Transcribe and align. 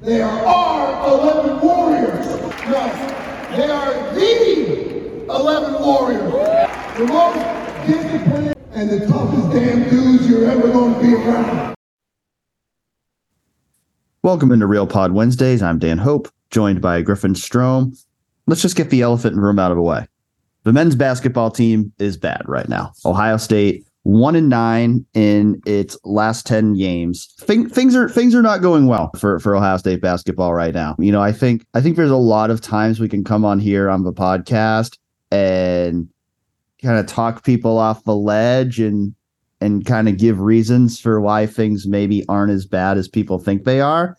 They 0.00 0.20
are 0.20 0.46
our 0.46 1.08
11 1.08 1.60
Warriors. 1.60 2.26
No, 2.66 2.86
they 3.56 3.68
are 3.68 4.14
the 4.14 5.24
11 5.24 5.82
Warriors. 5.82 6.32
The 6.96 7.04
most 7.04 7.84
disciplined 7.84 8.54
and 8.74 8.90
the 8.90 9.08
toughest 9.08 9.50
damn 9.50 9.90
dudes 9.90 10.30
you're 10.30 10.48
ever 10.48 10.68
going 10.68 10.94
to 10.94 11.00
be 11.00 11.14
around. 11.14 11.74
Welcome 14.22 14.52
into 14.52 14.68
Real 14.68 14.86
Pod 14.86 15.10
Wednesdays. 15.10 15.62
I'm 15.62 15.80
Dan 15.80 15.98
Hope, 15.98 16.28
joined 16.50 16.80
by 16.80 17.02
Griffin 17.02 17.34
Strom. 17.34 17.92
Let's 18.46 18.62
just 18.62 18.76
get 18.76 18.90
the 18.90 19.02
elephant 19.02 19.32
in 19.32 19.40
the 19.40 19.46
room 19.46 19.58
out 19.58 19.72
of 19.72 19.76
the 19.76 19.82
way. 19.82 20.06
The 20.62 20.72
men's 20.72 20.94
basketball 20.94 21.50
team 21.50 21.92
is 21.98 22.16
bad 22.16 22.42
right 22.46 22.68
now. 22.68 22.92
Ohio 23.04 23.36
State 23.36 23.84
one 24.08 24.34
and 24.34 24.48
nine 24.48 25.04
in 25.12 25.60
its 25.66 25.98
last 26.02 26.46
10 26.46 26.72
games. 26.72 27.26
Thing, 27.40 27.68
things 27.68 27.94
are 27.94 28.08
things 28.08 28.34
are 28.34 28.40
not 28.40 28.62
going 28.62 28.86
well 28.86 29.10
for, 29.18 29.38
for 29.38 29.54
Ohio 29.54 29.76
State 29.76 30.00
basketball 30.00 30.54
right 30.54 30.72
now. 30.72 30.96
You 30.98 31.12
know, 31.12 31.20
I 31.20 31.30
think 31.30 31.66
I 31.74 31.82
think 31.82 31.96
there's 31.96 32.10
a 32.10 32.16
lot 32.16 32.50
of 32.50 32.62
times 32.62 33.00
we 33.00 33.08
can 33.10 33.22
come 33.22 33.44
on 33.44 33.58
here 33.58 33.90
on 33.90 34.04
the 34.04 34.12
podcast 34.12 34.96
and 35.30 36.08
kind 36.82 36.98
of 36.98 37.04
talk 37.04 37.44
people 37.44 37.76
off 37.76 38.04
the 38.04 38.16
ledge 38.16 38.80
and 38.80 39.14
and 39.60 39.84
kind 39.84 40.08
of 40.08 40.16
give 40.16 40.40
reasons 40.40 40.98
for 40.98 41.20
why 41.20 41.44
things 41.44 41.86
maybe 41.86 42.24
aren't 42.30 42.52
as 42.52 42.64
bad 42.64 42.96
as 42.96 43.08
people 43.08 43.38
think 43.38 43.64
they 43.64 43.82
are. 43.82 44.16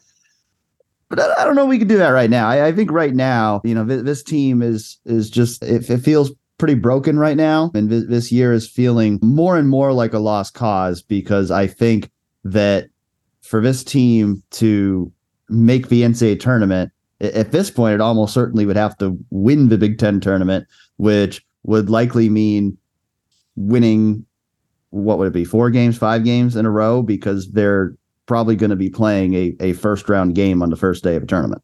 But 1.10 1.20
I, 1.20 1.44
don't 1.44 1.56
know 1.56 1.66
we 1.66 1.80
can 1.80 1.88
do 1.88 1.98
that 1.98 2.10
right 2.10 2.30
now. 2.30 2.48
I, 2.48 2.68
I 2.68 2.72
think 2.74 2.92
right 2.92 3.16
now, 3.16 3.62
you 3.64 3.74
know, 3.74 3.88
th- 3.88 4.04
this 4.04 4.22
team 4.22 4.62
is 4.62 5.00
is 5.06 5.32
just 5.32 5.64
it, 5.64 5.90
it 5.90 6.02
feels 6.02 6.30
pretty 6.60 6.76
broken 6.76 7.18
right 7.18 7.38
now. 7.38 7.72
And 7.74 7.90
th- 7.90 8.08
this 8.08 8.32
year 8.32 8.54
is 8.54 8.70
feeling 8.70 9.18
more 9.24 9.58
and 9.58 9.68
more 9.68 9.92
like 9.92 10.14
a 10.14 10.20
lost 10.20 10.54
cause 10.54 11.02
because 11.02 11.50
I 11.50 11.66
think 11.66 12.12
that 12.44 12.90
for 13.42 13.62
this 13.62 13.84
team 13.84 14.44
to 14.52 15.12
make 15.50 15.88
the 15.88 16.04
NCAA 16.04 16.40
tournament, 16.40 16.92
at 17.22 17.52
this 17.52 17.72
point, 17.72 17.96
it 17.96 18.02
almost 18.02 18.34
certainly 18.34 18.66
would 18.66 18.78
have 18.78 18.98
to 19.00 19.18
win 19.32 19.70
the 19.70 19.78
Big 19.78 19.98
Ten 19.98 20.20
tournament, 20.20 20.68
which 20.98 21.44
would 21.64 21.90
likely 21.90 22.30
mean 22.30 22.78
winning 23.56 24.26
what 24.92 25.18
would 25.18 25.28
it 25.28 25.34
be 25.34 25.46
four 25.46 25.70
games, 25.70 25.98
five 25.98 26.24
games 26.24 26.56
in 26.56 26.66
a 26.66 26.72
row 26.72 27.02
because 27.02 27.52
they're 27.52 27.94
probably 28.26 28.56
going 28.56 28.70
to 28.70 28.76
be 28.76 28.90
playing 28.90 29.34
a, 29.34 29.56
a 29.60 29.74
first 29.74 30.08
round 30.08 30.36
game 30.36 30.62
on 30.62 30.70
the 30.70 30.76
first 30.76 31.04
day 31.04 31.16
of 31.16 31.24
a 31.24 31.26
tournament. 31.26 31.62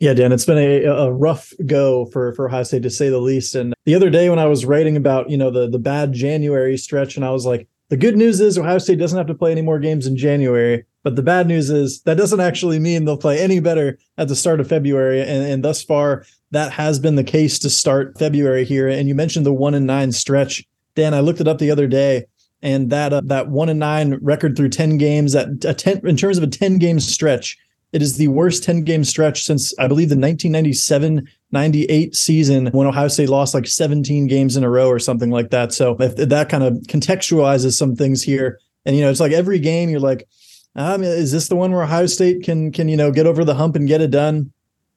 Yeah, 0.00 0.14
Dan, 0.14 0.30
it's 0.30 0.44
been 0.44 0.58
a, 0.58 0.84
a 0.84 1.12
rough 1.12 1.52
go 1.66 2.06
for 2.06 2.32
for 2.34 2.46
Ohio 2.46 2.62
State 2.62 2.84
to 2.84 2.90
say 2.90 3.08
the 3.08 3.18
least. 3.18 3.54
And 3.54 3.74
the 3.84 3.96
other 3.96 4.10
day 4.10 4.30
when 4.30 4.38
I 4.38 4.46
was 4.46 4.64
writing 4.64 4.96
about 4.96 5.28
you 5.28 5.36
know 5.36 5.50
the 5.50 5.68
the 5.68 5.78
bad 5.78 6.12
January 6.12 6.76
stretch, 6.76 7.16
and 7.16 7.24
I 7.24 7.30
was 7.30 7.44
like, 7.44 7.68
the 7.88 7.96
good 7.96 8.16
news 8.16 8.40
is 8.40 8.56
Ohio 8.56 8.78
State 8.78 8.98
doesn't 8.98 9.18
have 9.18 9.26
to 9.26 9.34
play 9.34 9.50
any 9.50 9.62
more 9.62 9.80
games 9.80 10.06
in 10.06 10.16
January, 10.16 10.84
but 11.02 11.16
the 11.16 11.22
bad 11.22 11.48
news 11.48 11.68
is 11.68 12.00
that 12.02 12.16
doesn't 12.16 12.40
actually 12.40 12.78
mean 12.78 13.04
they'll 13.04 13.16
play 13.16 13.40
any 13.40 13.58
better 13.58 13.98
at 14.18 14.28
the 14.28 14.36
start 14.36 14.60
of 14.60 14.68
February. 14.68 15.20
And, 15.20 15.44
and 15.44 15.64
thus 15.64 15.82
far, 15.82 16.24
that 16.52 16.72
has 16.72 17.00
been 17.00 17.16
the 17.16 17.24
case 17.24 17.58
to 17.60 17.70
start 17.70 18.16
February 18.18 18.64
here. 18.64 18.88
And 18.88 19.08
you 19.08 19.14
mentioned 19.16 19.46
the 19.46 19.52
one 19.52 19.74
and 19.74 19.86
nine 19.86 20.12
stretch, 20.12 20.64
Dan. 20.94 21.12
I 21.12 21.20
looked 21.20 21.40
it 21.40 21.48
up 21.48 21.58
the 21.58 21.72
other 21.72 21.88
day, 21.88 22.26
and 22.62 22.90
that 22.90 23.12
uh, 23.12 23.22
that 23.24 23.48
one 23.48 23.68
and 23.68 23.80
nine 23.80 24.20
record 24.22 24.56
through 24.56 24.68
ten 24.68 24.96
games, 24.96 25.32
that 25.32 25.64
a 25.64 25.74
ten 25.74 26.06
in 26.06 26.16
terms 26.16 26.38
of 26.38 26.44
a 26.44 26.48
ten 26.48 26.78
game 26.78 27.00
stretch 27.00 27.58
it 27.92 28.02
is 28.02 28.16
the 28.16 28.28
worst 28.28 28.64
10 28.64 28.82
game 28.84 29.04
stretch 29.04 29.44
since 29.44 29.72
I 29.78 29.88
believe 29.88 30.08
the 30.08 30.16
1997 30.16 31.28
98 31.50 32.14
season 32.14 32.66
when 32.68 32.86
Ohio 32.86 33.08
State 33.08 33.30
lost 33.30 33.54
like 33.54 33.66
17 33.66 34.26
games 34.26 34.56
in 34.56 34.64
a 34.64 34.70
row 34.70 34.88
or 34.88 34.98
something 34.98 35.30
like 35.30 35.50
that. 35.50 35.72
So 35.72 35.94
that 35.94 36.48
kind 36.50 36.62
of 36.62 36.74
contextualizes 36.88 37.72
some 37.72 37.96
things 37.96 38.22
here. 38.22 38.60
And 38.84 38.94
you 38.94 39.02
know, 39.02 39.10
it's 39.10 39.20
like 39.20 39.32
every 39.32 39.58
game 39.58 39.88
you're 39.88 40.00
like, 40.00 40.28
um, 40.76 41.02
is 41.02 41.32
this 41.32 41.48
the 41.48 41.56
one 41.56 41.72
where 41.72 41.82
Ohio 41.82 42.06
State 42.06 42.42
can 42.42 42.70
can 42.70 42.88
you 42.88 42.96
know 42.96 43.10
get 43.10 43.26
over 43.26 43.44
the 43.44 43.54
hump 43.54 43.76
and 43.76 43.88
get 43.88 44.00
it 44.00 44.10
done? 44.10 44.52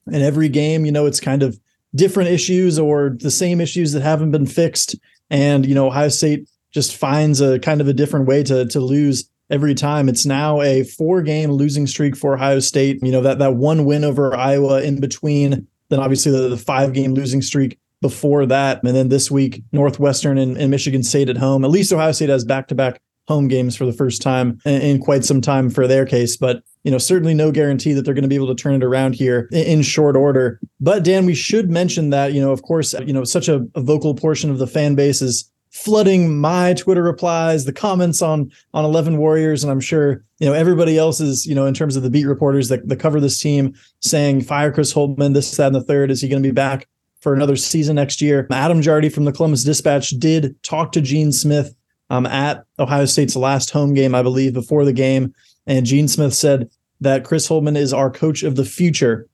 And 0.08 0.22
every 0.22 0.50
game, 0.50 0.86
you 0.86 0.92
know, 0.92 1.05
it's 1.05 1.20
kind 1.20 1.44
of 1.44 1.59
different 1.95 2.30
issues 2.30 2.78
or 2.78 3.16
the 3.20 3.31
same 3.31 3.61
issues 3.61 3.94
that 3.94 4.02
haven't 4.02 4.31
been 4.31 4.45
fixed. 4.45 4.95
And 5.30 5.66
you 5.66 5.73
know, 5.73 5.88
Ohio 5.88 6.10
State 6.10 6.49
just 6.71 6.95
finds 6.95 7.42
a 7.42 7.60
kind 7.60 7.82
of 7.82 7.88
a 7.88 7.94
different 7.94 8.27
way 8.27 8.44
to 8.44 8.65
to 8.65 8.80
lose 8.80 9.30
every 9.52 9.76
time. 9.76 10.10
It's 10.10 10.26
now 10.26 10.62
a 10.62 10.84
four 10.84 11.22
game 11.22 11.52
losing 11.52 11.86
streak 11.86 12.16
for 12.16 12.34
Ohio 12.34 12.60
State. 12.60 13.00
You 13.04 13.12
know, 13.12 13.22
that, 13.22 13.39
that 13.39 13.56
one 13.56 13.86
win 13.86 14.04
over 14.04 14.36
Iowa 14.36 14.82
in 14.82 15.00
between, 15.00 15.67
then 15.89 16.00
obviously 16.00 16.32
the, 16.32 16.50
the 16.50 16.58
five 16.58 16.94
game 16.94 17.14
losing 17.14 17.42
streak 17.42 17.78
before 18.02 18.45
that. 18.48 18.82
And 18.84 18.95
then 18.95 19.10
this 19.10 19.30
week, 19.30 19.64
Northwestern 19.72 20.38
and, 20.38 20.58
and 20.58 20.72
Michigan 20.72 21.04
State 21.04 21.30
at 21.30 21.38
home. 21.38 21.64
At 21.64 21.70
least 21.70 21.94
Ohio 21.94 22.14
State 22.14 22.30
has 22.30 22.44
back 22.44 22.67
to 22.70 22.76
back 22.76 23.00
home 23.28 23.48
games 23.48 23.76
for 23.76 23.86
the 23.86 23.94
first 23.94 24.22
time 24.22 24.60
in, 24.66 24.82
in, 24.82 25.00
quite 25.00 25.23
some 25.23 25.42
time 25.42 25.70
for 25.70 25.88
their 25.88 26.06
case. 26.06 26.36
But 26.36 26.64
you 26.83 26.92
know, 26.92 26.98
certainly 26.98 27.36
no 27.36 27.52
guarantee 27.52 27.94
that 27.94 28.02
they're 28.02 28.16
going 28.16 28.23
to 28.23 28.28
be 28.28 28.36
able 28.36 28.54
to 28.54 28.62
turn 28.62 28.73
it 28.73 28.83
around 28.83 29.14
here 29.14 29.48
in, 29.52 29.83
short 29.83 30.16
order. 30.16 30.60
But 30.80 31.04
Dan, 31.04 31.28
we 31.28 31.36
should 31.36 31.70
mention 31.70 32.10
that 32.10 32.33
you 32.33 32.42
know, 32.42 32.52
of 32.52 32.64
course, 32.64 32.94
you 32.94 33.14
know, 33.14 33.23
such 33.23 33.48
a, 33.48 33.66
a 33.76 33.82
vocal 33.82 34.16
portion 34.16 34.50
of 34.50 34.58
the 34.58 34.68
fan 34.68 34.95
base 34.95 35.22
is 35.22 35.50
flooding 35.71 36.37
my 36.37 36.73
Twitter 36.73 37.02
replies, 37.02 37.65
the 37.65 37.73
comments 37.73 38.21
on 38.21 38.52
on 38.73 38.86
Eleven 38.86 39.17
Warriors, 39.17 39.64
and 39.64 39.71
I'm 39.71 39.80
sure 39.80 40.23
you 40.39 40.48
know 40.48 40.54
everybody 40.54 40.98
else's. 40.98 41.45
You 41.45 41.55
know, 41.55 41.65
in 41.65 41.73
terms 41.73 41.95
of 41.95 42.04
the 42.04 42.09
beat 42.09 42.26
reporters 42.26 42.70
that, 42.70 42.87
that 42.87 42.99
cover 42.99 43.20
this 43.20 43.39
team, 43.39 43.73
saying 43.99 44.42
fire 44.42 44.71
Chris 44.71 44.93
Holtmann, 44.93 45.33
this, 45.33 45.55
that, 45.58 45.67
and 45.67 45.76
the 45.76 45.82
third. 45.82 46.11
Is 46.11 46.21
he 46.21 46.30
going 46.30 46.43
to 46.43 46.48
be 46.48 46.54
back 46.54 46.87
for 47.21 47.33
another 47.33 47.55
season 47.55 47.95
next 47.95 48.21
year? 48.21 48.48
Adam 48.52 48.82
Jardy 48.82 49.11
from 49.11 49.26
the 49.26 49.32
Columbus 49.32 49.64
Dispatch 49.64 50.11
did 50.11 50.61
talk 50.64 50.92
to 50.92 51.02
Gene 51.02 51.32
Smith 51.32 51.73
um, 52.09 52.26
at 52.26 52.64
Ohio 52.77 53.05
State's 53.05 53.36
last 53.36 53.71
home 53.71 53.93
game, 53.93 54.14
I 54.14 54.21
believe, 54.21 54.53
before 54.53 54.86
the 54.86 54.93
game, 54.93 55.33
and 55.65 55.86
Gene 55.86 56.08
Smith 56.08 56.33
said 56.33 56.70
that 56.99 57.23
Chris 57.23 57.48
Holtmann 57.48 57.77
is 57.77 57.93
our 57.93 58.11
coach 58.11 58.43
of 58.43 58.55
the 58.55 58.65
future 58.65 59.27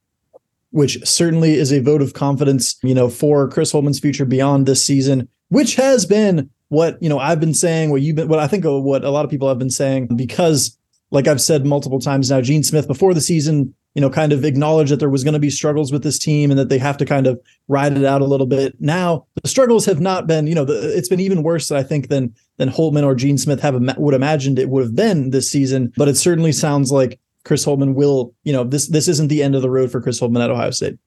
which 0.71 0.99
certainly 1.07 1.53
is 1.53 1.71
a 1.71 1.79
vote 1.79 2.01
of 2.01 2.13
confidence, 2.13 2.77
you 2.83 2.93
know, 2.93 3.09
for 3.09 3.47
Chris 3.47 3.71
Holtmann's 3.71 4.01
future 4.01 4.25
beyond 4.25 4.65
this 4.65 4.83
season 4.83 5.27
which 5.49 5.75
has 5.75 6.05
been 6.05 6.49
what 6.69 7.01
you 7.01 7.09
know 7.09 7.19
I've 7.19 7.39
been 7.39 7.53
saying, 7.53 7.91
what 7.91 8.01
you've 8.01 8.15
been, 8.15 8.27
what 8.27 8.39
I 8.39 8.47
think 8.47 8.65
of 8.65 8.83
what 8.83 9.03
a 9.03 9.09
lot 9.09 9.25
of 9.25 9.31
people 9.31 9.47
have 9.47 9.59
been 9.59 9.69
saying, 9.69 10.07
because 10.15 10.77
like 11.11 11.27
I've 11.27 11.41
said 11.41 11.65
multiple 11.65 11.99
times 11.99 12.29
now, 12.29 12.41
Gene 12.41 12.63
Smith 12.63 12.87
before 12.87 13.13
the 13.13 13.21
season, 13.21 13.73
you 13.93 14.01
know, 14.01 14.09
kind 14.09 14.33
of 14.33 14.43
acknowledged 14.43 14.91
that 14.91 14.97
there 14.97 15.09
was 15.09 15.23
going 15.23 15.33
to 15.33 15.39
be 15.39 15.49
struggles 15.49 15.91
with 15.91 16.03
this 16.03 16.19
team 16.19 16.51
and 16.51 16.59
that 16.59 16.69
they 16.69 16.77
have 16.77 16.97
to 16.97 17.05
kind 17.05 17.25
of 17.27 17.39
ride 17.67 17.95
it 17.95 18.03
out 18.03 18.21
a 18.21 18.25
little 18.25 18.45
bit. 18.45 18.75
Now 18.79 19.25
the 19.41 19.47
struggles 19.47 19.85
have 19.85 20.01
not 20.01 20.27
been, 20.27 20.47
you 20.47 20.55
know, 20.55 20.65
the, 20.65 20.95
it's 20.95 21.09
been 21.09 21.19
even 21.19 21.43
worse, 21.43 21.71
I 21.71 21.83
think, 21.83 22.09
than 22.09 22.33
than 22.57 22.69
Holtmann 22.69 23.05
or 23.05 23.15
Gene 23.15 23.37
Smith 23.37 23.61
have 23.61 23.75
would 23.97 24.13
imagined 24.13 24.59
it 24.59 24.69
would 24.69 24.83
have 24.83 24.95
been 24.95 25.29
this 25.29 25.49
season. 25.49 25.93
But 25.95 26.09
it 26.09 26.17
certainly 26.17 26.51
sounds 26.51 26.91
like 26.91 27.19
Chris 27.45 27.65
Holtmann 27.65 27.93
will, 27.93 28.33
you 28.43 28.51
know, 28.51 28.63
this 28.63 28.87
this 28.89 29.07
isn't 29.07 29.29
the 29.29 29.41
end 29.41 29.55
of 29.55 29.61
the 29.61 29.69
road 29.69 29.91
for 29.91 30.01
Chris 30.01 30.19
Holtmann 30.19 30.43
at 30.43 30.51
Ohio 30.51 30.71
State. 30.71 30.97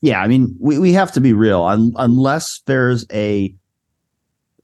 Yeah, 0.00 0.20
I 0.20 0.28
mean, 0.28 0.56
we, 0.58 0.78
we 0.78 0.94
have 0.94 1.12
to 1.12 1.20
be 1.20 1.34
real. 1.34 1.62
Un- 1.62 1.92
unless 1.96 2.62
there's 2.64 3.04
a 3.12 3.54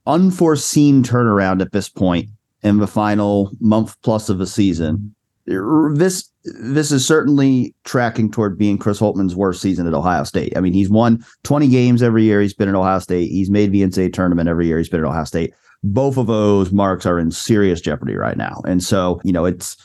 unforeseen 0.07 1.03
turnaround 1.03 1.61
at 1.61 1.71
this 1.71 1.89
point 1.89 2.29
in 2.63 2.77
the 2.77 2.87
final 2.87 3.51
month 3.59 4.01
plus 4.01 4.29
of 4.29 4.37
the 4.37 4.47
season. 4.47 5.13
This 5.45 6.29
this 6.43 6.91
is 6.91 7.05
certainly 7.05 7.73
tracking 7.83 8.31
toward 8.31 8.57
being 8.57 8.77
Chris 8.77 8.99
Holtmann's 8.99 9.35
worst 9.35 9.61
season 9.61 9.85
at 9.87 9.93
Ohio 9.93 10.23
State. 10.23 10.55
I 10.55 10.61
mean, 10.61 10.73
he's 10.73 10.89
won 10.89 11.23
20 11.43 11.67
games 11.67 12.01
every 12.01 12.23
year 12.23 12.41
he's 12.41 12.53
been 12.53 12.69
at 12.69 12.75
Ohio 12.75 12.99
State. 12.99 13.29
He's 13.29 13.49
made 13.49 13.71
the 13.71 13.81
NCAA 13.81 14.13
tournament 14.13 14.49
every 14.49 14.67
year 14.67 14.77
he's 14.77 14.89
been 14.89 15.01
at 15.01 15.07
Ohio 15.07 15.25
State. 15.25 15.53
Both 15.83 16.17
of 16.17 16.27
those 16.27 16.71
marks 16.71 17.05
are 17.05 17.19
in 17.19 17.31
serious 17.31 17.81
jeopardy 17.81 18.15
right 18.15 18.37
now. 18.37 18.61
And 18.65 18.83
so, 18.83 19.21
you 19.23 19.31
know, 19.31 19.45
it's 19.45 19.77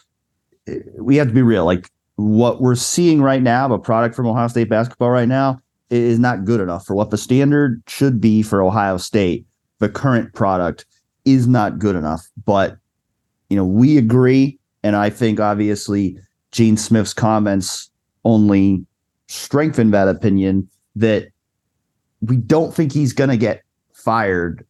we 0.98 1.16
have 1.16 1.28
to 1.28 1.34
be 1.34 1.42
real. 1.42 1.64
Like 1.64 1.90
what 2.16 2.60
we're 2.60 2.74
seeing 2.74 3.22
right 3.22 3.42
now, 3.42 3.72
a 3.72 3.78
product 3.78 4.14
from 4.14 4.26
Ohio 4.26 4.48
State 4.48 4.68
basketball 4.68 5.10
right 5.10 5.28
now, 5.28 5.60
is 5.90 6.18
not 6.18 6.44
good 6.44 6.60
enough 6.60 6.86
for 6.86 6.94
what 6.94 7.10
the 7.10 7.18
standard 7.18 7.82
should 7.86 8.20
be 8.20 8.42
for 8.42 8.62
Ohio 8.62 8.96
State 8.96 9.46
the 9.82 9.88
current 9.88 10.32
product 10.32 10.86
is 11.24 11.48
not 11.48 11.80
good 11.80 11.96
enough. 11.96 12.28
But, 12.46 12.76
you 13.50 13.56
know, 13.56 13.66
we 13.66 13.98
agree. 13.98 14.60
And 14.84 14.94
I 14.94 15.10
think 15.10 15.40
obviously 15.40 16.16
Gene 16.52 16.76
Smith's 16.76 17.12
comments 17.12 17.90
only 18.24 18.86
strengthen 19.26 19.90
that 19.90 20.06
opinion 20.06 20.68
that 20.94 21.28
we 22.20 22.36
don't 22.36 22.72
think 22.72 22.92
he's 22.92 23.12
going 23.12 23.30
to 23.30 23.36
get 23.36 23.62
fired 23.92 24.64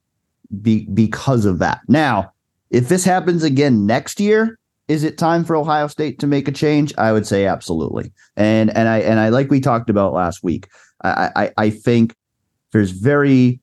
be, 0.62 0.86
because 0.86 1.44
of 1.44 1.58
that. 1.58 1.80
Now, 1.88 2.32
if 2.70 2.88
this 2.88 3.04
happens 3.04 3.42
again 3.42 3.84
next 3.84 4.18
year, 4.18 4.58
is 4.88 5.04
it 5.04 5.18
time 5.18 5.44
for 5.44 5.56
Ohio 5.56 5.88
State 5.88 6.18
to 6.20 6.26
make 6.26 6.48
a 6.48 6.52
change? 6.52 6.94
I 6.96 7.12
would 7.12 7.26
say 7.26 7.46
absolutely. 7.46 8.12
And 8.36 8.74
and 8.76 8.88
I 8.88 8.98
and 8.98 9.20
I 9.20 9.28
like 9.28 9.50
we 9.50 9.60
talked 9.60 9.90
about 9.90 10.14
last 10.14 10.42
week. 10.42 10.68
I 11.02 11.30
I, 11.36 11.52
I 11.56 11.70
think 11.70 12.16
there's 12.72 12.90
very 12.90 13.60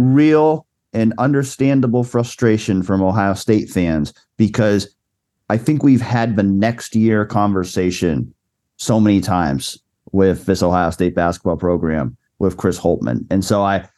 real 0.00 0.66
and 0.92 1.14
understandable 1.18 2.04
frustration 2.04 2.82
from 2.82 3.02
Ohio 3.02 3.34
State 3.34 3.68
fans 3.70 4.12
because 4.36 4.94
I 5.48 5.56
think 5.56 5.82
we've 5.82 6.00
had 6.00 6.36
the 6.36 6.42
next 6.42 6.94
year 6.94 7.24
conversation 7.24 8.32
so 8.76 8.98
many 9.00 9.20
times 9.20 9.78
with 10.12 10.46
this 10.46 10.62
Ohio 10.62 10.90
State 10.90 11.14
basketball 11.14 11.56
program 11.56 12.16
with 12.38 12.56
Chris 12.56 12.78
Holtmann. 12.78 13.26
And 13.30 13.44
so 13.44 13.62
I 13.62 13.88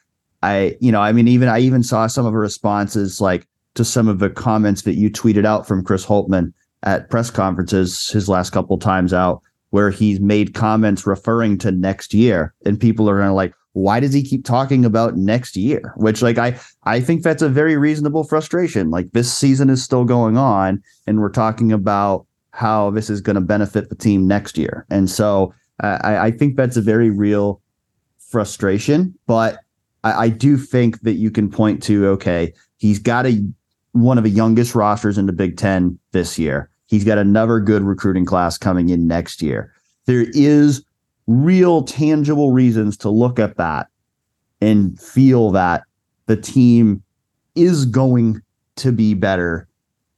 I 0.43 0.77
you 0.81 0.93
know, 0.93 1.01
I 1.01 1.13
mean 1.13 1.29
even 1.29 1.49
I 1.49 1.61
even 1.61 1.83
saw 1.83 2.07
some 2.07 2.27
of 2.27 2.33
her 2.33 2.41
responses 2.41 3.21
like 3.21 3.47
to 3.75 3.85
some 3.85 4.09
of 4.09 4.19
the 4.19 4.29
comments 4.31 4.83
that 4.83 4.95
you 4.95 5.11
tweeted 5.11 5.47
out 5.47 5.67
from 5.67 5.85
Chris 5.85 6.05
Holtmann 6.05 6.53
at 6.83 7.09
press 7.09 7.31
conferences 7.31 8.09
his 8.09 8.29
last 8.29 8.51
couple 8.51 8.77
times 8.77 9.13
out 9.13 9.41
where 9.71 9.91
he's 9.91 10.21
made 10.21 10.53
comments 10.53 11.07
referring 11.07 11.57
to 11.57 11.71
next 11.71 12.13
year 12.13 12.53
and 12.67 12.79
people 12.79 13.09
are 13.09 13.17
going 13.17 13.29
to 13.29 13.35
like 13.35 13.55
why 13.75 14.01
does 14.01 14.13
he 14.13 14.23
keep 14.23 14.45
talking 14.45 14.85
about 14.85 15.17
next 15.17 15.57
year? 15.57 15.95
Which 15.97 16.23
like 16.23 16.39
i 16.39 16.59
i 16.85 17.01
think 17.01 17.23
that's 17.23 17.43
a 17.43 17.49
very 17.49 17.77
reasonable 17.77 18.25
frustration. 18.25 18.91
Like 18.91 19.13
this 19.13 19.33
season 19.33 19.71
is 19.71 19.83
still 19.83 20.05
going 20.05 20.37
on 20.37 20.83
and 21.07 21.21
we're 21.21 21.31
talking 21.31 21.73
about 21.73 22.27
how 22.51 22.91
this 22.91 23.09
is 23.09 23.21
going 23.21 23.35
to 23.35 23.41
benefit 23.41 23.89
the 23.89 23.95
team 23.95 24.27
next 24.27 24.59
year. 24.59 24.87
And 24.91 25.09
so 25.09 25.55
uh, 25.83 25.99
I, 26.03 26.27
I 26.27 26.31
think 26.31 26.57
that's 26.57 26.77
a 26.77 26.83
very 26.83 27.11
real 27.11 27.61
frustration 28.19 29.15
but 29.27 29.59
I, 30.05 30.13
I 30.13 30.29
do 30.31 30.57
think 30.57 31.03
that 31.03 31.15
you 31.15 31.31
can 31.31 31.51
point 31.51 31.83
to 31.83 32.07
okay 32.09 32.55
he's 32.79 32.99
got 32.99 33.27
a 33.27 33.45
one 33.93 34.19
of 34.19 34.25
the 34.25 34.31
youngest 34.31 34.75
rosters 34.75 35.19
in 35.19 35.27
the 35.27 35.33
big 35.33 35.57
10 35.57 35.99
this 36.13 36.39
year. 36.39 36.71
He's 36.87 37.05
got 37.05 37.19
another 37.19 37.61
good 37.61 37.83
recruiting 37.83 38.25
class 38.25 38.59
coming 38.59 38.89
in 38.89 39.07
next 39.07 39.41
year. 39.41 39.73
There 40.07 40.27
is 40.33 40.85
real 41.27 41.83
tangible 41.83 42.53
reasons 42.53 42.97
to 42.99 43.11
look 43.11 43.39
at 43.39 43.57
that 43.57 43.89
and 44.61 44.99
feel 45.01 45.51
that 45.51 45.85
the 46.27 46.37
team 46.37 47.03
is 47.55 47.85
going 47.85 48.41
to 48.77 48.93
be 48.93 49.15
better 49.15 49.69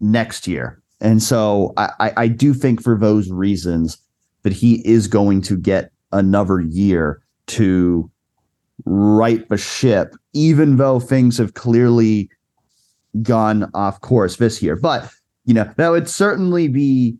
next 0.00 0.46
year. 0.46 0.80
And 1.00 1.22
so 1.22 1.72
I, 1.76 2.12
I 2.16 2.28
do 2.28 2.54
think 2.54 2.82
for 2.82 2.96
those 2.96 3.30
reasons 3.30 3.98
that 4.42 4.52
he 4.52 4.86
is 4.86 5.06
going 5.06 5.42
to 5.42 5.56
get 5.56 5.90
another 6.12 6.60
year 6.60 7.22
to 7.48 8.10
right 8.84 9.46
the 9.48 9.56
ship, 9.56 10.14
even 10.32 10.76
though 10.76 11.00
things 11.00 11.38
have 11.38 11.54
clearly 11.54 12.30
gone 13.22 13.70
off 13.74 14.00
course 14.00 14.36
this 14.36 14.62
year. 14.62 14.76
But, 14.76 15.10
you 15.44 15.54
know, 15.54 15.70
that 15.76 15.88
would 15.90 16.08
certainly 16.08 16.68
be 16.68 17.16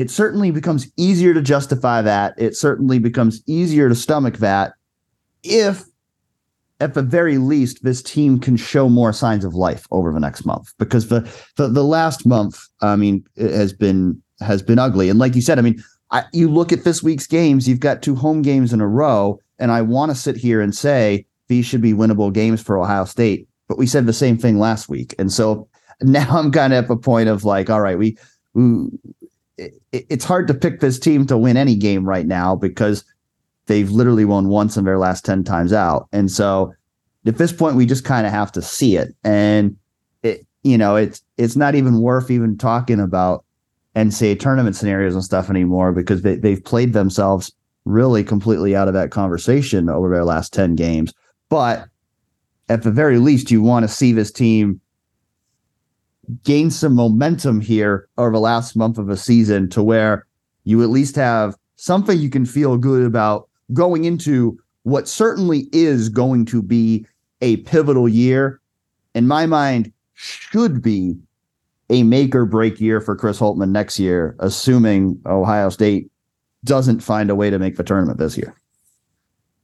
it 0.00 0.10
certainly 0.10 0.50
becomes 0.50 0.90
easier 0.96 1.34
to 1.34 1.42
justify 1.42 2.00
that. 2.00 2.32
It 2.38 2.56
certainly 2.56 2.98
becomes 2.98 3.42
easier 3.46 3.86
to 3.86 3.94
stomach 3.94 4.38
that 4.38 4.72
if, 5.42 5.84
at 6.80 6.94
the 6.94 7.02
very 7.02 7.36
least, 7.36 7.84
this 7.84 8.02
team 8.02 8.40
can 8.40 8.56
show 8.56 8.88
more 8.88 9.12
signs 9.12 9.44
of 9.44 9.54
life 9.54 9.86
over 9.90 10.10
the 10.10 10.18
next 10.18 10.46
month. 10.46 10.72
Because 10.78 11.08
the 11.08 11.30
the, 11.58 11.68
the 11.68 11.84
last 11.84 12.24
month, 12.24 12.66
I 12.80 12.96
mean, 12.96 13.26
has 13.36 13.74
been 13.74 14.22
has 14.40 14.62
been 14.62 14.78
ugly. 14.78 15.10
And 15.10 15.18
like 15.18 15.34
you 15.34 15.42
said, 15.42 15.58
I 15.58 15.62
mean, 15.62 15.84
I, 16.12 16.24
you 16.32 16.48
look 16.50 16.72
at 16.72 16.84
this 16.84 17.02
week's 17.02 17.26
games. 17.26 17.68
You've 17.68 17.80
got 17.80 18.00
two 18.00 18.14
home 18.14 18.40
games 18.40 18.72
in 18.72 18.80
a 18.80 18.88
row, 18.88 19.38
and 19.58 19.70
I 19.70 19.82
want 19.82 20.12
to 20.12 20.16
sit 20.16 20.34
here 20.34 20.62
and 20.62 20.74
say 20.74 21.26
these 21.48 21.66
should 21.66 21.82
be 21.82 21.92
winnable 21.92 22.32
games 22.32 22.62
for 22.62 22.78
Ohio 22.78 23.04
State. 23.04 23.48
But 23.68 23.76
we 23.76 23.86
said 23.86 24.06
the 24.06 24.14
same 24.14 24.38
thing 24.38 24.58
last 24.58 24.88
week, 24.88 25.14
and 25.18 25.30
so 25.30 25.68
now 26.00 26.38
I'm 26.38 26.50
kind 26.50 26.72
of 26.72 26.84
at 26.84 26.88
the 26.88 26.96
point 26.96 27.28
of 27.28 27.44
like, 27.44 27.68
all 27.68 27.82
right, 27.82 27.98
we, 27.98 28.16
we 28.54 28.88
it, 29.60 30.06
it's 30.08 30.24
hard 30.24 30.48
to 30.48 30.54
pick 30.54 30.80
this 30.80 30.98
team 30.98 31.26
to 31.26 31.36
win 31.36 31.56
any 31.56 31.76
game 31.76 32.04
right 32.04 32.26
now 32.26 32.56
because 32.56 33.04
they've 33.66 33.90
literally 33.90 34.24
won 34.24 34.48
once 34.48 34.76
in 34.76 34.84
their 34.84 34.98
last 34.98 35.24
10 35.24 35.44
times 35.44 35.72
out. 35.72 36.08
And 36.12 36.30
so 36.30 36.72
at 37.26 37.38
this 37.38 37.52
point, 37.52 37.76
we 37.76 37.86
just 37.86 38.04
kind 38.04 38.26
of 38.26 38.32
have 38.32 38.50
to 38.52 38.62
see 38.62 38.96
it. 38.96 39.14
And 39.22 39.76
it, 40.22 40.46
you 40.62 40.78
know, 40.78 40.96
it's, 40.96 41.22
it's 41.36 41.56
not 41.56 41.74
even 41.74 42.00
worth 42.00 42.30
even 42.30 42.56
talking 42.56 43.00
about 43.00 43.44
NCAA 43.96 44.40
tournament 44.40 44.76
scenarios 44.76 45.14
and 45.14 45.24
stuff 45.24 45.50
anymore 45.50 45.92
because 45.92 46.22
they, 46.22 46.36
they've 46.36 46.64
played 46.64 46.92
themselves 46.92 47.52
really 47.84 48.24
completely 48.24 48.74
out 48.74 48.88
of 48.88 48.94
that 48.94 49.10
conversation 49.10 49.88
over 49.88 50.10
their 50.10 50.24
last 50.24 50.52
10 50.52 50.74
games. 50.74 51.12
But 51.48 51.86
at 52.68 52.82
the 52.82 52.90
very 52.90 53.18
least, 53.18 53.50
you 53.50 53.62
want 53.62 53.84
to 53.84 53.88
see 53.88 54.12
this 54.12 54.30
team 54.30 54.80
gain 56.44 56.70
some 56.70 56.94
momentum 56.94 57.60
here 57.60 58.08
over 58.18 58.32
the 58.32 58.40
last 58.40 58.76
month 58.76 58.98
of 58.98 59.08
a 59.08 59.16
season 59.16 59.68
to 59.70 59.82
where 59.82 60.26
you 60.64 60.82
at 60.82 60.90
least 60.90 61.16
have 61.16 61.56
something 61.76 62.18
you 62.18 62.30
can 62.30 62.44
feel 62.44 62.76
good 62.76 63.04
about 63.04 63.48
going 63.72 64.04
into 64.04 64.58
what 64.82 65.08
certainly 65.08 65.68
is 65.72 66.08
going 66.08 66.44
to 66.46 66.62
be 66.62 67.06
a 67.40 67.58
pivotal 67.58 68.08
year. 68.08 68.60
In 69.14 69.26
my 69.26 69.46
mind, 69.46 69.92
should 70.14 70.82
be 70.82 71.16
a 71.88 72.02
make 72.02 72.34
or 72.34 72.44
break 72.44 72.80
year 72.80 73.00
for 73.00 73.16
Chris 73.16 73.40
Holtmann 73.40 73.70
next 73.70 73.98
year, 73.98 74.36
assuming 74.38 75.20
Ohio 75.26 75.70
State 75.70 76.10
doesn't 76.64 77.00
find 77.00 77.30
a 77.30 77.34
way 77.34 77.50
to 77.50 77.58
make 77.58 77.76
the 77.76 77.82
tournament 77.82 78.18
this 78.18 78.36
year. 78.36 78.59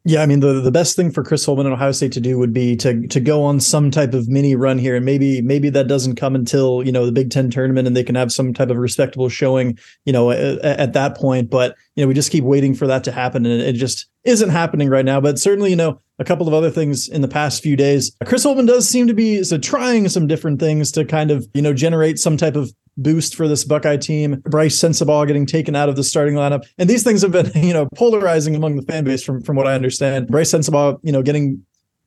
Yeah, 0.09 0.23
I 0.23 0.27
mean 0.27 0.39
the 0.39 0.61
the 0.61 0.71
best 0.71 0.95
thing 0.95 1.11
for 1.11 1.25
Chris 1.25 1.45
Holtmann 1.45 1.65
and 1.65 1.73
Ohio 1.73 1.91
State 1.91 2.13
to 2.13 2.21
do 2.21 2.39
would 2.39 2.53
be 2.53 2.77
to 2.77 3.09
to 3.09 3.19
go 3.19 3.43
on 3.43 3.59
some 3.59 3.91
type 3.91 4.15
of 4.15 4.29
mini 4.29 4.55
run 4.55 4.79
here, 4.79 4.95
and 4.95 5.05
maybe 5.05 5.43
maybe 5.43 5.69
that 5.71 5.89
doesn't 5.89 6.15
come 6.15 6.37
until 6.37 6.85
you 6.87 6.93
know 6.93 7.05
the 7.05 7.11
Big 7.11 7.33
Ten 7.33 7.51
tournament, 7.51 7.89
and 7.89 7.97
they 7.97 8.05
can 8.05 8.15
have 8.15 8.31
some 8.31 8.55
type 8.55 8.71
of 8.71 8.77
respectable 8.77 9.29
showing, 9.29 9.77
you 10.05 10.13
know, 10.13 10.31
at, 10.31 10.59
at 10.61 10.93
that 10.93 11.17
point. 11.17 11.51
But 11.51 11.75
you 11.97 12.05
know, 12.05 12.09
we 12.09 12.15
just 12.15 12.31
keep 12.31 12.45
waiting 12.45 12.73
for 12.73 12.87
that 12.87 13.03
to 13.03 13.11
happen, 13.11 13.45
and 13.47 13.61
it, 13.61 13.71
it 13.71 13.73
just 13.73 14.07
isn't 14.27 14.51
happening 14.51 14.89
right 14.89 15.05
now. 15.05 15.21
But 15.21 15.39
certainly, 15.39 15.71
you 15.71 15.77
know, 15.77 16.01
a 16.19 16.25
couple 16.25 16.49
of 16.49 16.55
other 16.55 16.71
things 16.71 17.09
in 17.09 17.21
the 17.21 17.29
past 17.29 17.63
few 17.63 17.77
days, 17.77 18.17
Chris 18.25 18.45
Holtmann 18.45 18.67
does 18.67 18.89
seem 18.89 19.07
to 19.07 19.15
be 19.15 19.43
so 19.45 19.59
trying 19.59 20.09
some 20.09 20.27
different 20.27 20.61
things 20.61 20.91
to 20.93 21.05
kind 21.05 21.31
of 21.31 21.47
you 21.55 21.63
know 21.63 21.73
generate 21.73 22.19
some 22.19 22.37
type 22.37 22.57
of 22.57 22.73
boost 22.97 23.35
for 23.35 23.47
this 23.49 23.65
Buckeye 23.65 23.97
team. 23.97 24.43
Brice 24.47 24.79
Sensabaugh 24.79 25.27
getting 25.27 25.47
taken 25.47 25.77
out 25.77 25.89
of 25.89 25.97
the 25.97 26.05
starting 26.05 26.35
lineup. 26.35 26.67
And 26.79 26.89
these 26.89 27.03
things 27.03 27.23
have 27.23 27.33
been, 27.33 27.51
you 27.55 27.75
know, 27.75 27.89
polarizing 27.95 28.57
among 28.57 28.77
the 28.77 28.83
fan 28.83 29.05
base 29.05 29.23
from, 29.23 29.43
from 29.43 29.57
what 29.57 29.67
I 29.67 29.75
understand. 29.75 30.29
Brice 30.29 30.53
Sensabaugh, 30.53 30.99
you 31.03 31.13
know, 31.13 31.23
getting 31.23 31.65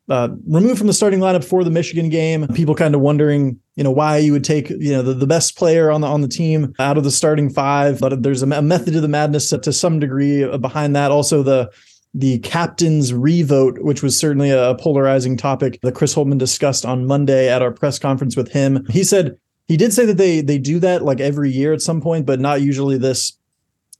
uh, 0.09 0.29
removed 0.47 0.79
from 0.79 0.87
the 0.87 0.93
starting 0.93 1.19
lineup 1.19 1.43
for 1.43 1.63
the 1.63 1.69
Michigan 1.69 2.09
game. 2.09 2.47
People 2.47 2.73
kind 2.73 2.95
of 2.95 3.01
wondering, 3.01 3.59
you 3.75 3.83
know, 3.83 3.91
why 3.91 4.17
you 4.17 4.31
would 4.31 4.43
take, 4.43 4.69
you 4.71 4.91
know, 4.91 5.03
the, 5.03 5.13
the 5.13 5.27
best 5.27 5.55
player 5.55 5.91
on 5.91 6.01
the 6.01 6.07
on 6.07 6.21
the 6.21 6.27
team 6.27 6.73
out 6.79 6.97
of 6.97 7.03
the 7.03 7.11
starting 7.11 7.49
five. 7.49 7.99
But 7.99 8.23
there's 8.23 8.41
a 8.41 8.47
method 8.47 8.93
to 8.93 9.01
the 9.01 9.07
madness 9.07 9.51
to 9.51 9.71
some 9.71 9.99
degree 9.99 10.57
behind 10.57 10.95
that. 10.95 11.11
Also, 11.11 11.43
the 11.43 11.71
the 12.13 12.39
captain's 12.39 13.13
revote, 13.13 13.79
which 13.79 14.01
was 14.01 14.17
certainly 14.17 14.49
a 14.49 14.75
polarizing 14.79 15.37
topic 15.37 15.79
that 15.83 15.95
Chris 15.95 16.15
Holtmann 16.15 16.39
discussed 16.39 16.85
on 16.85 17.05
Monday 17.05 17.49
at 17.49 17.61
our 17.61 17.71
press 17.71 17.99
conference 17.99 18.35
with 18.35 18.51
him. 18.51 18.85
He 18.89 19.03
said 19.03 19.37
he 19.67 19.77
did 19.77 19.93
say 19.93 20.05
that 20.05 20.17
they 20.17 20.41
they 20.41 20.57
do 20.57 20.79
that 20.79 21.03
like 21.03 21.19
every 21.19 21.51
year 21.51 21.73
at 21.73 21.81
some 21.81 22.01
point, 22.01 22.25
but 22.25 22.39
not 22.39 22.61
usually 22.61 22.97
this 22.97 23.37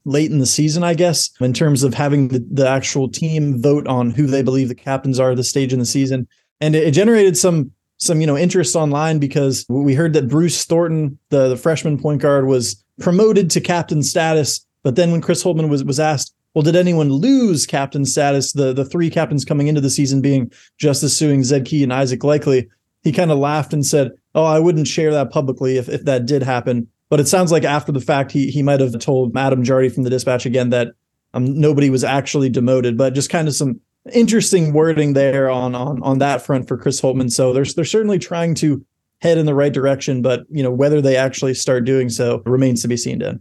late 0.04 0.30
in 0.30 0.38
the 0.38 0.46
season, 0.46 0.82
I 0.82 0.94
guess, 0.94 1.30
in 1.40 1.52
terms 1.52 1.82
of 1.82 1.94
having 1.94 2.28
the, 2.28 2.44
the 2.50 2.68
actual 2.68 3.08
team 3.08 3.60
vote 3.62 3.86
on 3.86 4.10
who 4.10 4.26
they 4.26 4.42
believe 4.42 4.68
the 4.68 4.74
captains 4.74 5.20
are 5.20 5.32
at 5.32 5.36
the 5.36 5.44
stage 5.44 5.72
in 5.72 5.78
the 5.78 5.86
season. 5.86 6.26
And 6.60 6.74
it, 6.74 6.88
it 6.88 6.90
generated 6.92 7.36
some 7.36 7.70
some 7.98 8.20
you 8.20 8.26
know 8.26 8.36
interest 8.36 8.74
online 8.74 9.18
because 9.18 9.64
we 9.68 9.94
heard 9.94 10.14
that 10.14 10.28
Bruce 10.28 10.64
Thornton, 10.64 11.18
the, 11.28 11.48
the 11.48 11.56
freshman 11.56 11.98
point 11.98 12.20
guard, 12.20 12.46
was 12.46 12.82
promoted 12.98 13.50
to 13.50 13.60
captain 13.60 14.02
status. 14.02 14.66
But 14.82 14.96
then 14.96 15.12
when 15.12 15.20
Chris 15.20 15.44
Holtmann 15.44 15.68
was 15.68 15.84
was 15.84 16.00
asked, 16.00 16.34
well, 16.54 16.62
did 16.62 16.76
anyone 16.76 17.10
lose 17.10 17.66
captain 17.66 18.04
status? 18.04 18.52
The 18.52 18.72
the 18.72 18.84
three 18.84 19.10
captains 19.10 19.44
coming 19.44 19.68
into 19.68 19.80
the 19.80 19.90
season 19.90 20.20
being 20.20 20.50
Justice 20.78 21.18
Sueing, 21.18 21.44
Zed 21.44 21.64
Key, 21.64 21.82
and 21.82 21.92
Isaac 21.92 22.20
Likekele. 22.20 22.68
He 23.02 23.12
kind 23.12 23.30
of 23.30 23.38
laughed 23.38 23.72
and 23.72 23.86
said, 23.86 24.10
oh, 24.34 24.44
I 24.44 24.58
wouldn't 24.58 24.86
share 24.86 25.10
that 25.12 25.30
publicly 25.30 25.78
if, 25.78 25.88
if 25.88 26.04
that 26.04 26.26
did 26.26 26.42
happen. 26.42 26.86
But 27.08 27.18
it 27.18 27.28
sounds 27.28 27.50
like 27.50 27.64
after 27.64 27.92
the 27.92 28.00
fact, 28.00 28.32
he 28.32 28.50
he 28.50 28.62
might 28.62 28.80
have 28.80 28.98
told 28.98 29.36
Adam 29.36 29.64
Jardy 29.64 29.92
from 29.92 30.04
the 30.04 30.10
Dispatch 30.10 30.46
again 30.46 30.70
that 30.70 30.88
um, 31.34 31.58
nobody 31.58 31.90
was 31.90 32.04
actually 32.04 32.48
demoted, 32.48 32.96
but 32.96 33.14
just 33.14 33.30
kind 33.30 33.48
of 33.48 33.54
some 33.54 33.80
interesting 34.12 34.72
wording 34.72 35.12
there 35.12 35.50
on 35.50 35.74
on 35.74 36.02
on 36.02 36.18
that 36.18 36.42
front 36.42 36.68
for 36.68 36.76
Chris 36.76 37.00
Holtmann. 37.00 37.30
So 37.30 37.52
they're 37.52 37.64
they're 37.64 37.84
certainly 37.84 38.18
trying 38.18 38.54
to 38.56 38.84
head 39.20 39.38
in 39.38 39.46
the 39.46 39.54
right 39.54 39.72
direction, 39.72 40.22
but 40.22 40.44
you 40.50 40.62
know 40.62 40.70
whether 40.70 41.00
they 41.00 41.16
actually 41.16 41.54
start 41.54 41.84
doing 41.84 42.08
so 42.08 42.42
remains 42.46 42.82
to 42.82 42.88
be 42.88 42.96
seen. 42.96 43.18
Dan. 43.18 43.40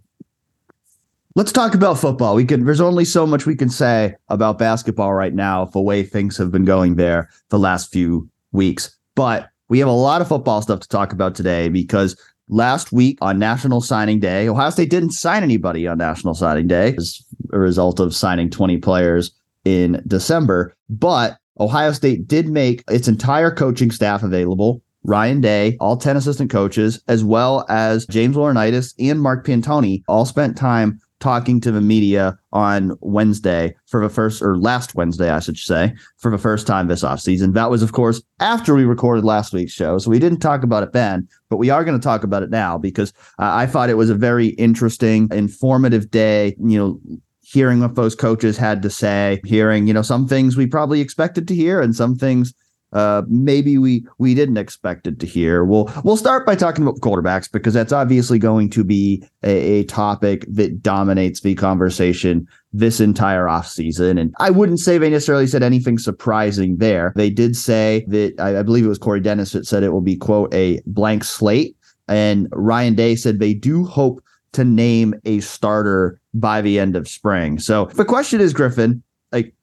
Let's 1.40 1.54
talk 1.54 1.74
about 1.74 1.98
football. 1.98 2.36
We 2.36 2.44
can. 2.44 2.66
There's 2.66 2.82
only 2.82 3.06
so 3.06 3.26
much 3.26 3.46
we 3.46 3.56
can 3.56 3.70
say 3.70 4.14
about 4.28 4.58
basketball 4.58 5.14
right 5.14 5.34
now, 5.34 5.64
the 5.64 5.80
way 5.80 6.04
things 6.04 6.36
have 6.36 6.52
been 6.52 6.66
going 6.66 6.96
there 6.96 7.30
the 7.48 7.58
last 7.58 7.94
few 7.94 8.30
weeks. 8.52 8.94
But 9.16 9.48
we 9.70 9.80
have 9.80 9.88
a 9.88 9.92
lot 9.92 10.20
of 10.20 10.28
football 10.28 10.62
stuff 10.62 10.82
to 10.82 10.88
talk 10.90 11.14
about 11.14 11.36
today 11.36 11.70
because 11.70 12.22
last 12.50 12.92
week 12.92 13.18
on 13.22 13.40
National 13.40 13.80
Signing 13.80 14.20
Day, 14.20 14.50
Ohio 14.50 14.70
State 14.70 14.90
didn't 14.90 15.12
sign 15.12 15.42
anybody 15.42 15.88
on 15.88 15.98
National 15.98 16.34
Signing 16.34 16.68
Day 16.68 16.96
as 16.98 17.24
a 17.54 17.58
result 17.58 18.02
of 18.02 18.14
signing 18.14 18.50
20 18.50 18.76
players 18.80 19.32
in 19.64 20.04
December. 20.08 20.76
But 20.90 21.38
Ohio 21.58 21.94
State 21.94 22.28
did 22.28 22.50
make 22.50 22.84
its 22.90 23.08
entire 23.08 23.50
coaching 23.50 23.92
staff 23.92 24.24
available. 24.24 24.84
Ryan 25.06 25.40
Day, 25.40 25.78
all 25.80 25.96
10 25.96 26.18
assistant 26.18 26.52
coaches, 26.52 27.02
as 27.08 27.24
well 27.24 27.66
as 27.70 28.06
James 28.08 28.36
Laurinaitis 28.36 28.94
and 29.00 29.22
Mark 29.22 29.48
Pantoni, 29.48 30.04
all 30.10 30.26
spent 30.26 30.58
time 30.58 31.00
talking 31.20 31.60
to 31.62 31.72
the 31.72 31.82
media 31.82 32.38
on 32.54 32.98
Wednesday 33.02 33.76
for 33.86 34.02
the 34.02 34.10
first 34.10 34.42
or 34.42 34.58
last 34.58 34.96
Wednesday, 34.96 35.30
I 35.30 35.40
should 35.40 35.58
say, 35.58 35.94
for 36.18 36.32
the 36.32 36.38
first 36.38 36.66
time 36.66 36.88
this 36.88 37.04
offseason. 37.04 37.54
That 37.54 37.70
was, 37.70 37.84
of 37.84 37.92
course, 37.92 38.22
after 38.40 38.74
we 38.74 38.86
recorded 38.86 39.26
last 39.26 39.54
week's 39.54 39.74
show. 39.74 39.98
So 39.98 40.10
we 40.10 40.20
didn't 40.20 40.40
talk 40.40 40.64
about 40.64 40.84
it 40.84 40.94
then, 40.94 41.28
but 41.50 41.58
we 41.58 41.70
are 41.70 41.84
going 41.84 42.00
to 42.00 42.04
talk 42.04 42.24
about 42.24 42.44
it 42.44 42.50
now 42.50 42.78
because 42.78 43.12
uh, 43.40 43.52
I 43.54 43.66
thought 43.66 43.90
it 43.90 43.98
was 43.98 44.10
a 44.10 44.16
very 44.16 44.48
interesting, 44.48 45.30
informative 45.32 46.10
day. 46.10 46.56
You 46.60 46.80
know, 46.80 47.20
hearing 47.42 47.80
what 47.80 47.96
those 47.96 48.16
coaches 48.16 48.58
had 48.58 48.82
to 48.84 48.90
say, 48.90 49.42
hearing, 49.44 49.88
you 49.88 49.94
know, 49.94 50.04
some 50.04 50.28
things 50.28 50.56
we 50.56 50.68
probably 50.68 51.02
expected 51.02 51.48
to 51.48 51.56
hear 51.56 51.82
and 51.82 51.96
some 51.96 52.16
things 52.16 52.54
uh, 52.92 53.22
maybe 53.28 53.78
we 53.78 54.06
we 54.18 54.34
didn't 54.34 54.58
expect 54.58 55.06
it 55.06 55.20
to 55.20 55.28
hear. 55.28 55.64
We'll 55.64 55.92
we'll 56.04 56.18
start 56.18 56.46
by 56.46 56.56
talking 56.56 56.84
about 56.84 57.02
quarterbacks 57.02 57.52
because 57.52 57.74
that's 57.74 57.94
obviously 57.94 58.40
going 58.40 58.70
to 58.72 58.84
be 58.84 59.24
a, 59.44 59.80
a 59.80 59.84
topic 59.84 60.46
that 60.50 60.82
dominates 60.82 61.42
the 61.42 61.56
conversation 61.56 62.48
this 62.74 63.00
entire 63.00 63.46
offseason. 63.46 64.20
And 64.20 64.34
I 64.40 64.50
wouldn't 64.50 64.80
say 64.80 64.98
they 64.98 65.10
necessarily 65.10 65.48
said 65.48 65.64
anything 65.64 65.98
surprising 65.98 66.78
there. 66.78 67.14
They 67.16 67.30
did 67.30 67.56
say 67.56 68.06
that 68.08 68.40
I, 68.40 68.60
I 68.60 68.64
believe 68.64 68.86
it 68.86 68.90
was 68.90 68.98
Corey 68.98 69.20
Dennis 69.20 69.52
that 69.52 69.68
said 69.68 69.84
it 69.84 69.90
will 69.90 70.02
be 70.02 70.16
quote 70.16 70.54
a 70.54 70.82
blank 70.86 71.24
slate. 71.24 71.76
And 72.08 72.48
Ryan 72.52 72.96
Day 72.96 73.16
said 73.16 73.40
they 73.40 73.54
do 73.54 73.86
hope 73.86 74.24
to 74.54 74.64
name 74.66 75.14
a 75.26 75.42
starter 75.42 76.20
by 76.34 76.62
the 76.62 76.80
end 76.80 76.96
of 76.96 77.08
spring. 77.08 77.60
So 77.60 77.86
the 77.86 78.06
question 78.06 78.42
is, 78.42 78.52
Griffin, 78.52 79.04
like 79.32 79.54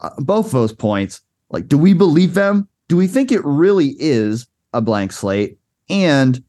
uh, 0.00 0.10
both 0.18 0.52
those 0.52 0.72
points 0.72 1.20
like, 1.50 1.68
do 1.68 1.78
we 1.78 1.94
believe 1.94 2.34
them? 2.34 2.68
Do 2.88 2.96
we 2.96 3.06
think 3.06 3.30
it 3.32 3.44
really 3.44 3.96
is 3.98 4.46
a 4.72 4.80
blank 4.80 5.12
slate? 5.12 5.58
And 5.90 6.42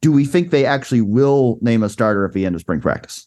do 0.00 0.12
we 0.12 0.24
think 0.24 0.50
they 0.50 0.64
actually 0.64 1.00
will 1.00 1.58
name 1.60 1.82
a 1.82 1.88
starter 1.88 2.24
at 2.24 2.32
the 2.32 2.46
end 2.46 2.54
of 2.54 2.60
spring 2.60 2.80
practice? 2.80 3.26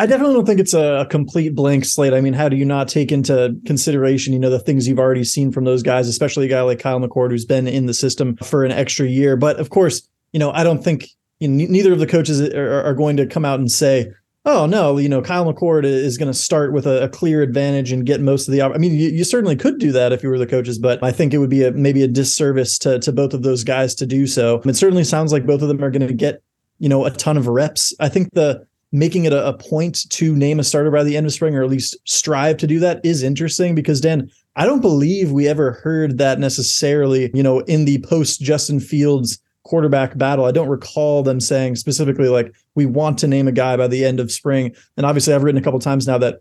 I 0.00 0.06
definitely 0.06 0.34
don't 0.34 0.46
think 0.46 0.60
it's 0.60 0.74
a, 0.74 1.06
complete 1.10 1.56
blank 1.56 1.84
slate. 1.84 2.14
I 2.14 2.20
mean, 2.20 2.32
how 2.32 2.48
do 2.48 2.56
you 2.56 2.64
not 2.64 2.86
take 2.86 3.10
into 3.10 3.56
consideration, 3.66 4.32
you 4.32 4.38
know, 4.38 4.48
the 4.48 4.60
things 4.60 4.86
you've 4.86 5.00
already 5.00 5.24
seen 5.24 5.50
from 5.50 5.64
those 5.64 5.82
guys, 5.82 6.06
especially 6.06 6.46
a 6.46 6.48
guy 6.48 6.62
like 6.62 6.78
Kyle 6.78 7.00
McCord 7.00 7.32
who's 7.32 7.44
been 7.44 7.66
in 7.66 7.86
the 7.86 7.94
system 7.94 8.36
for 8.36 8.64
an 8.64 8.70
extra 8.70 9.06
year? 9.08 9.36
But 9.36 9.58
of 9.58 9.70
course, 9.70 10.08
you 10.32 10.38
know, 10.38 10.52
I 10.52 10.62
don't 10.62 10.84
think 10.84 11.08
you 11.40 11.48
know, 11.48 11.66
neither 11.68 11.92
of 11.92 11.98
the 11.98 12.06
coaches 12.06 12.40
are, 12.40 12.84
are, 12.84 12.94
going 12.94 13.16
to 13.16 13.26
come 13.26 13.44
out 13.44 13.58
and 13.58 13.70
say, 13.70 14.12
oh 14.48 14.64
no, 14.64 14.96
you 14.96 15.08
know, 15.08 15.20
Kyle 15.20 15.44
McCord 15.44 15.84
is 15.84 16.16
going 16.16 16.32
to 16.32 16.38
start 16.38 16.72
with 16.72 16.86
a, 16.86 17.04
a, 17.04 17.08
clear 17.08 17.42
advantage 17.42 17.92
and 17.92 18.06
get 18.06 18.20
most 18.20 18.48
of 18.48 18.52
the. 18.52 18.62
I 18.62 18.78
mean, 18.78 18.94
you, 18.94 19.10
you, 19.10 19.22
certainly 19.22 19.54
could 19.54 19.78
do 19.78 19.92
that 19.92 20.10
if 20.10 20.22
you 20.22 20.30
were 20.30 20.38
the 20.38 20.46
coaches, 20.46 20.78
but 20.78 21.02
I 21.04 21.12
think 21.12 21.34
it 21.34 21.38
would 21.38 21.50
be 21.50 21.64
a, 21.64 21.72
maybe 21.72 22.02
a 22.02 22.08
disservice 22.08 22.78
to 22.78 22.98
to 23.00 23.12
both 23.12 23.34
of 23.34 23.42
those 23.42 23.62
guys 23.62 23.94
to 23.96 24.06
do 24.06 24.26
so. 24.26 24.62
It 24.64 24.74
certainly 24.74 25.04
sounds 25.04 25.32
like 25.32 25.46
both 25.46 25.60
of 25.60 25.68
them 25.68 25.84
are 25.84 25.90
going 25.90 26.06
to 26.06 26.14
get 26.14 26.42
you 26.78 26.88
know 26.88 27.04
a 27.04 27.10
ton 27.10 27.36
of 27.36 27.46
reps. 27.46 27.94
I 28.00 28.08
think 28.08 28.32
the 28.32 28.66
making 28.90 29.26
it 29.26 29.34
a, 29.34 29.48
a 29.48 29.52
point 29.52 30.08
to 30.08 30.34
name 30.34 30.58
a 30.58 30.64
starter 30.64 30.90
by 30.90 31.04
the 31.04 31.16
end 31.16 31.26
of 31.26 31.32
spring, 31.32 31.54
or 31.54 31.62
at 31.62 31.68
least 31.68 31.96
strive 32.04 32.56
to 32.58 32.66
do 32.66 32.80
that, 32.80 33.04
is 33.04 33.22
interesting 33.22 33.74
because 33.74 34.00
Dan. 34.00 34.30
I 34.56 34.66
don't 34.66 34.80
believe 34.80 35.30
we 35.30 35.46
ever 35.46 35.74
heard 35.84 36.18
that 36.18 36.40
necessarily, 36.40 37.30
you 37.32 37.44
know, 37.44 37.60
in 37.60 37.84
the 37.84 38.00
post 38.00 38.40
Justin 38.40 38.80
Fields 38.80 39.38
quarterback 39.64 40.16
battle. 40.16 40.44
I 40.44 40.52
don't 40.52 40.68
recall 40.68 41.22
them 41.22 41.40
saying 41.40 41.76
specifically 41.76 42.28
like 42.28 42.54
we 42.74 42.86
want 42.86 43.18
to 43.18 43.28
name 43.28 43.48
a 43.48 43.52
guy 43.52 43.76
by 43.76 43.88
the 43.88 44.04
end 44.04 44.20
of 44.20 44.32
spring. 44.32 44.74
And 44.96 45.04
obviously, 45.04 45.34
I've 45.34 45.42
written 45.42 45.60
a 45.60 45.64
couple 45.64 45.80
times 45.80 46.06
now 46.06 46.18
that 46.18 46.40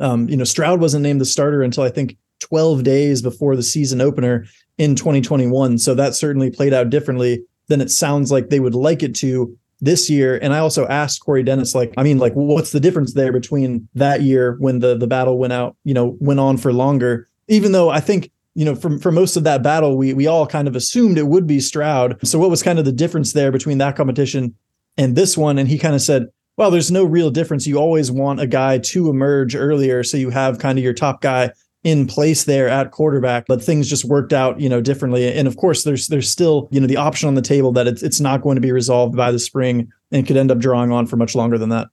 um, 0.00 0.28
you 0.28 0.36
know 0.36 0.44
Stroud 0.44 0.80
wasn't 0.80 1.02
named 1.02 1.20
the 1.20 1.26
starter 1.26 1.62
until 1.62 1.84
I 1.84 1.90
think 1.90 2.16
12 2.40 2.82
days 2.82 3.22
before 3.22 3.56
the 3.56 3.62
season 3.62 4.00
opener 4.00 4.46
in 4.78 4.94
2021. 4.94 5.78
So 5.78 5.94
that 5.94 6.14
certainly 6.14 6.50
played 6.50 6.74
out 6.74 6.90
differently 6.90 7.44
than 7.68 7.80
it 7.80 7.90
sounds 7.90 8.32
like 8.32 8.48
they 8.48 8.60
would 8.60 8.74
like 8.74 9.02
it 9.02 9.14
to 9.16 9.56
this 9.80 10.08
year. 10.08 10.38
And 10.40 10.52
I 10.52 10.58
also 10.58 10.86
asked 10.86 11.24
Corey 11.24 11.42
Dennis, 11.42 11.74
like, 11.74 11.92
I 11.96 12.02
mean, 12.02 12.18
like, 12.18 12.32
what's 12.34 12.72
the 12.72 12.80
difference 12.80 13.14
there 13.14 13.32
between 13.32 13.88
that 13.94 14.22
year 14.22 14.56
when 14.58 14.78
the 14.78 14.96
the 14.96 15.06
battle 15.06 15.38
went 15.38 15.52
out, 15.52 15.76
you 15.84 15.94
know, 15.94 16.16
went 16.20 16.40
on 16.40 16.56
for 16.56 16.72
longer? 16.72 17.28
Even 17.48 17.72
though 17.72 17.90
I 17.90 18.00
think 18.00 18.30
you 18.54 18.64
know, 18.64 18.74
for, 18.74 18.98
for 18.98 19.10
most 19.10 19.36
of 19.36 19.44
that 19.44 19.62
battle, 19.62 19.96
we 19.96 20.12
we 20.12 20.26
all 20.26 20.46
kind 20.46 20.68
of 20.68 20.76
assumed 20.76 21.18
it 21.18 21.26
would 21.26 21.46
be 21.46 21.60
Stroud. 21.60 22.18
So 22.26 22.38
what 22.38 22.50
was 22.50 22.62
kind 22.62 22.78
of 22.78 22.84
the 22.84 22.92
difference 22.92 23.32
there 23.32 23.50
between 23.50 23.78
that 23.78 23.96
competition 23.96 24.54
and 24.96 25.16
this 25.16 25.36
one? 25.36 25.58
And 25.58 25.68
he 25.68 25.78
kind 25.78 25.94
of 25.94 26.02
said, 26.02 26.26
well, 26.56 26.70
there's 26.70 26.90
no 26.90 27.04
real 27.04 27.30
difference. 27.30 27.66
You 27.66 27.78
always 27.78 28.10
want 28.10 28.40
a 28.40 28.46
guy 28.46 28.78
to 28.78 29.08
emerge 29.08 29.56
earlier, 29.56 30.04
so 30.04 30.16
you 30.16 30.30
have 30.30 30.58
kind 30.58 30.78
of 30.78 30.84
your 30.84 30.92
top 30.92 31.22
guy 31.22 31.52
in 31.84 32.06
place 32.06 32.44
there 32.44 32.68
at 32.68 32.92
quarterback, 32.92 33.46
but 33.48 33.62
things 33.62 33.88
just 33.88 34.04
worked 34.04 34.32
out, 34.32 34.60
you 34.60 34.68
know, 34.68 34.80
differently. 34.80 35.32
And 35.32 35.48
of 35.48 35.56
course, 35.56 35.82
there's 35.84 36.08
there's 36.08 36.28
still, 36.28 36.68
you 36.70 36.80
know, 36.80 36.86
the 36.86 36.96
option 36.96 37.28
on 37.28 37.34
the 37.34 37.42
table 37.42 37.72
that 37.72 37.86
it's 37.86 38.02
it's 38.02 38.20
not 38.20 38.42
going 38.42 38.56
to 38.56 38.60
be 38.60 38.72
resolved 38.72 39.16
by 39.16 39.32
the 39.32 39.38
spring 39.38 39.90
and 40.12 40.26
could 40.26 40.36
end 40.36 40.50
up 40.50 40.58
drawing 40.58 40.92
on 40.92 41.06
for 41.06 41.16
much 41.16 41.34
longer 41.34 41.58
than 41.58 41.70
that. 41.70 41.88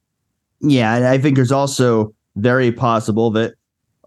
Yeah, 0.61 0.95
and 0.95 1.05
I 1.05 1.17
think 1.17 1.37
there's 1.37 1.51
also 1.51 2.13
very 2.35 2.71
possible 2.71 3.31
that 3.31 3.55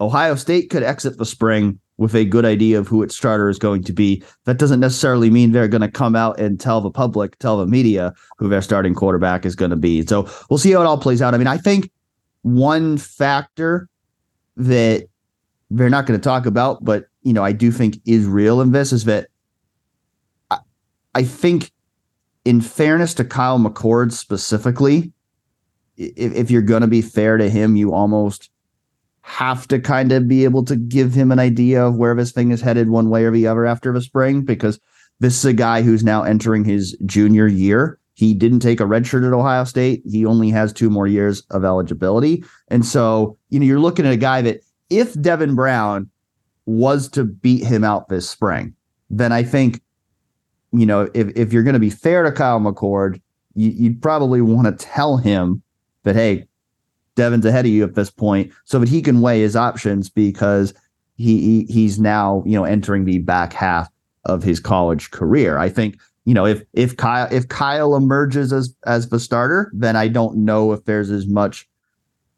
Ohio 0.00 0.34
State 0.34 0.70
could 0.70 0.82
exit 0.82 1.18
the 1.18 1.26
spring 1.26 1.80
with 1.98 2.14
a 2.14 2.24
good 2.24 2.44
idea 2.44 2.78
of 2.78 2.88
who 2.88 3.02
its 3.02 3.16
starter 3.16 3.48
is 3.48 3.58
going 3.58 3.84
to 3.84 3.92
be. 3.92 4.22
That 4.44 4.58
doesn't 4.58 4.80
necessarily 4.80 5.30
mean 5.30 5.52
they're 5.52 5.68
going 5.68 5.82
to 5.82 5.90
come 5.90 6.16
out 6.16 6.40
and 6.40 6.58
tell 6.58 6.80
the 6.80 6.90
public, 6.90 7.38
tell 7.38 7.58
the 7.58 7.66
media 7.66 8.12
who 8.38 8.48
their 8.48 8.62
starting 8.62 8.94
quarterback 8.94 9.44
is 9.44 9.54
going 9.54 9.70
to 9.70 9.76
be. 9.76 10.04
So 10.06 10.28
we'll 10.48 10.58
see 10.58 10.72
how 10.72 10.80
it 10.80 10.86
all 10.86 10.98
plays 10.98 11.22
out. 11.22 11.34
I 11.34 11.38
mean, 11.38 11.46
I 11.46 11.58
think 11.58 11.90
one 12.42 12.98
factor 12.98 13.88
that 14.56 15.06
they're 15.70 15.90
not 15.90 16.06
going 16.06 16.18
to 16.18 16.24
talk 16.24 16.46
about, 16.46 16.84
but 16.84 17.06
you 17.22 17.32
know, 17.32 17.44
I 17.44 17.52
do 17.52 17.70
think 17.70 18.00
is 18.04 18.26
real 18.26 18.60
in 18.60 18.72
this 18.72 18.92
is 18.92 19.04
that 19.04 19.28
I, 20.50 20.58
I 21.14 21.22
think, 21.22 21.72
in 22.44 22.60
fairness 22.60 23.14
to 23.14 23.24
Kyle 23.24 23.58
McCord 23.58 24.10
specifically, 24.10 25.12
if, 25.96 26.34
if 26.34 26.50
you're 26.50 26.62
going 26.62 26.80
to 26.80 26.88
be 26.88 27.00
fair 27.00 27.36
to 27.36 27.48
him, 27.48 27.76
you 27.76 27.94
almost 27.94 28.50
have 29.22 29.68
to 29.68 29.78
kind 29.78 30.12
of 30.12 30.28
be 30.28 30.44
able 30.44 30.64
to 30.64 30.76
give 30.76 31.14
him 31.14 31.32
an 31.32 31.38
idea 31.38 31.84
of 31.84 31.96
where 31.96 32.14
this 32.14 32.32
thing 32.32 32.50
is 32.50 32.60
headed 32.60 32.90
one 32.90 33.08
way 33.08 33.24
or 33.24 33.30
the 33.30 33.46
other 33.46 33.64
after 33.64 33.92
the 33.92 34.00
spring 34.00 34.42
because 34.42 34.78
this 35.20 35.38
is 35.38 35.44
a 35.44 35.52
guy 35.52 35.82
who's 35.82 36.02
now 36.02 36.22
entering 36.24 36.64
his 36.64 36.96
junior 37.06 37.46
year. 37.46 37.98
He 38.14 38.34
didn't 38.34 38.60
take 38.60 38.80
a 38.80 38.84
redshirt 38.84 39.26
at 39.26 39.32
Ohio 39.32 39.64
State. 39.64 40.02
He 40.04 40.26
only 40.26 40.50
has 40.50 40.72
two 40.72 40.90
more 40.90 41.06
years 41.06 41.42
of 41.50 41.64
eligibility. 41.64 42.44
And 42.68 42.84
so, 42.84 43.38
you 43.48 43.60
know, 43.60 43.64
you're 43.66 43.80
looking 43.80 44.06
at 44.06 44.12
a 44.12 44.18
guy 44.18 44.42
that 44.42 44.60
if 44.90 45.18
Devin 45.20 45.54
Brown 45.54 46.10
was 46.66 47.08
to 47.10 47.24
beat 47.24 47.64
him 47.64 47.84
out 47.84 48.08
this 48.08 48.28
spring, 48.28 48.74
then 49.08 49.32
I 49.32 49.44
think, 49.44 49.80
you 50.72 50.84
know, 50.84 51.08
if, 51.14 51.28
if 51.36 51.52
you're 51.52 51.62
going 51.62 51.74
to 51.74 51.80
be 51.80 51.90
fair 51.90 52.24
to 52.24 52.32
Kyle 52.32 52.60
McCord, 52.60 53.20
you, 53.54 53.70
you'd 53.70 54.02
probably 54.02 54.40
want 54.40 54.66
to 54.66 54.84
tell 54.84 55.16
him 55.16 55.62
that, 56.02 56.16
hey, 56.16 56.48
Devin's 57.14 57.44
ahead 57.44 57.66
of 57.66 57.70
you 57.70 57.84
at 57.84 57.94
this 57.94 58.10
point, 58.10 58.52
so 58.64 58.78
that 58.78 58.88
he 58.88 59.02
can 59.02 59.20
weigh 59.20 59.40
his 59.40 59.56
options 59.56 60.08
because 60.08 60.74
he, 61.16 61.40
he 61.66 61.72
he's 61.72 61.98
now 61.98 62.42
you 62.46 62.52
know 62.52 62.64
entering 62.64 63.04
the 63.04 63.18
back 63.18 63.52
half 63.52 63.88
of 64.24 64.42
his 64.42 64.60
college 64.60 65.10
career. 65.10 65.58
I 65.58 65.68
think 65.68 65.98
you 66.24 66.34
know 66.34 66.46
if 66.46 66.62
if 66.72 66.96
Kyle 66.96 67.28
if 67.30 67.48
Kyle 67.48 67.96
emerges 67.96 68.52
as 68.52 68.74
as 68.86 69.08
the 69.08 69.20
starter, 69.20 69.70
then 69.74 69.96
I 69.96 70.08
don't 70.08 70.38
know 70.38 70.72
if 70.72 70.84
there's 70.84 71.10
as 71.10 71.26
much 71.26 71.68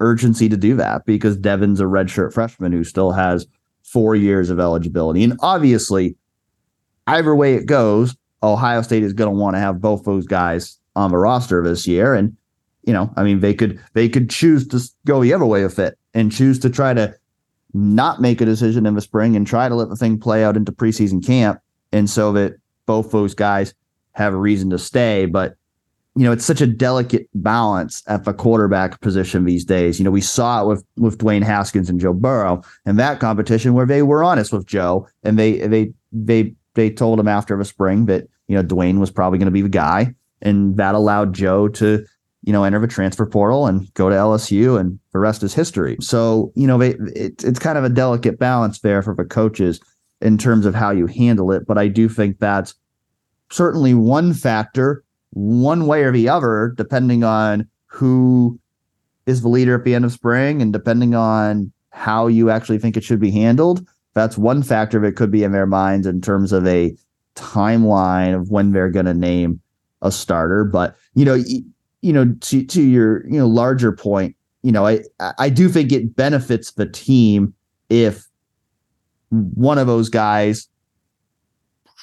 urgency 0.00 0.48
to 0.48 0.56
do 0.56 0.74
that 0.76 1.06
because 1.06 1.36
Devin's 1.36 1.80
a 1.80 1.84
redshirt 1.84 2.32
freshman 2.32 2.72
who 2.72 2.84
still 2.84 3.12
has 3.12 3.46
four 3.82 4.16
years 4.16 4.50
of 4.50 4.58
eligibility, 4.58 5.22
and 5.22 5.38
obviously, 5.40 6.16
either 7.06 7.34
way 7.34 7.54
it 7.54 7.66
goes, 7.66 8.16
Ohio 8.42 8.82
State 8.82 9.02
is 9.02 9.12
going 9.12 9.30
to 9.30 9.38
want 9.38 9.54
to 9.54 9.60
have 9.60 9.80
both 9.80 10.04
those 10.04 10.26
guys 10.26 10.78
on 10.96 11.10
the 11.10 11.16
roster 11.16 11.62
this 11.62 11.86
year, 11.86 12.14
and 12.14 12.36
you 12.86 12.92
know, 12.92 13.12
I 13.16 13.22
mean, 13.22 13.40
they 13.40 13.54
could 13.54 13.80
they 13.94 14.08
could 14.08 14.30
choose 14.30 14.66
to 14.68 14.80
go 15.06 15.22
the 15.22 15.32
other 15.32 15.46
way 15.46 15.62
of 15.62 15.78
it 15.78 15.98
and 16.12 16.30
choose 16.30 16.58
to 16.60 16.70
try 16.70 16.94
to 16.94 17.14
not 17.72 18.20
make 18.20 18.40
a 18.40 18.44
decision 18.44 18.86
in 18.86 18.94
the 18.94 19.00
spring 19.00 19.34
and 19.34 19.46
try 19.46 19.68
to 19.68 19.74
let 19.74 19.88
the 19.88 19.96
thing 19.96 20.18
play 20.18 20.44
out 20.44 20.56
into 20.56 20.72
preseason 20.72 21.24
camp, 21.24 21.60
and 21.92 22.08
so 22.08 22.32
that 22.32 22.54
both 22.86 23.10
those 23.10 23.34
guys 23.34 23.74
have 24.12 24.34
a 24.34 24.38
reason 24.38 24.70
to 24.70 24.78
stay. 24.78 25.26
But 25.26 25.56
you 26.16 26.22
know, 26.22 26.32
it's 26.32 26.44
such 26.44 26.60
a 26.60 26.66
delicate 26.66 27.28
balance 27.34 28.02
at 28.06 28.24
the 28.24 28.32
quarterback 28.32 29.00
position 29.00 29.44
these 29.44 29.64
days. 29.64 29.98
You 29.98 30.04
know, 30.04 30.12
we 30.12 30.20
saw 30.20 30.62
it 30.62 30.66
with 30.66 30.84
with 30.96 31.18
Dwayne 31.18 31.42
Haskins 31.42 31.90
and 31.90 32.00
Joe 32.00 32.12
Burrow 32.12 32.62
in 32.86 32.96
that 32.96 33.18
competition 33.18 33.74
where 33.74 33.86
they 33.86 34.02
were 34.02 34.22
honest 34.22 34.52
with 34.52 34.66
Joe 34.66 35.08
and 35.22 35.38
they 35.38 35.58
they 35.66 35.92
they 36.12 36.54
they 36.74 36.90
told 36.90 37.18
him 37.18 37.28
after 37.28 37.56
the 37.56 37.64
spring 37.64 38.06
that 38.06 38.28
you 38.46 38.56
know 38.56 38.62
Dwayne 38.62 38.98
was 38.98 39.10
probably 39.10 39.38
going 39.38 39.46
to 39.46 39.52
be 39.52 39.62
the 39.62 39.68
guy, 39.68 40.14
and 40.42 40.76
that 40.76 40.94
allowed 40.94 41.32
Joe 41.32 41.68
to 41.68 42.04
you 42.44 42.52
know, 42.52 42.64
enter 42.64 42.78
the 42.78 42.86
transfer 42.86 43.24
portal 43.24 43.66
and 43.66 43.92
go 43.94 44.10
to 44.10 44.14
LSU, 44.14 44.78
and 44.78 44.98
the 45.12 45.18
rest 45.18 45.42
is 45.42 45.54
history. 45.54 45.96
So, 46.00 46.52
you 46.54 46.66
know, 46.66 46.80
it, 46.80 46.98
it's 47.16 47.58
kind 47.58 47.78
of 47.78 47.84
a 47.84 47.88
delicate 47.88 48.38
balance 48.38 48.80
there 48.80 49.02
for 49.02 49.14
the 49.14 49.24
coaches 49.24 49.80
in 50.20 50.36
terms 50.36 50.66
of 50.66 50.74
how 50.74 50.90
you 50.90 51.06
handle 51.06 51.52
it. 51.52 51.66
But 51.66 51.78
I 51.78 51.88
do 51.88 52.08
think 52.08 52.38
that's 52.38 52.74
certainly 53.50 53.94
one 53.94 54.34
factor, 54.34 55.04
one 55.30 55.86
way 55.86 56.02
or 56.02 56.12
the 56.12 56.28
other, 56.28 56.74
depending 56.76 57.24
on 57.24 57.66
who 57.86 58.58
is 59.26 59.40
the 59.40 59.48
leader 59.48 59.74
at 59.74 59.84
the 59.84 59.94
end 59.94 60.04
of 60.04 60.12
spring 60.12 60.60
and 60.60 60.72
depending 60.72 61.14
on 61.14 61.72
how 61.90 62.26
you 62.26 62.50
actually 62.50 62.78
think 62.78 62.96
it 62.96 63.04
should 63.04 63.20
be 63.20 63.30
handled. 63.30 63.86
That's 64.12 64.36
one 64.36 64.62
factor 64.62 65.00
that 65.00 65.16
could 65.16 65.30
be 65.30 65.44
in 65.44 65.52
their 65.52 65.66
minds 65.66 66.06
in 66.06 66.20
terms 66.20 66.52
of 66.52 66.66
a 66.66 66.94
timeline 67.36 68.34
of 68.34 68.50
when 68.50 68.72
they're 68.72 68.90
going 68.90 69.06
to 69.06 69.14
name 69.14 69.60
a 70.02 70.12
starter. 70.12 70.64
But, 70.64 70.96
you 71.14 71.24
know, 71.24 71.42
you 72.04 72.12
know, 72.12 72.34
to 72.42 72.64
to 72.66 72.82
your 72.82 73.26
you 73.26 73.38
know 73.38 73.46
larger 73.46 73.90
point, 73.90 74.36
you 74.62 74.70
know, 74.70 74.86
I 74.86 75.00
I 75.38 75.48
do 75.48 75.70
think 75.70 75.90
it 75.90 76.14
benefits 76.14 76.72
the 76.72 76.84
team 76.84 77.54
if 77.88 78.26
one 79.30 79.78
of 79.78 79.86
those 79.86 80.10
guys 80.10 80.68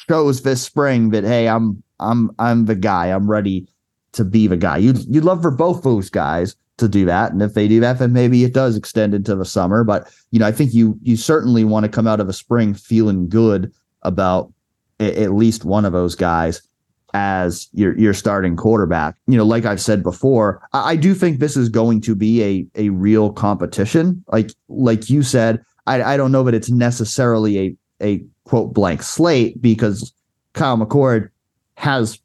shows 0.09 0.41
this 0.41 0.63
spring 0.63 1.11
that 1.11 1.23
hey, 1.23 1.47
I'm 1.47 1.83
I'm 1.99 2.31
I'm 2.39 2.65
the 2.65 2.73
guy. 2.73 3.07
I'm 3.07 3.29
ready 3.29 3.67
to 4.13 4.25
be 4.25 4.47
the 4.47 4.57
guy. 4.57 4.77
You'd 4.77 5.05
you'd 5.05 5.23
love 5.23 5.43
for 5.43 5.51
both 5.51 5.83
those 5.83 6.09
guys 6.09 6.55
to 6.77 6.87
do 6.87 7.05
that. 7.05 7.31
And 7.31 7.43
if 7.43 7.53
they 7.53 7.67
do 7.67 7.79
that, 7.81 7.99
then 7.99 8.11
maybe 8.11 8.43
it 8.43 8.55
does 8.55 8.75
extend 8.75 9.13
into 9.13 9.35
the 9.35 9.45
summer. 9.45 9.83
But 9.83 10.11
you 10.31 10.39
know, 10.39 10.47
I 10.47 10.51
think 10.51 10.73
you 10.73 10.97
you 11.03 11.15
certainly 11.15 11.63
want 11.63 11.83
to 11.83 11.91
come 11.91 12.07
out 12.07 12.19
of 12.19 12.27
a 12.27 12.33
spring 12.33 12.73
feeling 12.73 13.29
good 13.29 13.71
about 14.01 14.51
a, 14.99 15.21
at 15.21 15.33
least 15.33 15.63
one 15.63 15.85
of 15.85 15.93
those 15.93 16.15
guys 16.15 16.63
as 17.13 17.67
your 17.73 17.97
your 17.97 18.13
starting 18.13 18.55
quarterback. 18.55 19.15
You 19.27 19.37
know, 19.37 19.45
like 19.45 19.65
I've 19.65 19.81
said 19.81 20.03
before, 20.03 20.67
I, 20.73 20.91
I 20.91 20.95
do 20.95 21.13
think 21.13 21.39
this 21.39 21.57
is 21.57 21.69
going 21.69 22.01
to 22.01 22.15
be 22.15 22.43
a 22.43 22.67
a 22.75 22.89
real 22.89 23.31
competition. 23.31 24.23
Like 24.27 24.51
like 24.67 25.09
you 25.09 25.23
said, 25.23 25.63
I, 25.87 26.01
I 26.03 26.17
don't 26.17 26.31
know 26.31 26.43
that 26.43 26.53
it's 26.53 26.69
necessarily 26.69 27.59
a 27.59 27.75
a 28.01 28.25
quote 28.45 28.73
blank 28.73 29.03
slate 29.03 29.61
because 29.61 30.13
Kyle 30.53 30.77
McCord 30.77 31.29
has 31.75 32.19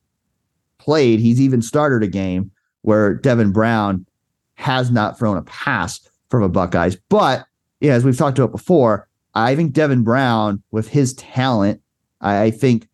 played. 0.78 1.20
He's 1.20 1.40
even 1.40 1.62
started 1.62 2.02
a 2.02 2.10
game 2.10 2.50
where 2.82 3.14
Devin 3.14 3.52
Brown 3.52 4.06
has 4.54 4.90
not 4.90 5.18
thrown 5.18 5.36
a 5.36 5.42
pass 5.42 6.00
from 6.30 6.42
the 6.42 6.48
Buckeyes. 6.48 6.96
But 7.08 7.44
yeah, 7.80 7.92
as 7.92 8.04
we've 8.04 8.16
talked 8.16 8.38
about 8.38 8.52
before, 8.52 9.08
I 9.34 9.54
think 9.54 9.72
Devin 9.72 10.02
Brown, 10.02 10.62
with 10.70 10.88
his 10.88 11.14
talent, 11.14 11.80
I, 12.20 12.44
I 12.44 12.50
think 12.50 12.88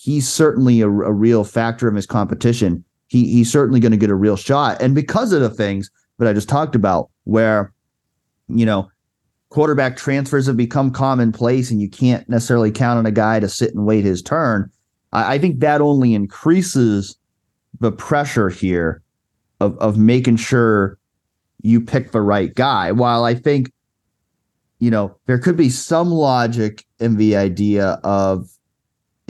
he's 0.00 0.26
certainly 0.26 0.80
a, 0.80 0.86
a, 0.86 1.12
real 1.12 1.44
factor 1.44 1.86
in 1.86 1.94
his 1.94 2.06
competition. 2.06 2.82
He 3.08 3.30
he's 3.30 3.52
certainly 3.52 3.80
going 3.80 3.92
to 3.92 3.98
get 3.98 4.10
a 4.10 4.14
real 4.14 4.36
shot, 4.36 4.80
and 4.80 4.94
because 4.94 5.32
of 5.32 5.40
the 5.40 5.50
things 5.50 5.90
that 6.18 6.28
I 6.28 6.32
just 6.32 6.48
talked 6.48 6.74
about, 6.74 7.10
where 7.24 7.72
you 8.48 8.64
know 8.64 8.90
quarterback 9.50 9.96
transfers 9.96 10.46
have 10.46 10.56
become 10.56 10.90
commonplace, 10.90 11.70
and 11.70 11.80
you 11.80 11.88
can't 11.88 12.28
necessarily 12.28 12.70
count 12.70 12.98
on 12.98 13.06
a 13.06 13.10
guy 13.10 13.40
to 13.40 13.48
sit 13.48 13.74
and 13.74 13.84
wait 13.84 14.04
his 14.04 14.22
turn. 14.22 14.70
I, 15.12 15.34
I 15.34 15.38
think 15.38 15.60
that 15.60 15.80
only 15.80 16.14
increases 16.14 17.16
the 17.80 17.92
pressure 17.92 18.48
here 18.48 19.02
of 19.60 19.76
of 19.78 19.98
making 19.98 20.36
sure 20.36 20.98
you 21.62 21.80
pick 21.80 22.12
the 22.12 22.22
right 22.22 22.54
guy. 22.54 22.92
While 22.92 23.24
I 23.24 23.34
think, 23.34 23.70
you 24.78 24.90
know, 24.90 25.14
there 25.26 25.38
could 25.38 25.56
be 25.56 25.68
some 25.68 26.10
logic 26.10 26.86
in 27.00 27.16
the 27.16 27.36
idea 27.36 28.00
of 28.04 28.48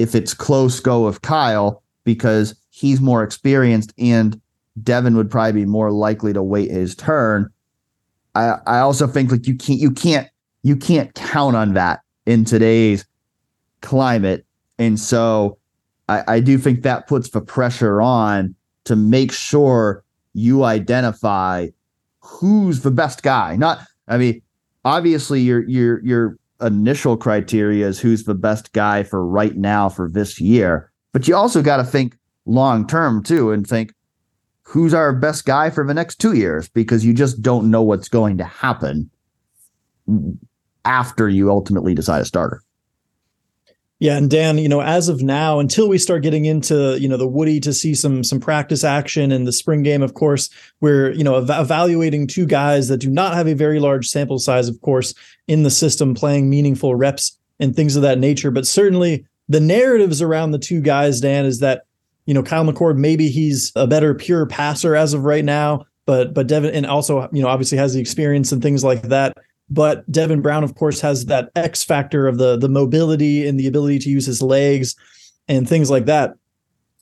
if 0.00 0.14
it's 0.14 0.34
close, 0.34 0.80
go 0.80 1.06
with 1.06 1.22
Kyle 1.22 1.82
because 2.04 2.54
he's 2.70 3.00
more 3.00 3.22
experienced 3.22 3.92
and 3.98 4.40
Devin 4.82 5.16
would 5.16 5.30
probably 5.30 5.62
be 5.62 5.66
more 5.66 5.90
likely 5.90 6.32
to 6.32 6.42
wait 6.42 6.70
his 6.70 6.94
turn. 6.94 7.50
I 8.34 8.56
I 8.66 8.78
also 8.78 9.06
think 9.06 9.30
like 9.30 9.46
you 9.46 9.54
can't 9.54 9.80
you 9.80 9.90
can't 9.90 10.28
you 10.62 10.76
can't 10.76 11.14
count 11.14 11.56
on 11.56 11.74
that 11.74 12.00
in 12.26 12.44
today's 12.44 13.04
climate. 13.80 14.46
And 14.78 14.98
so 14.98 15.58
I, 16.08 16.22
I 16.26 16.40
do 16.40 16.58
think 16.58 16.82
that 16.82 17.06
puts 17.06 17.30
the 17.30 17.40
pressure 17.40 18.00
on 18.00 18.54
to 18.84 18.96
make 18.96 19.32
sure 19.32 20.04
you 20.32 20.64
identify 20.64 21.68
who's 22.20 22.80
the 22.80 22.90
best 22.90 23.22
guy. 23.22 23.56
Not, 23.56 23.80
I 24.08 24.18
mean, 24.18 24.42
obviously 24.84 25.40
you're 25.40 25.68
you're 25.68 26.02
your 26.02 26.04
your 26.04 26.38
initial 26.60 27.16
criteria 27.16 27.86
is 27.86 27.98
who's 27.98 28.24
the 28.24 28.34
best 28.34 28.72
guy 28.72 29.02
for 29.02 29.26
right 29.26 29.56
now 29.56 29.88
for 29.88 30.10
this 30.10 30.40
year, 30.40 30.90
but 31.12 31.26
you 31.26 31.34
also 31.34 31.62
got 31.62 31.78
to 31.78 31.84
think 31.84 32.16
long 32.46 32.86
term 32.86 33.22
too 33.22 33.52
and 33.52 33.66
think 33.66 33.92
who's 34.62 34.94
our 34.94 35.12
best 35.12 35.44
guy 35.44 35.70
for 35.70 35.86
the 35.86 35.94
next 35.94 36.16
two 36.16 36.34
years 36.34 36.68
because 36.68 37.04
you 37.04 37.12
just 37.12 37.42
don't 37.42 37.70
know 37.70 37.82
what's 37.82 38.08
going 38.08 38.38
to 38.38 38.44
happen 38.44 39.10
after 40.84 41.28
you 41.28 41.50
ultimately 41.50 41.94
decide 41.94 42.22
a 42.22 42.24
starter. 42.24 42.62
Yeah, 44.00 44.16
and 44.16 44.30
Dan, 44.30 44.56
you 44.56 44.68
know, 44.68 44.80
as 44.80 45.10
of 45.10 45.22
now, 45.22 45.58
until 45.58 45.86
we 45.86 45.98
start 45.98 46.22
getting 46.22 46.46
into 46.46 46.98
you 46.98 47.06
know 47.06 47.18
the 47.18 47.28
Woody 47.28 47.60
to 47.60 47.74
see 47.74 47.94
some 47.94 48.24
some 48.24 48.40
practice 48.40 48.82
action 48.82 49.30
and 49.30 49.46
the 49.46 49.52
spring 49.52 49.82
game, 49.82 50.02
of 50.02 50.14
course, 50.14 50.48
we're 50.80 51.12
you 51.12 51.22
know 51.22 51.36
ev- 51.36 51.50
evaluating 51.50 52.26
two 52.26 52.46
guys 52.46 52.88
that 52.88 52.96
do 52.96 53.10
not 53.10 53.34
have 53.34 53.46
a 53.46 53.54
very 53.54 53.78
large 53.78 54.08
sample 54.08 54.38
size, 54.38 54.68
of 54.68 54.80
course, 54.80 55.12
in 55.48 55.64
the 55.64 55.70
system, 55.70 56.14
playing 56.14 56.48
meaningful 56.48 56.94
reps 56.94 57.38
and 57.60 57.76
things 57.76 57.94
of 57.94 58.00
that 58.00 58.18
nature. 58.18 58.50
But 58.50 58.66
certainly, 58.66 59.26
the 59.50 59.60
narratives 59.60 60.22
around 60.22 60.52
the 60.52 60.58
two 60.58 60.80
guys, 60.80 61.20
Dan, 61.20 61.44
is 61.44 61.60
that 61.60 61.82
you 62.24 62.32
know 62.32 62.42
Kyle 62.42 62.64
McCord 62.64 62.96
maybe 62.96 63.28
he's 63.28 63.70
a 63.76 63.86
better 63.86 64.14
pure 64.14 64.46
passer 64.46 64.96
as 64.96 65.12
of 65.12 65.24
right 65.24 65.44
now, 65.44 65.84
but 66.06 66.32
but 66.32 66.46
Devin 66.46 66.74
and 66.74 66.86
also 66.86 67.28
you 67.32 67.42
know 67.42 67.48
obviously 67.48 67.76
has 67.76 67.92
the 67.92 68.00
experience 68.00 68.50
and 68.50 68.62
things 68.62 68.82
like 68.82 69.02
that. 69.02 69.36
But 69.70 70.10
Devin 70.10 70.42
Brown, 70.42 70.64
of 70.64 70.74
course, 70.74 71.00
has 71.00 71.26
that 71.26 71.50
X 71.54 71.84
factor 71.84 72.26
of 72.26 72.38
the 72.38 72.56
the 72.56 72.68
mobility 72.68 73.46
and 73.46 73.58
the 73.58 73.68
ability 73.68 74.00
to 74.00 74.10
use 74.10 74.26
his 74.26 74.42
legs 74.42 74.96
and 75.48 75.68
things 75.68 75.90
like 75.90 76.06
that. 76.06 76.34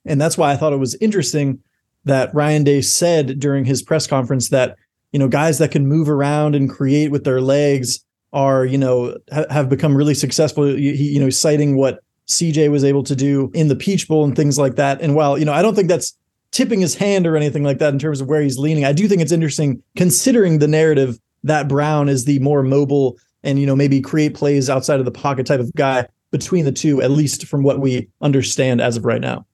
And 0.05 0.21
that's 0.21 0.39
why 0.39 0.53
I 0.53 0.57
thought 0.57 0.73
it 0.73 0.79
was 0.79 0.95
interesting 0.97 1.61
that 2.05 2.35
Ryan 2.35 2.65
Day 2.65 2.81
said 2.81 3.39
during 3.39 3.65
his 3.65 3.83
press 3.83 4.07
conference 4.07 4.51
that 4.51 4.77
you 5.13 5.19
know 5.19 5.29
guys 5.29 5.59
that 5.59 5.71
can 5.71 5.87
move 5.87 6.09
around 6.09 6.55
and 6.55 6.69
create 6.69 7.11
with 7.11 7.25
their 7.25 7.41
legs 7.41 8.05
are 8.33 8.65
you 8.65 8.79
know 8.79 9.17
ha- 9.33 9.47
have 9.51 9.69
become 9.69 9.97
really 9.97 10.15
successful. 10.15 10.65
He, 10.65 10.93
you 10.93 11.21
know 11.21 11.31
citing 11.31 11.77
what 11.77 12.01
CJ 12.29 12.71
was 12.71 12.85
able 12.85 13.03
to 13.05 13.17
do 13.17 13.51
in 13.55 13.69
the 13.69 13.77
Peach 13.77 14.07
Bowl 14.09 14.25
and 14.25 14.37
things 14.37 14.59
like 14.59 14.77
that. 14.77 15.01
And 15.01 15.15
while 15.15 15.39
you 15.39 15.45
know 15.45 15.53
I 15.53 15.63
don't 15.63 15.75
think 15.75 15.89
that's 15.89 16.17
tipping 16.51 16.81
his 16.81 16.95
hand 16.95 17.27
or 17.27 17.37
anything 17.37 17.63
like 17.63 17.79
that 17.79 17.93
in 17.93 17.99
terms 17.99 18.21
of 18.21 18.29
where 18.29 18.43
he's 18.43 18.59
leaning, 18.59 18.85
I 18.85 18.93
do 18.93 19.09
think 19.09 19.23
it's 19.23 19.33
interesting 19.33 19.83
considering 19.97 20.59
the 20.59 20.69
narrative 20.69 21.19
that 21.45 21.69
Brown 21.69 22.09
is 22.09 22.25
the 22.25 22.39
more 22.41 22.63
mobile 22.63 23.19
and 23.43 23.59
you 23.59 23.67
know 23.67 23.77
maybe 23.77 24.01
create 24.01 24.35
plays 24.35 24.69
outside 24.69 24.99
of 24.99 25.05
the 25.05 25.11
pocket 25.11 25.47
type 25.47 25.61
of 25.61 25.73
guy 25.75 26.07
between 26.31 26.65
the 26.65 26.73
two, 26.73 27.01
at 27.01 27.11
least 27.11 27.47
from 27.47 27.63
what 27.63 27.81
we 27.81 28.09
understand 28.21 28.81
as 28.81 28.97
of 28.97 29.05
right 29.05 29.21
now. 29.21 29.47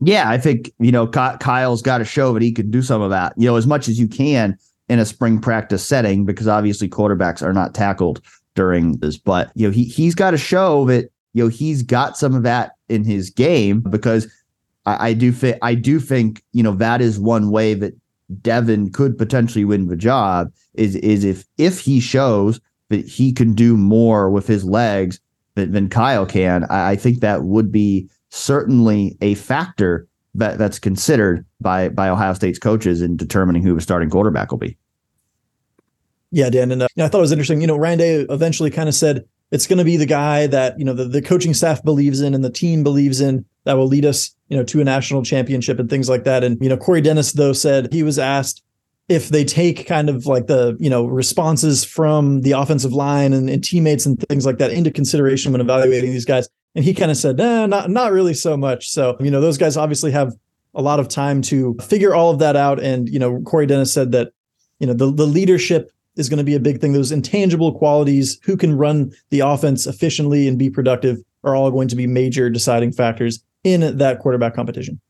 Yeah, 0.00 0.28
I 0.30 0.38
think 0.38 0.72
you 0.78 0.92
know 0.92 1.06
Kyle's 1.06 1.82
got 1.82 1.98
to 1.98 2.04
show 2.04 2.32
that 2.32 2.42
he 2.42 2.52
can 2.52 2.70
do 2.70 2.82
some 2.82 3.02
of 3.02 3.10
that. 3.10 3.32
You 3.36 3.46
know, 3.46 3.56
as 3.56 3.66
much 3.66 3.88
as 3.88 3.98
you 3.98 4.08
can 4.08 4.56
in 4.88 4.98
a 4.98 5.04
spring 5.04 5.40
practice 5.40 5.86
setting, 5.86 6.24
because 6.24 6.48
obviously 6.48 6.88
quarterbacks 6.88 7.42
are 7.42 7.52
not 7.52 7.74
tackled 7.74 8.22
during 8.54 8.98
this. 8.98 9.16
But 9.18 9.50
you 9.54 9.66
know, 9.66 9.72
he 9.72 9.84
he's 9.84 10.14
got 10.14 10.30
to 10.30 10.38
show 10.38 10.84
that 10.86 11.10
you 11.34 11.44
know 11.44 11.48
he's 11.48 11.82
got 11.82 12.16
some 12.16 12.34
of 12.34 12.44
that 12.44 12.72
in 12.88 13.04
his 13.04 13.30
game 13.30 13.80
because 13.80 14.32
I, 14.86 15.08
I 15.08 15.12
do 15.14 15.32
think 15.32 15.58
I 15.62 15.74
do 15.74 15.98
think 15.98 16.42
you 16.52 16.62
know 16.62 16.72
that 16.76 17.00
is 17.00 17.18
one 17.18 17.50
way 17.50 17.74
that 17.74 17.94
Devin 18.40 18.92
could 18.92 19.16
potentially 19.16 19.64
win 19.64 19.88
the 19.88 19.96
job 19.96 20.52
is 20.74 20.96
is 20.96 21.24
if 21.24 21.44
if 21.56 21.80
he 21.80 22.00
shows 22.00 22.60
that 22.90 23.06
he 23.06 23.32
can 23.32 23.54
do 23.54 23.76
more 23.76 24.30
with 24.30 24.46
his 24.46 24.64
legs 24.64 25.20
than, 25.54 25.72
than 25.72 25.88
Kyle 25.88 26.26
can, 26.26 26.64
I, 26.64 26.90
I 26.90 26.96
think 26.96 27.20
that 27.20 27.44
would 27.44 27.70
be 27.72 28.08
certainly 28.30 29.16
a 29.20 29.34
factor 29.34 30.06
that 30.34 30.58
that's 30.58 30.78
considered 30.78 31.44
by 31.60 31.88
by 31.88 32.08
Ohio 32.08 32.34
State's 32.34 32.58
coaches 32.58 33.02
in 33.02 33.16
determining 33.16 33.62
who 33.62 33.74
the 33.74 33.80
starting 33.80 34.10
quarterback 34.10 34.50
will 34.50 34.58
be. 34.58 34.76
Yeah, 36.30 36.50
Dan, 36.50 36.70
and 36.70 36.82
uh, 36.82 36.88
I 36.98 37.08
thought 37.08 37.18
it 37.18 37.22
was 37.22 37.32
interesting. 37.32 37.60
You 37.60 37.66
know, 37.66 37.76
Ryan 37.76 37.98
Day 37.98 38.14
eventually 38.28 38.70
kind 38.70 38.88
of 38.88 38.94
said 38.94 39.24
it's 39.50 39.66
going 39.66 39.78
to 39.78 39.84
be 39.84 39.96
the 39.96 40.06
guy 40.06 40.46
that 40.46 40.78
you 40.78 40.84
know 40.84 40.92
the, 40.92 41.04
the 41.04 41.22
coaching 41.22 41.54
staff 41.54 41.82
believes 41.82 42.20
in 42.20 42.34
and 42.34 42.44
the 42.44 42.50
team 42.50 42.82
believes 42.82 43.20
in 43.20 43.44
that 43.68 43.76
will 43.76 43.86
lead 43.86 44.06
us, 44.06 44.34
you 44.48 44.56
know, 44.56 44.64
to 44.64 44.80
a 44.80 44.84
national 44.84 45.22
championship 45.22 45.78
and 45.78 45.90
things 45.90 46.08
like 46.08 46.24
that. 46.24 46.42
And 46.42 46.56
you 46.62 46.70
know, 46.70 46.76
Corey 46.78 47.02
Dennis 47.02 47.32
though 47.32 47.52
said 47.52 47.92
he 47.92 48.02
was 48.02 48.18
asked 48.18 48.62
if 49.10 49.28
they 49.28 49.44
take 49.44 49.86
kind 49.86 50.08
of 50.08 50.24
like 50.24 50.46
the 50.46 50.74
you 50.80 50.88
know 50.88 51.04
responses 51.04 51.84
from 51.84 52.40
the 52.40 52.52
offensive 52.52 52.94
line 52.94 53.34
and, 53.34 53.50
and 53.50 53.62
teammates 53.62 54.06
and 54.06 54.18
things 54.28 54.46
like 54.46 54.56
that 54.56 54.72
into 54.72 54.90
consideration 54.90 55.52
when 55.52 55.60
evaluating 55.60 56.12
these 56.12 56.24
guys. 56.24 56.48
And 56.74 56.82
he 56.82 56.94
kind 56.94 57.10
of 57.10 57.18
said, 57.18 57.36
nah, 57.36 57.66
not 57.66 57.90
not 57.90 58.10
really 58.10 58.32
so 58.32 58.56
much. 58.56 58.88
So 58.88 59.18
you 59.20 59.30
know, 59.30 59.42
those 59.42 59.58
guys 59.58 59.76
obviously 59.76 60.12
have 60.12 60.32
a 60.74 60.80
lot 60.80 60.98
of 60.98 61.08
time 61.08 61.42
to 61.42 61.76
figure 61.82 62.14
all 62.14 62.30
of 62.30 62.38
that 62.38 62.56
out. 62.56 62.82
And 62.82 63.06
you 63.06 63.18
know, 63.18 63.42
Corey 63.42 63.66
Dennis 63.66 63.92
said 63.92 64.12
that 64.12 64.32
you 64.78 64.86
know 64.86 64.94
the 64.94 65.12
the 65.12 65.26
leadership 65.26 65.92
is 66.16 66.30
going 66.30 66.38
to 66.38 66.44
be 66.44 66.54
a 66.54 66.60
big 66.60 66.80
thing. 66.80 66.94
Those 66.94 67.12
intangible 67.12 67.76
qualities, 67.76 68.40
who 68.44 68.56
can 68.56 68.78
run 68.78 69.12
the 69.28 69.40
offense 69.40 69.86
efficiently 69.86 70.48
and 70.48 70.58
be 70.58 70.70
productive, 70.70 71.18
are 71.44 71.54
all 71.54 71.70
going 71.70 71.88
to 71.88 71.96
be 71.96 72.06
major 72.06 72.48
deciding 72.48 72.92
factors 72.92 73.44
in 73.64 73.96
that 73.98 74.20
quarterback 74.20 74.54
competition. 74.54 75.00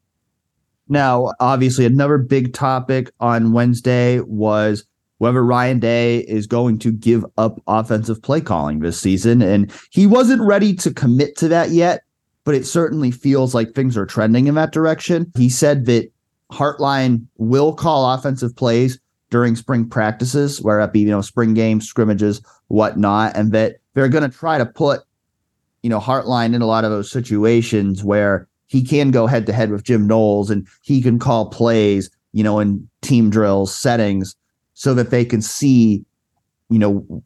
Now, 0.88 1.32
obviously, 1.38 1.84
another 1.84 2.18
big 2.18 2.54
topic 2.54 3.10
on 3.20 3.52
Wednesday 3.52 4.20
was 4.20 4.84
whether 5.18 5.44
Ryan 5.44 5.80
Day 5.80 6.20
is 6.20 6.46
going 6.46 6.78
to 6.78 6.92
give 6.92 7.24
up 7.36 7.60
offensive 7.66 8.22
play 8.22 8.40
calling 8.40 8.78
this 8.78 9.00
season. 9.00 9.42
And 9.42 9.72
he 9.90 10.06
wasn't 10.06 10.42
ready 10.42 10.74
to 10.76 10.94
commit 10.94 11.36
to 11.38 11.48
that 11.48 11.70
yet, 11.70 12.04
but 12.44 12.54
it 12.54 12.66
certainly 12.66 13.10
feels 13.10 13.54
like 13.54 13.74
things 13.74 13.96
are 13.96 14.06
trending 14.06 14.46
in 14.46 14.54
that 14.54 14.72
direction. 14.72 15.30
He 15.36 15.50
said 15.50 15.86
that 15.86 16.10
Hartline 16.52 17.26
will 17.36 17.74
call 17.74 18.10
offensive 18.14 18.56
plays 18.56 18.98
during 19.30 19.56
spring 19.56 19.86
practices, 19.86 20.62
where 20.62 20.80
it 20.80 20.92
be, 20.92 21.00
you 21.00 21.10
know, 21.10 21.20
spring 21.20 21.52
games, 21.52 21.86
scrimmages, 21.86 22.40
whatnot, 22.68 23.36
and 23.36 23.52
that 23.52 23.76
they're 23.92 24.08
going 24.08 24.28
to 24.28 24.34
try 24.34 24.56
to 24.56 24.64
put, 24.64 25.00
you 25.82 25.90
know, 25.90 26.00
Hartline 26.00 26.54
in 26.54 26.62
a 26.62 26.66
lot 26.66 26.84
of 26.84 26.90
those 26.90 27.10
situations 27.10 28.02
where 28.02 28.48
he 28.66 28.82
can 28.82 29.10
go 29.10 29.26
head 29.26 29.46
to 29.46 29.52
head 29.52 29.70
with 29.70 29.84
Jim 29.84 30.06
Knowles 30.06 30.50
and 30.50 30.66
he 30.82 31.00
can 31.00 31.18
call 31.18 31.50
plays, 31.50 32.10
you 32.32 32.44
know, 32.44 32.58
in 32.58 32.88
team 33.02 33.30
drills 33.30 33.74
settings 33.74 34.36
so 34.74 34.94
that 34.94 35.10
they 35.10 35.24
can 35.24 35.42
see, 35.42 36.04
you 36.68 36.78
know, 36.78 37.22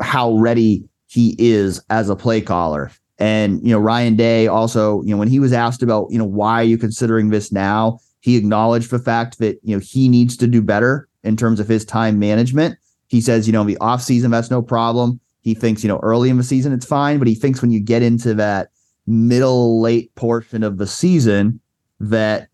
how 0.00 0.34
ready 0.36 0.84
he 1.06 1.36
is 1.38 1.82
as 1.90 2.08
a 2.08 2.16
play 2.16 2.40
caller. 2.40 2.90
And, 3.18 3.62
you 3.62 3.70
know, 3.70 3.78
Ryan 3.78 4.16
Day 4.16 4.46
also, 4.46 5.02
you 5.02 5.10
know, 5.10 5.16
when 5.16 5.28
he 5.28 5.38
was 5.38 5.52
asked 5.52 5.82
about, 5.82 6.08
you 6.10 6.18
know, 6.18 6.24
why 6.24 6.60
are 6.60 6.64
you 6.64 6.78
considering 6.78 7.30
this 7.30 7.50
now? 7.50 7.98
He 8.20 8.36
acknowledged 8.36 8.90
the 8.90 8.98
fact 8.98 9.38
that, 9.38 9.58
you 9.62 9.76
know, 9.76 9.80
he 9.84 10.08
needs 10.08 10.36
to 10.38 10.46
do 10.46 10.60
better 10.60 11.08
in 11.22 11.36
terms 11.36 11.60
of 11.60 11.68
his 11.68 11.84
time 11.84 12.18
management. 12.18 12.78
He 13.08 13.20
says, 13.20 13.46
you 13.46 13.52
know, 13.52 13.64
the 13.64 13.76
offseason, 13.76 14.30
that's 14.30 14.50
no 14.50 14.62
problem. 14.62 15.20
He 15.46 15.54
thinks, 15.54 15.84
you 15.84 15.88
know, 15.88 16.00
early 16.02 16.28
in 16.28 16.38
the 16.38 16.42
season, 16.42 16.72
it's 16.72 16.84
fine. 16.84 17.20
But 17.20 17.28
he 17.28 17.36
thinks 17.36 17.62
when 17.62 17.70
you 17.70 17.78
get 17.78 18.02
into 18.02 18.34
that 18.34 18.70
middle, 19.06 19.80
late 19.80 20.12
portion 20.16 20.64
of 20.64 20.78
the 20.78 20.88
season, 20.88 21.60
that, 22.00 22.48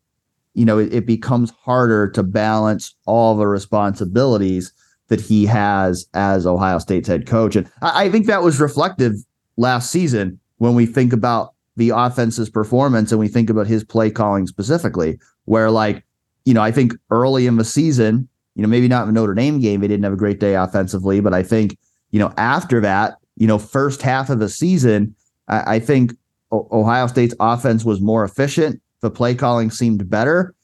you 0.52 0.66
know, 0.66 0.76
it, 0.78 0.92
it 0.92 1.06
becomes 1.06 1.50
harder 1.52 2.10
to 2.10 2.22
balance 2.22 2.94
all 3.06 3.34
the 3.34 3.46
responsibilities 3.46 4.74
that 5.08 5.22
he 5.22 5.46
has 5.46 6.06
as 6.12 6.46
Ohio 6.46 6.78
State's 6.78 7.08
head 7.08 7.26
coach. 7.26 7.56
And 7.56 7.66
I, 7.80 8.04
I 8.04 8.10
think 8.10 8.26
that 8.26 8.42
was 8.42 8.60
reflective 8.60 9.14
last 9.56 9.90
season 9.90 10.38
when 10.58 10.74
we 10.74 10.84
think 10.84 11.14
about 11.14 11.54
the 11.76 11.88
offense's 11.94 12.50
performance 12.50 13.10
and 13.10 13.18
we 13.18 13.26
think 13.26 13.48
about 13.48 13.66
his 13.66 13.84
play 13.84 14.10
calling 14.10 14.46
specifically, 14.46 15.18
where 15.46 15.70
like, 15.70 16.04
you 16.44 16.52
know, 16.52 16.60
I 16.60 16.70
think 16.70 16.92
early 17.08 17.46
in 17.46 17.56
the 17.56 17.64
season, 17.64 18.28
you 18.54 18.60
know, 18.60 18.68
maybe 18.68 18.86
not 18.86 19.08
in 19.08 19.14
the 19.14 19.18
Notre 19.18 19.32
Dame 19.32 19.60
game, 19.60 19.80
they 19.80 19.88
didn't 19.88 20.04
have 20.04 20.12
a 20.12 20.16
great 20.16 20.40
day 20.40 20.56
offensively, 20.56 21.20
but 21.20 21.32
I 21.32 21.42
think, 21.42 21.78
you 22.12 22.18
know, 22.18 22.32
after 22.36 22.80
that, 22.80 23.16
you 23.36 23.46
know, 23.46 23.58
first 23.58 24.02
half 24.02 24.30
of 24.30 24.38
the 24.38 24.48
season, 24.48 25.14
I, 25.48 25.76
I 25.76 25.78
think 25.80 26.14
o- 26.52 26.68
Ohio 26.70 27.06
State's 27.08 27.34
offense 27.40 27.84
was 27.84 28.00
more 28.00 28.24
efficient. 28.24 28.80
The 29.00 29.10
play 29.10 29.34
calling 29.34 29.70
seemed 29.70 30.08
better. 30.08 30.54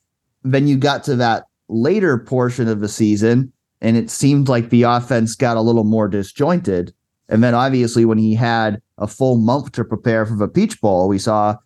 Then 0.45 0.69
you 0.69 0.77
got 0.77 1.03
to 1.05 1.17
that 1.17 1.45
later 1.69 2.19
portion 2.19 2.69
of 2.69 2.81
the 2.81 2.89
season, 2.89 3.53
and 3.81 3.97
it 3.97 4.11
seemed 4.11 4.49
like 4.49 4.71
the 4.71 4.85
offense 4.85 5.35
got 5.35 5.57
a 5.57 5.63
little 5.63 5.85
more 5.85 6.07
disjointed. 6.09 6.93
And 7.29 7.43
then 7.43 7.55
obviously, 7.55 8.05
when 8.05 8.19
he 8.19 8.35
had 8.35 8.81
a 8.99 9.07
full 9.07 9.39
month 9.39 9.73
to 9.73 9.85
prepare 9.85 10.25
for 10.25 10.37
the 10.37 10.49
Peach 10.49 10.81
Bowl, 10.81 11.09
we 11.09 11.19
saw 11.19 11.57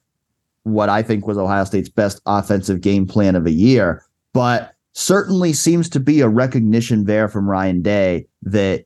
what 0.64 0.88
I 0.88 1.02
think 1.02 1.26
was 1.26 1.38
Ohio 1.38 1.64
State's 1.64 1.88
best 1.88 2.20
offensive 2.26 2.80
game 2.80 3.06
plan 3.06 3.34
of 3.34 3.44
the 3.44 3.52
year. 3.52 4.04
But 4.32 4.72
certainly 4.94 5.52
seems 5.52 5.88
to 5.90 6.00
be 6.00 6.20
a 6.20 6.28
recognition 6.28 7.04
there 7.04 7.28
from 7.28 7.48
Ryan 7.48 7.82
Day 7.82 8.26
that 8.42 8.84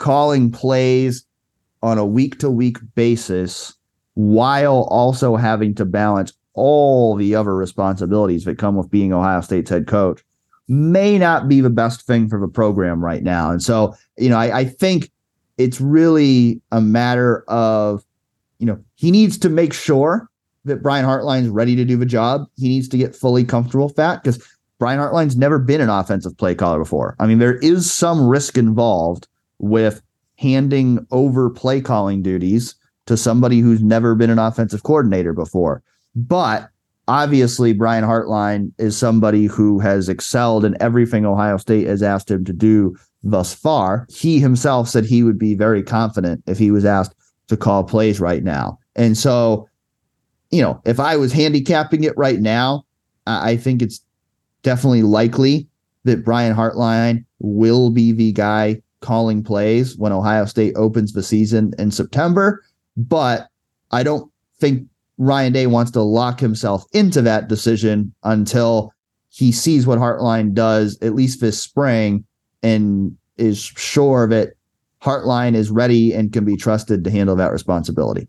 calling 0.00 0.50
plays 0.50 1.24
on 1.82 1.98
a 1.98 2.04
week 2.04 2.38
to 2.40 2.50
week 2.50 2.78
basis 2.96 3.74
while 4.14 4.88
also 4.90 5.36
having 5.36 5.74
to 5.76 5.84
balance 5.84 6.32
all 6.54 7.14
the 7.14 7.34
other 7.34 7.54
responsibilities 7.54 8.44
that 8.44 8.58
come 8.58 8.74
with 8.74 8.90
being 8.90 9.12
Ohio 9.12 9.40
State's 9.40 9.70
head 9.70 9.86
coach 9.86 10.20
may 10.66 11.18
not 11.18 11.48
be 11.48 11.60
the 11.60 11.70
best 11.70 12.02
thing 12.02 12.28
for 12.28 12.40
the 12.40 12.48
program 12.48 13.04
right 13.04 13.22
now. 13.22 13.50
And 13.50 13.62
so, 13.62 13.94
you 14.18 14.28
know, 14.28 14.36
I, 14.36 14.58
I 14.58 14.64
think 14.64 15.10
it's 15.58 15.80
really 15.80 16.60
a 16.72 16.80
matter 16.80 17.44
of, 17.48 18.04
you 18.58 18.66
know, 18.66 18.78
he 18.96 19.10
needs 19.10 19.38
to 19.38 19.48
make 19.48 19.72
sure 19.72 20.28
that 20.64 20.82
Brian 20.82 21.04
Hartline's 21.04 21.48
ready 21.48 21.76
to 21.76 21.84
do 21.84 21.96
the 21.96 22.06
job. 22.06 22.46
He 22.56 22.68
needs 22.68 22.88
to 22.88 22.98
get 22.98 23.16
fully 23.16 23.44
comfortable 23.44 23.86
with 23.86 23.96
that 23.96 24.22
because 24.22 24.46
Brian 24.78 24.98
Hartline's 24.98 25.36
never 25.36 25.58
been 25.58 25.80
an 25.80 25.88
offensive 25.88 26.36
play 26.36 26.54
caller 26.54 26.78
before. 26.78 27.16
I 27.18 27.26
mean, 27.26 27.38
there 27.38 27.56
is 27.58 27.90
some 27.90 28.26
risk 28.26 28.56
involved 28.56 29.26
with 29.60 30.02
handing 30.36 31.06
over 31.10 31.50
play 31.50 31.80
calling 31.80 32.22
duties 32.22 32.74
to 33.06 33.16
somebody 33.16 33.60
who's 33.60 33.82
never 33.82 34.14
been 34.14 34.30
an 34.30 34.38
offensive 34.38 34.82
coordinator 34.82 35.32
before. 35.32 35.82
But 36.14 36.68
obviously, 37.08 37.72
Brian 37.72 38.04
Hartline 38.04 38.72
is 38.78 38.96
somebody 38.96 39.46
who 39.46 39.78
has 39.80 40.08
excelled 40.08 40.64
in 40.64 40.76
everything 40.80 41.26
Ohio 41.26 41.56
State 41.56 41.86
has 41.86 42.02
asked 42.02 42.30
him 42.30 42.44
to 42.44 42.52
do 42.52 42.96
thus 43.22 43.54
far. 43.54 44.06
He 44.08 44.40
himself 44.40 44.88
said 44.88 45.04
he 45.04 45.22
would 45.22 45.38
be 45.38 45.54
very 45.54 45.82
confident 45.82 46.42
if 46.46 46.58
he 46.58 46.70
was 46.70 46.84
asked 46.84 47.14
to 47.48 47.56
call 47.56 47.84
plays 47.84 48.20
right 48.20 48.42
now. 48.42 48.78
And 48.96 49.16
so, 49.16 49.68
you 50.50 50.62
know, 50.62 50.80
if 50.84 50.98
I 50.98 51.16
was 51.16 51.32
handicapping 51.32 52.04
it 52.04 52.16
right 52.16 52.40
now, 52.40 52.84
I 53.26 53.56
think 53.56 53.82
it's 53.82 54.00
definitely 54.62 55.02
likely 55.02 55.68
that 56.04 56.24
Brian 56.24 56.54
Hartline 56.54 57.24
will 57.40 57.90
be 57.90 58.12
the 58.12 58.32
guy 58.32 58.80
calling 59.00 59.42
plays 59.42 59.96
when 59.96 60.12
Ohio 60.12 60.44
State 60.44 60.74
opens 60.76 61.12
the 61.12 61.22
season 61.22 61.72
in 61.78 61.90
September. 61.90 62.62
But 62.96 63.48
I 63.90 64.02
don't 64.02 64.30
think 64.58 64.86
Ryan 65.18 65.52
Day 65.52 65.66
wants 65.66 65.90
to 65.92 66.02
lock 66.02 66.40
himself 66.40 66.84
into 66.92 67.22
that 67.22 67.48
decision 67.48 68.14
until 68.22 68.92
he 69.30 69.52
sees 69.52 69.86
what 69.86 69.98
Hartline 69.98 70.54
does, 70.54 70.98
at 71.02 71.14
least 71.14 71.40
this 71.40 71.60
spring, 71.60 72.24
and 72.62 73.16
is 73.36 73.62
sure 73.76 74.28
that 74.28 74.54
Hartline 75.02 75.54
is 75.54 75.70
ready 75.70 76.12
and 76.12 76.32
can 76.32 76.44
be 76.44 76.56
trusted 76.56 77.04
to 77.04 77.10
handle 77.10 77.36
that 77.36 77.52
responsibility. 77.52 78.28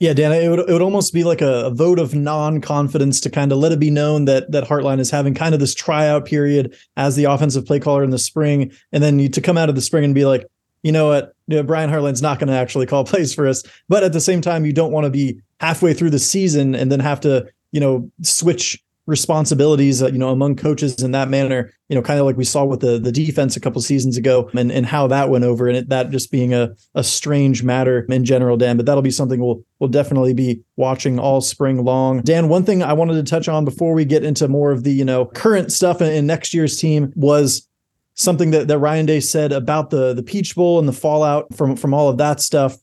Yeah, 0.00 0.12
Dan, 0.12 0.32
it 0.32 0.48
would, 0.48 0.58
it 0.58 0.72
would 0.72 0.82
almost 0.82 1.12
be 1.12 1.22
like 1.22 1.40
a, 1.40 1.66
a 1.66 1.70
vote 1.70 1.98
of 1.98 2.14
non-confidence 2.14 3.20
to 3.20 3.30
kind 3.30 3.52
of 3.52 3.58
let 3.58 3.72
it 3.72 3.78
be 3.78 3.90
known 3.90 4.24
that 4.24 4.50
that 4.50 4.64
Hartline 4.64 4.98
is 4.98 5.10
having 5.10 5.34
kind 5.34 5.54
of 5.54 5.60
this 5.60 5.74
tryout 5.74 6.24
period 6.24 6.76
as 6.96 7.14
the 7.14 7.24
offensive 7.24 7.64
play 7.64 7.78
caller 7.78 8.02
in 8.02 8.10
the 8.10 8.18
spring, 8.18 8.72
and 8.92 9.02
then 9.02 9.18
you 9.18 9.28
to 9.28 9.40
come 9.40 9.56
out 9.56 9.68
of 9.68 9.76
the 9.76 9.80
spring 9.80 10.04
and 10.04 10.14
be 10.14 10.24
like, 10.24 10.46
you 10.82 10.92
know 10.92 11.08
what, 11.08 11.32
you 11.46 11.56
know, 11.56 11.62
Brian 11.62 11.90
Hartline's 11.90 12.22
not 12.22 12.38
going 12.38 12.48
to 12.48 12.54
actually 12.54 12.86
call 12.86 13.04
plays 13.04 13.34
for 13.34 13.46
us. 13.46 13.62
But 13.88 14.04
at 14.04 14.12
the 14.12 14.20
same 14.20 14.40
time, 14.40 14.64
you 14.64 14.72
don't 14.72 14.92
want 14.92 15.04
to 15.04 15.10
be 15.10 15.40
halfway 15.60 15.94
through 15.94 16.10
the 16.10 16.18
season 16.18 16.74
and 16.74 16.92
then 16.92 17.00
have 17.00 17.20
to, 17.20 17.48
you 17.72 17.80
know, 17.80 18.10
switch 18.22 18.82
responsibilities, 19.06 20.02
uh, 20.02 20.06
you 20.06 20.18
know, 20.18 20.30
among 20.30 20.56
coaches 20.56 21.02
in 21.02 21.10
that 21.10 21.28
manner, 21.28 21.70
you 21.88 21.96
know, 21.96 22.00
kind 22.00 22.18
of 22.18 22.24
like 22.24 22.38
we 22.38 22.44
saw 22.44 22.64
with 22.64 22.80
the 22.80 22.98
the 22.98 23.12
defense 23.12 23.56
a 23.56 23.60
couple 23.60 23.80
seasons 23.82 24.16
ago 24.16 24.50
and, 24.54 24.72
and 24.72 24.86
how 24.86 25.06
that 25.06 25.28
went 25.28 25.44
over 25.44 25.68
and 25.68 25.76
it, 25.76 25.88
that 25.90 26.10
just 26.10 26.30
being 26.30 26.54
a, 26.54 26.70
a 26.94 27.04
strange 27.04 27.62
matter 27.62 28.06
in 28.08 28.24
general, 28.24 28.56
Dan, 28.56 28.76
but 28.76 28.86
that'll 28.86 29.02
be 29.02 29.10
something 29.10 29.40
we'll, 29.40 29.62
we'll 29.78 29.90
definitely 29.90 30.32
be 30.32 30.62
watching 30.76 31.18
all 31.18 31.42
spring 31.42 31.84
long. 31.84 32.22
Dan, 32.22 32.48
one 32.48 32.64
thing 32.64 32.82
I 32.82 32.94
wanted 32.94 33.14
to 33.14 33.30
touch 33.30 33.46
on 33.46 33.64
before 33.64 33.92
we 33.92 34.06
get 34.06 34.24
into 34.24 34.48
more 34.48 34.70
of 34.70 34.84
the, 34.84 34.92
you 34.92 35.04
know, 35.04 35.26
current 35.26 35.70
stuff 35.70 36.00
in, 36.00 36.10
in 36.10 36.26
next 36.26 36.54
year's 36.54 36.78
team 36.78 37.12
was 37.14 37.68
something 38.14 38.52
that, 38.52 38.68
that 38.68 38.78
Ryan 38.78 39.06
Day 39.06 39.20
said 39.20 39.52
about 39.52 39.90
the, 39.90 40.14
the 40.14 40.22
Peach 40.22 40.54
Bowl 40.54 40.78
and 40.78 40.88
the 40.88 40.92
fallout 40.92 41.54
from, 41.54 41.76
from 41.76 41.92
all 41.92 42.08
of 42.08 42.16
that 42.18 42.40
stuff, 42.40 42.78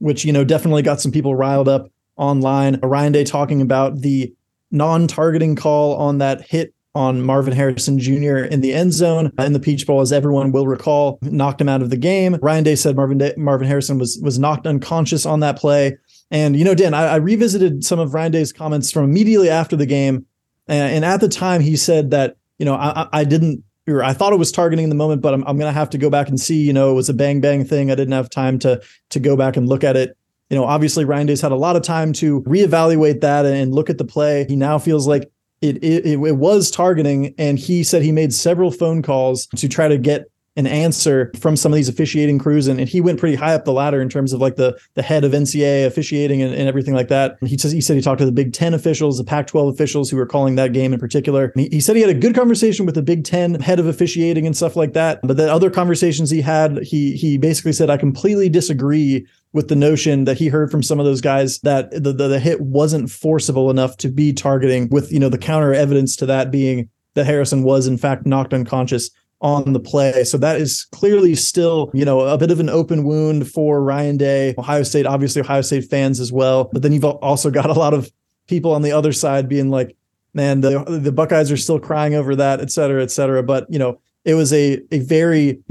which, 0.00 0.24
you 0.24 0.32
know, 0.32 0.44
definitely 0.44 0.82
got 0.82 1.00
some 1.00 1.12
people 1.12 1.34
riled 1.34 1.68
up 1.68 1.88
online. 2.16 2.78
Ryan 2.82 3.12
Day 3.12 3.24
talking 3.24 3.62
about 3.62 4.02
the 4.02 4.34
non-targeting 4.70 5.56
call 5.56 5.96
on 5.96 6.18
that 6.18 6.42
hit 6.48 6.74
on 6.94 7.22
Marvin 7.22 7.54
Harrison 7.54 7.98
Jr. 7.98 8.38
in 8.38 8.60
the 8.60 8.72
end 8.72 8.92
zone 8.92 9.32
in 9.38 9.52
the 9.52 9.60
Peach 9.60 9.86
Bowl, 9.86 10.00
as 10.00 10.12
everyone 10.12 10.50
will 10.50 10.66
recall, 10.66 11.18
knocked 11.22 11.60
him 11.60 11.68
out 11.68 11.82
of 11.82 11.90
the 11.90 11.96
game. 11.96 12.36
Ryan 12.42 12.64
Day 12.64 12.74
said 12.74 12.96
Marvin 12.96 13.18
Day, 13.18 13.34
Marvin 13.36 13.68
Harrison 13.68 13.98
was 13.98 14.18
was 14.22 14.38
knocked 14.38 14.66
unconscious 14.66 15.24
on 15.24 15.40
that 15.40 15.56
play. 15.56 15.96
And 16.30 16.56
you 16.56 16.64
know, 16.64 16.74
Dan, 16.74 16.94
I, 16.94 17.06
I 17.06 17.16
revisited 17.16 17.84
some 17.84 17.98
of 17.98 18.14
Ryan 18.14 18.32
Day's 18.32 18.52
comments 18.52 18.90
from 18.90 19.04
immediately 19.04 19.48
after 19.48 19.76
the 19.76 19.86
game, 19.86 20.26
and, 20.66 20.96
and 20.96 21.04
at 21.04 21.20
the 21.20 21.28
time 21.28 21.60
he 21.60 21.76
said 21.76 22.10
that 22.10 22.36
you 22.58 22.64
know 22.64 22.74
I, 22.74 23.08
I 23.12 23.24
didn't 23.24 23.62
or 23.88 24.02
I 24.02 24.12
thought 24.12 24.32
it 24.32 24.38
was 24.38 24.52
targeting 24.52 24.84
in 24.84 24.88
the 24.88 24.96
moment, 24.96 25.22
but 25.22 25.32
I'm, 25.32 25.44
I'm 25.46 25.58
going 25.58 25.72
to 25.72 25.78
have 25.78 25.90
to 25.90 25.98
go 25.98 26.10
back 26.10 26.28
and 26.28 26.40
see. 26.40 26.60
You 26.60 26.72
know, 26.72 26.90
it 26.90 26.94
was 26.94 27.08
a 27.08 27.14
bang 27.14 27.40
bang 27.40 27.64
thing. 27.64 27.90
I 27.90 27.94
didn't 27.94 28.12
have 28.12 28.30
time 28.30 28.58
to 28.60 28.80
to 29.10 29.20
go 29.20 29.36
back 29.36 29.56
and 29.56 29.68
look 29.68 29.84
at 29.84 29.96
it 29.96 30.16
you 30.50 30.56
know, 30.56 30.64
obviously 30.64 31.04
Ryan 31.04 31.28
Day's 31.28 31.40
had 31.40 31.52
a 31.52 31.56
lot 31.56 31.76
of 31.76 31.82
time 31.82 32.12
to 32.14 32.42
reevaluate 32.42 33.20
that 33.20 33.46
and 33.46 33.72
look 33.72 33.88
at 33.88 33.98
the 33.98 34.04
play. 34.04 34.44
He 34.48 34.56
now 34.56 34.78
feels 34.78 35.06
like 35.06 35.30
it, 35.62 35.82
it, 35.82 36.06
it 36.06 36.36
was 36.36 36.70
targeting, 36.70 37.34
and 37.38 37.58
he 37.58 37.84
said 37.84 38.02
he 38.02 38.12
made 38.12 38.32
several 38.32 38.70
phone 38.70 39.02
calls 39.02 39.46
to 39.56 39.68
try 39.68 39.88
to 39.88 39.98
get 39.98 40.26
an 40.56 40.66
answer 40.66 41.30
from 41.38 41.56
some 41.56 41.72
of 41.72 41.76
these 41.76 41.88
officiating 41.88 42.38
crews 42.38 42.66
and, 42.66 42.80
and, 42.80 42.88
he 42.88 43.00
went 43.00 43.20
pretty 43.20 43.36
high 43.36 43.54
up 43.54 43.64
the 43.64 43.72
ladder 43.72 44.00
in 44.02 44.08
terms 44.08 44.32
of 44.32 44.40
like 44.40 44.56
the 44.56 44.76
the 44.94 45.02
head 45.02 45.22
of 45.22 45.30
NCAA 45.30 45.86
officiating 45.86 46.42
and, 46.42 46.52
and 46.52 46.68
everything 46.68 46.92
like 46.92 47.06
that. 47.06 47.36
He 47.40 47.56
says 47.56 47.70
he 47.70 47.80
said 47.80 47.94
he 47.94 48.02
talked 48.02 48.18
to 48.18 48.26
the 48.26 48.32
Big 48.32 48.52
Ten 48.52 48.74
officials, 48.74 49.18
the 49.18 49.24
Pac-12 49.24 49.72
officials 49.72 50.10
who 50.10 50.16
were 50.16 50.26
calling 50.26 50.56
that 50.56 50.72
game 50.72 50.92
in 50.92 50.98
particular. 50.98 51.52
He, 51.54 51.68
he, 51.70 51.80
said 51.80 51.94
he 51.94 52.02
had 52.02 52.10
a 52.10 52.14
good 52.14 52.34
conversation 52.34 52.84
with 52.84 52.96
the 52.96 53.02
Big 53.02 53.24
Ten 53.24 53.54
head 53.60 53.78
of 53.78 53.86
officiating 53.86 54.44
and 54.44 54.56
stuff 54.56 54.74
like 54.74 54.92
that. 54.94 55.20
But 55.22 55.36
the 55.36 55.50
other 55.52 55.70
conversations 55.70 56.30
he 56.30 56.40
had, 56.40 56.78
he 56.82 57.16
he 57.16 57.38
basically 57.38 57.72
said 57.72 57.88
I 57.88 57.96
completely 57.96 58.48
disagree 58.48 59.26
with 59.52 59.68
the 59.68 59.76
notion 59.76 60.24
that 60.24 60.38
he 60.38 60.48
heard 60.48 60.70
from 60.70 60.82
some 60.82 61.00
of 61.00 61.06
those 61.06 61.20
guys 61.20 61.58
that 61.60 61.90
the, 61.90 62.12
the, 62.12 62.28
the 62.28 62.38
hit 62.38 62.60
wasn't 62.60 63.10
forcible 63.10 63.70
enough 63.70 63.96
to 63.98 64.08
be 64.08 64.32
targeting 64.32 64.88
with 64.90 65.12
you 65.12 65.18
know 65.18 65.28
the 65.28 65.38
counter 65.38 65.74
evidence 65.74 66.16
to 66.16 66.26
that 66.26 66.50
being 66.50 66.88
that 67.14 67.26
Harrison 67.26 67.62
was 67.62 67.86
in 67.86 67.98
fact 67.98 68.26
knocked 68.26 68.54
unconscious 68.54 69.10
on 69.40 69.72
the 69.72 69.80
play. 69.80 70.24
So 70.24 70.36
that 70.38 70.60
is 70.60 70.84
clearly 70.92 71.34
still, 71.34 71.90
you 71.94 72.04
know, 72.04 72.20
a 72.20 72.36
bit 72.36 72.50
of 72.50 72.60
an 72.60 72.68
open 72.68 73.04
wound 73.04 73.50
for 73.50 73.82
Ryan 73.82 74.16
Day. 74.16 74.54
Ohio 74.58 74.82
State, 74.82 75.06
obviously 75.06 75.40
Ohio 75.40 75.62
State 75.62 75.88
fans 75.88 76.20
as 76.20 76.30
well. 76.30 76.68
But 76.72 76.82
then 76.82 76.92
you've 76.92 77.04
also 77.04 77.50
got 77.50 77.70
a 77.70 77.72
lot 77.72 77.94
of 77.94 78.12
people 78.46 78.74
on 78.74 78.82
the 78.82 78.92
other 78.92 79.12
side 79.12 79.48
being 79.48 79.70
like, 79.70 79.96
man, 80.34 80.60
the 80.60 80.84
the 80.84 81.12
Buckeyes 81.12 81.50
are 81.50 81.56
still 81.56 81.80
crying 81.80 82.14
over 82.14 82.36
that, 82.36 82.60
et 82.60 82.70
cetera, 82.70 83.02
et 83.02 83.10
cetera. 83.10 83.42
But 83.42 83.66
you 83.70 83.78
know, 83.78 84.00
it 84.24 84.34
was 84.34 84.52
a 84.52 84.82
a 84.92 84.98
very 84.98 85.62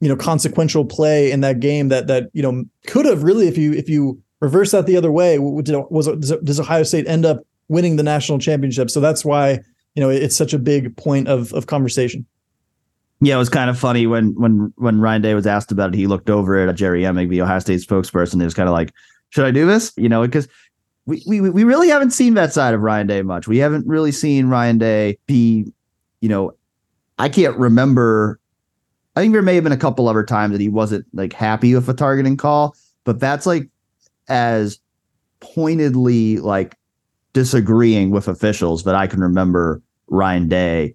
you 0.00 0.08
know 0.08 0.16
consequential 0.16 0.84
play 0.84 1.30
in 1.30 1.40
that 1.40 1.60
game 1.60 1.88
that 1.88 2.06
that 2.06 2.30
you 2.32 2.42
know 2.42 2.64
could 2.86 3.06
have 3.06 3.22
really 3.22 3.48
if 3.48 3.58
you 3.58 3.72
if 3.72 3.88
you 3.88 4.20
reverse 4.40 4.70
that 4.70 4.86
the 4.86 4.96
other 4.96 5.10
way 5.10 5.38
was 5.38 6.06
does 6.42 6.60
Ohio 6.60 6.82
State 6.82 7.06
end 7.08 7.24
up 7.24 7.42
winning 7.68 7.96
the 7.96 8.02
national 8.02 8.38
championship? 8.38 8.90
So 8.90 9.00
that's 9.00 9.24
why 9.24 9.60
you 9.94 10.02
know 10.02 10.10
it's 10.10 10.36
such 10.36 10.52
a 10.52 10.58
big 10.58 10.96
point 10.96 11.28
of 11.28 11.52
of 11.52 11.66
conversation. 11.66 12.26
Yeah, 13.20 13.34
it 13.34 13.38
was 13.38 13.48
kind 13.48 13.68
of 13.68 13.78
funny 13.78 14.06
when 14.06 14.34
when 14.40 14.72
when 14.76 15.00
Ryan 15.00 15.22
Day 15.22 15.34
was 15.34 15.46
asked 15.46 15.72
about 15.72 15.92
it. 15.92 15.96
He 15.96 16.06
looked 16.06 16.30
over 16.30 16.68
at 16.68 16.74
Jerry 16.76 17.02
Emig, 17.02 17.28
the 17.30 17.42
Ohio 17.42 17.58
State 17.58 17.80
spokesperson. 17.80 18.34
And 18.34 18.42
it 18.42 18.44
was 18.44 18.54
kind 18.54 18.68
of 18.68 18.72
like, 18.72 18.92
"Should 19.30 19.44
I 19.44 19.50
do 19.50 19.66
this?" 19.66 19.92
You 19.96 20.08
know, 20.08 20.22
because 20.22 20.46
we, 21.04 21.22
we 21.26 21.40
we 21.40 21.64
really 21.64 21.88
haven't 21.88 22.10
seen 22.10 22.34
that 22.34 22.52
side 22.52 22.74
of 22.74 22.80
Ryan 22.80 23.06
Day 23.08 23.22
much. 23.22 23.48
We 23.48 23.58
haven't 23.58 23.86
really 23.88 24.12
seen 24.12 24.46
Ryan 24.46 24.78
Day 24.78 25.18
be, 25.26 25.72
you 26.20 26.28
know, 26.28 26.52
I 27.18 27.28
can't 27.28 27.56
remember. 27.56 28.38
I 29.18 29.20
think 29.20 29.32
there 29.32 29.42
may 29.42 29.56
have 29.56 29.64
been 29.64 29.72
a 29.72 29.76
couple 29.76 30.08
other 30.08 30.22
times 30.22 30.52
that 30.52 30.60
he 30.60 30.68
wasn't 30.68 31.04
like 31.12 31.32
happy 31.32 31.74
with 31.74 31.88
a 31.88 31.92
targeting 31.92 32.36
call, 32.36 32.76
but 33.02 33.18
that's 33.18 33.46
like 33.46 33.68
as 34.28 34.78
pointedly 35.40 36.38
like 36.38 36.76
disagreeing 37.32 38.10
with 38.10 38.28
officials 38.28 38.84
that 38.84 38.94
I 38.94 39.08
can 39.08 39.20
remember 39.20 39.82
Ryan 40.06 40.46
Day 40.46 40.94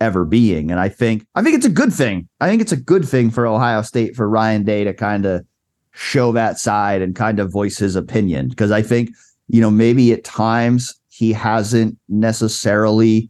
ever 0.00 0.24
being. 0.24 0.72
And 0.72 0.80
I 0.80 0.88
think 0.88 1.24
I 1.36 1.44
think 1.44 1.54
it's 1.54 1.64
a 1.64 1.70
good 1.70 1.92
thing. 1.92 2.28
I 2.40 2.48
think 2.48 2.60
it's 2.60 2.72
a 2.72 2.76
good 2.76 3.08
thing 3.08 3.30
for 3.30 3.46
Ohio 3.46 3.82
State 3.82 4.16
for 4.16 4.28
Ryan 4.28 4.64
Day 4.64 4.82
to 4.82 4.92
kind 4.92 5.24
of 5.24 5.46
show 5.92 6.32
that 6.32 6.58
side 6.58 7.02
and 7.02 7.14
kind 7.14 7.38
of 7.38 7.52
voice 7.52 7.78
his 7.78 7.94
opinion 7.94 8.48
because 8.48 8.72
I 8.72 8.82
think 8.82 9.10
you 9.46 9.60
know 9.60 9.70
maybe 9.70 10.12
at 10.12 10.24
times 10.24 10.92
he 11.08 11.32
hasn't 11.32 11.96
necessarily 12.08 13.29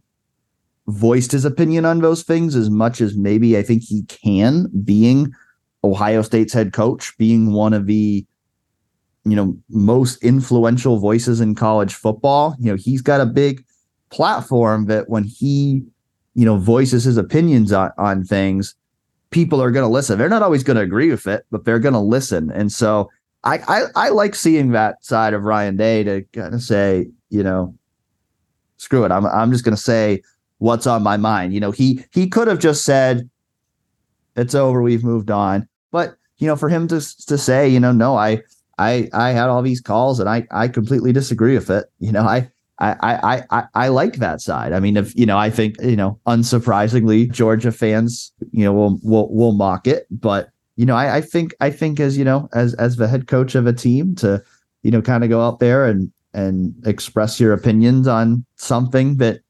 voiced 0.91 1.31
his 1.31 1.45
opinion 1.45 1.85
on 1.85 1.99
those 1.99 2.23
things 2.23 2.55
as 2.55 2.69
much 2.69 3.01
as 3.01 3.15
maybe 3.15 3.57
I 3.57 3.63
think 3.63 3.83
he 3.83 4.03
can 4.03 4.69
being 4.83 5.33
Ohio 5.83 6.21
State's 6.21 6.53
head 6.53 6.73
coach 6.73 7.17
being 7.17 7.53
one 7.53 7.73
of 7.73 7.87
the 7.87 8.25
you 9.23 9.35
know 9.35 9.57
most 9.69 10.23
influential 10.23 10.97
voices 10.97 11.41
in 11.41 11.55
college 11.55 11.93
football. 11.93 12.55
You 12.59 12.71
know 12.71 12.77
he's 12.77 13.01
got 13.01 13.21
a 13.21 13.25
big 13.25 13.63
platform 14.09 14.85
that 14.85 15.09
when 15.09 15.23
he 15.23 15.83
you 16.33 16.45
know 16.45 16.57
voices 16.57 17.03
his 17.03 17.17
opinions 17.17 17.71
on, 17.71 17.91
on 17.97 18.23
things 18.23 18.75
people 19.29 19.61
are 19.61 19.71
going 19.71 19.85
to 19.85 19.93
listen. 19.93 20.17
They're 20.17 20.27
not 20.27 20.43
always 20.43 20.63
going 20.63 20.75
to 20.75 20.83
agree 20.83 21.09
with 21.09 21.27
it 21.27 21.45
but 21.51 21.65
they're 21.65 21.79
going 21.79 21.93
to 21.93 21.99
listen. 21.99 22.51
And 22.51 22.71
so 22.71 23.09
I, 23.43 23.57
I 23.67 23.83
i 23.95 24.09
like 24.09 24.35
seeing 24.35 24.71
that 24.71 25.03
side 25.03 25.33
of 25.33 25.45
ryan 25.45 25.75
day 25.75 26.03
to 26.03 26.21
kind 26.31 26.53
of 26.53 26.61
say 26.61 27.07
you 27.29 27.41
know 27.41 27.73
screw 28.81 29.05
it. 29.05 29.11
I'm, 29.11 29.25
I'm 29.27 29.51
just 29.51 29.63
going 29.63 29.75
to 29.75 29.81
say 29.81 30.23
what's 30.61 30.85
on 30.85 31.01
my 31.01 31.17
mind. 31.17 31.53
You 31.53 31.59
know 31.59 31.71
he 31.71 32.05
he 32.11 32.29
could 32.29 32.47
have 32.47 32.59
just 32.59 32.85
said 32.85 33.29
it's 34.35 34.55
over 34.55 34.81
we've 34.81 35.03
moved 35.03 35.31
on. 35.31 35.67
But 35.91 36.15
you 36.37 36.47
know 36.47 36.55
for 36.55 36.69
him 36.69 36.87
to 36.89 37.01
to 37.25 37.37
say 37.37 37.67
you 37.67 37.79
know 37.79 37.91
no 37.91 38.15
i 38.15 38.41
i 38.77 39.09
i 39.13 39.31
had 39.31 39.49
all 39.49 39.61
these 39.61 39.81
calls 39.81 40.19
and 40.19 40.27
i 40.27 40.47
i 40.51 40.67
completely 40.67 41.11
disagree 41.11 41.55
with 41.55 41.69
it. 41.69 41.85
You 41.99 42.11
know 42.11 42.23
i 42.23 42.49
I, 42.79 42.95
I 43.03 43.43
I 43.51 43.63
I 43.75 43.87
like 43.89 44.15
that 44.15 44.41
side. 44.41 44.73
I 44.73 44.79
mean, 44.79 44.97
if 44.97 45.15
you 45.15 45.27
know, 45.27 45.37
I 45.37 45.51
think 45.51 45.75
you 45.81 45.95
know, 45.95 46.19
unsurprisingly, 46.25 47.31
Georgia 47.31 47.71
fans, 47.71 48.31
you 48.51 48.63
know, 48.63 48.73
will 48.73 48.99
will 49.03 49.31
will 49.31 49.51
mock 49.51 49.85
it, 49.85 50.07
but 50.09 50.49
you 50.77 50.87
know, 50.87 50.95
I, 50.95 51.17
I 51.17 51.21
think 51.21 51.53
I 51.59 51.69
think 51.69 51.99
as 51.99 52.17
you 52.17 52.23
know, 52.23 52.49
as 52.55 52.73
as 52.75 52.95
the 52.95 53.07
head 53.07 53.27
coach 53.27 53.53
of 53.53 53.67
a 53.67 53.73
team, 53.73 54.15
to 54.15 54.43
you 54.81 54.89
know, 54.89 54.99
kind 54.99 55.23
of 55.23 55.29
go 55.29 55.41
out 55.41 55.59
there 55.59 55.85
and 55.85 56.11
and 56.33 56.73
express 56.87 57.39
your 57.39 57.53
opinions 57.53 58.07
on 58.07 58.45
something 58.55 59.17
that, 59.17 59.41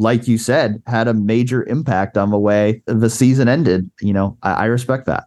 like 0.00 0.26
you 0.26 0.38
said, 0.38 0.82
had 0.86 1.08
a 1.08 1.14
major 1.14 1.62
impact 1.68 2.16
on 2.16 2.30
the 2.30 2.38
way 2.38 2.82
the 2.86 3.10
season 3.10 3.48
ended. 3.48 3.90
You 4.00 4.14
know, 4.14 4.38
I, 4.42 4.52
I 4.52 4.64
respect 4.64 5.06
that. 5.06 5.24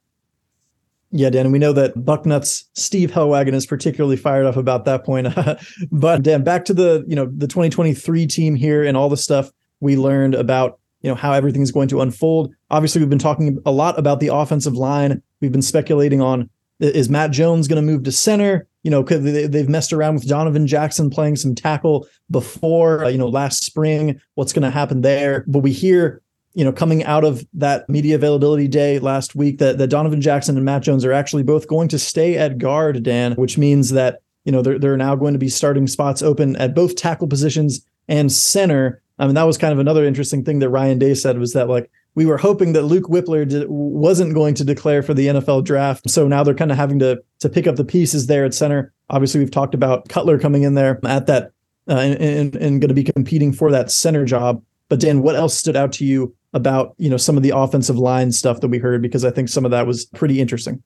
Yeah, 1.12 1.30
Dan, 1.30 1.52
we 1.52 1.60
know 1.60 1.74
that 1.74 1.94
Bucknuts 1.94 2.64
Steve 2.74 3.12
Helwagen 3.12 3.54
is 3.54 3.68
particularly 3.68 4.18
fired 4.18 4.48
up 4.48 4.58
about 4.58 4.86
that 4.86 5.06
point. 5.06 5.28
but 5.92 6.24
Dan, 6.24 6.44
back 6.44 6.66
to 6.66 6.74
the 6.74 7.06
you 7.08 7.16
know 7.16 7.26
the 7.26 7.48
2023 7.48 8.26
team 8.26 8.56
here 8.56 8.84
and 8.84 8.98
all 8.98 9.10
the 9.10 9.18
stuff 9.18 9.52
we 9.80 9.96
learned 9.96 10.34
about 10.34 10.80
you 11.02 11.10
know 11.10 11.16
how 11.16 11.34
everything's 11.34 11.72
going 11.72 11.88
to 11.90 12.02
unfold. 12.02 12.52
Obviously, 12.72 13.00
we've 13.00 13.12
been 13.12 13.20
talking 13.20 13.60
a 13.68 13.72
lot 13.72 14.00
about 14.00 14.22
the 14.22 14.34
offensive 14.34 14.74
line. 14.74 15.22
We've 15.40 15.52
been 15.52 15.62
speculating 15.62 16.20
on 16.20 16.50
is 16.80 17.10
Matt 17.10 17.32
Jones 17.32 17.68
going 17.68 17.84
to 17.84 17.92
move 17.92 18.04
to 18.04 18.12
center? 18.12 18.68
You 18.84 18.92
know, 18.92 19.02
because 19.02 19.24
they've 19.24 19.70
messed 19.70 19.94
around 19.94 20.16
with 20.16 20.28
Donovan 20.28 20.68
Jackson 20.68 21.10
playing 21.10 21.38
some 21.38 21.56
tackle 21.56 22.06
before, 22.30 23.06
uh, 23.06 23.08
you 23.08 23.18
know, 23.18 23.30
last 23.30 23.64
spring. 23.64 24.20
What's 24.36 24.52
going 24.52 24.64
to 24.64 24.70
happen 24.70 25.02
there? 25.02 25.46
But 25.48 25.60
we 25.60 25.72
hear 25.72 26.22
you 26.54 26.64
know, 26.64 26.72
coming 26.72 27.04
out 27.04 27.24
of 27.24 27.46
that 27.54 27.90
media 27.90 28.16
availability 28.16 28.68
day 28.68 29.00
last 29.00 29.36
week, 29.36 29.58
that, 29.58 29.78
that 29.80 29.88
Donovan 29.88 30.22
Jackson 30.22 30.56
and 30.56 30.66
Matt 30.66 30.84
Jones 30.84 31.04
are 31.04 31.14
actually 31.14 31.44
both 31.44 31.68
going 31.68 31.88
to 31.90 32.00
stay 32.00 32.38
at 32.38 32.58
guard, 32.58 33.02
Dan, 33.04 33.34
which 33.34 33.58
means 33.58 33.90
that, 33.92 34.22
you 34.46 34.52
know, 34.52 34.62
there 34.62 34.94
are 34.94 34.98
now 34.98 35.16
going 35.16 35.34
to 35.34 35.40
be 35.40 35.50
starting 35.50 35.88
spots 35.88 36.22
open 36.22 36.56
at 36.58 36.76
both 36.76 36.96
tackle 36.96 37.28
positions 37.28 37.86
and 38.08 38.32
center. 38.32 39.02
I 39.18 39.26
mean, 39.26 39.36
that 39.36 39.44
was 39.44 39.58
kind 39.58 39.74
of 39.74 39.80
another 39.80 40.06
interesting 40.06 40.44
thing 40.44 40.60
that 40.60 40.70
Ryan 40.70 41.00
Day 41.00 41.16
said 41.16 41.40
was 41.40 41.54
that, 41.54 41.70
like, 41.70 41.90
we 42.16 42.26
were 42.26 42.38
hoping 42.38 42.74
that 42.74 42.84
Luke 42.84 43.06
Wypler 43.06 43.48
did, 43.48 43.68
wasn't 43.70 44.34
going 44.34 44.54
to 44.56 44.64
declare 44.64 45.02
for 45.02 45.14
the 45.14 45.28
NFL 45.28 45.64
draft. 45.64 46.10
So 46.10 46.28
now 46.28 46.44
they're 46.44 46.54
kind 46.54 46.72
of 46.72 46.78
having 46.78 47.00
to 47.00 47.22
to 47.40 47.50
pick 47.50 47.68
up 47.68 47.76
the 47.76 47.86
pieces 47.86 48.28
there 48.28 48.46
at 48.46 48.54
center. 48.54 48.94
Obviously, 49.10 49.40
we've 49.40 49.52
talked 49.52 49.74
about 49.74 50.10
Cutler 50.10 50.40
coming 50.40 50.64
in 50.64 50.76
there 50.76 51.00
at 51.06 51.28
that 51.28 51.52
uh, 51.90 51.94
and, 51.94 52.22
and, 52.22 52.56
and 52.56 52.82
going 52.82 52.90
to 52.90 52.94
be 52.94 53.04
competing 53.04 53.52
for 53.52 53.72
that 53.72 53.92
center 53.92 54.26
job. 54.26 54.64
But 54.90 55.00
Dan, 55.00 55.22
what 55.22 55.36
else 55.36 55.58
stood 55.58 55.76
out 55.76 55.92
to 55.94 56.06
you 56.06 56.34
about 56.54 56.94
you 56.98 57.10
know 57.10 57.18
some 57.18 57.36
of 57.36 57.44
the 57.44 57.50
offensive 57.56 57.98
line 57.98 58.32
stuff 58.32 58.62
that 58.62 58.68
we 58.68 58.78
heard 58.78 59.02
because 59.02 59.26
I 59.26 59.32
think 59.32 59.50
some 59.50 59.66
of 59.66 59.72
that 59.72 59.88
was 59.88 60.06
pretty 60.06 60.40
interesting. 60.40 60.82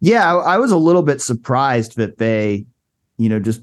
Yeah, 0.00 0.34
I, 0.34 0.54
I 0.54 0.58
was 0.58 0.70
a 0.70 0.78
little 0.78 1.02
bit 1.02 1.20
surprised 1.20 1.96
that 1.96 2.16
they, 2.16 2.64
you 3.18 3.28
know, 3.28 3.38
just 3.38 3.60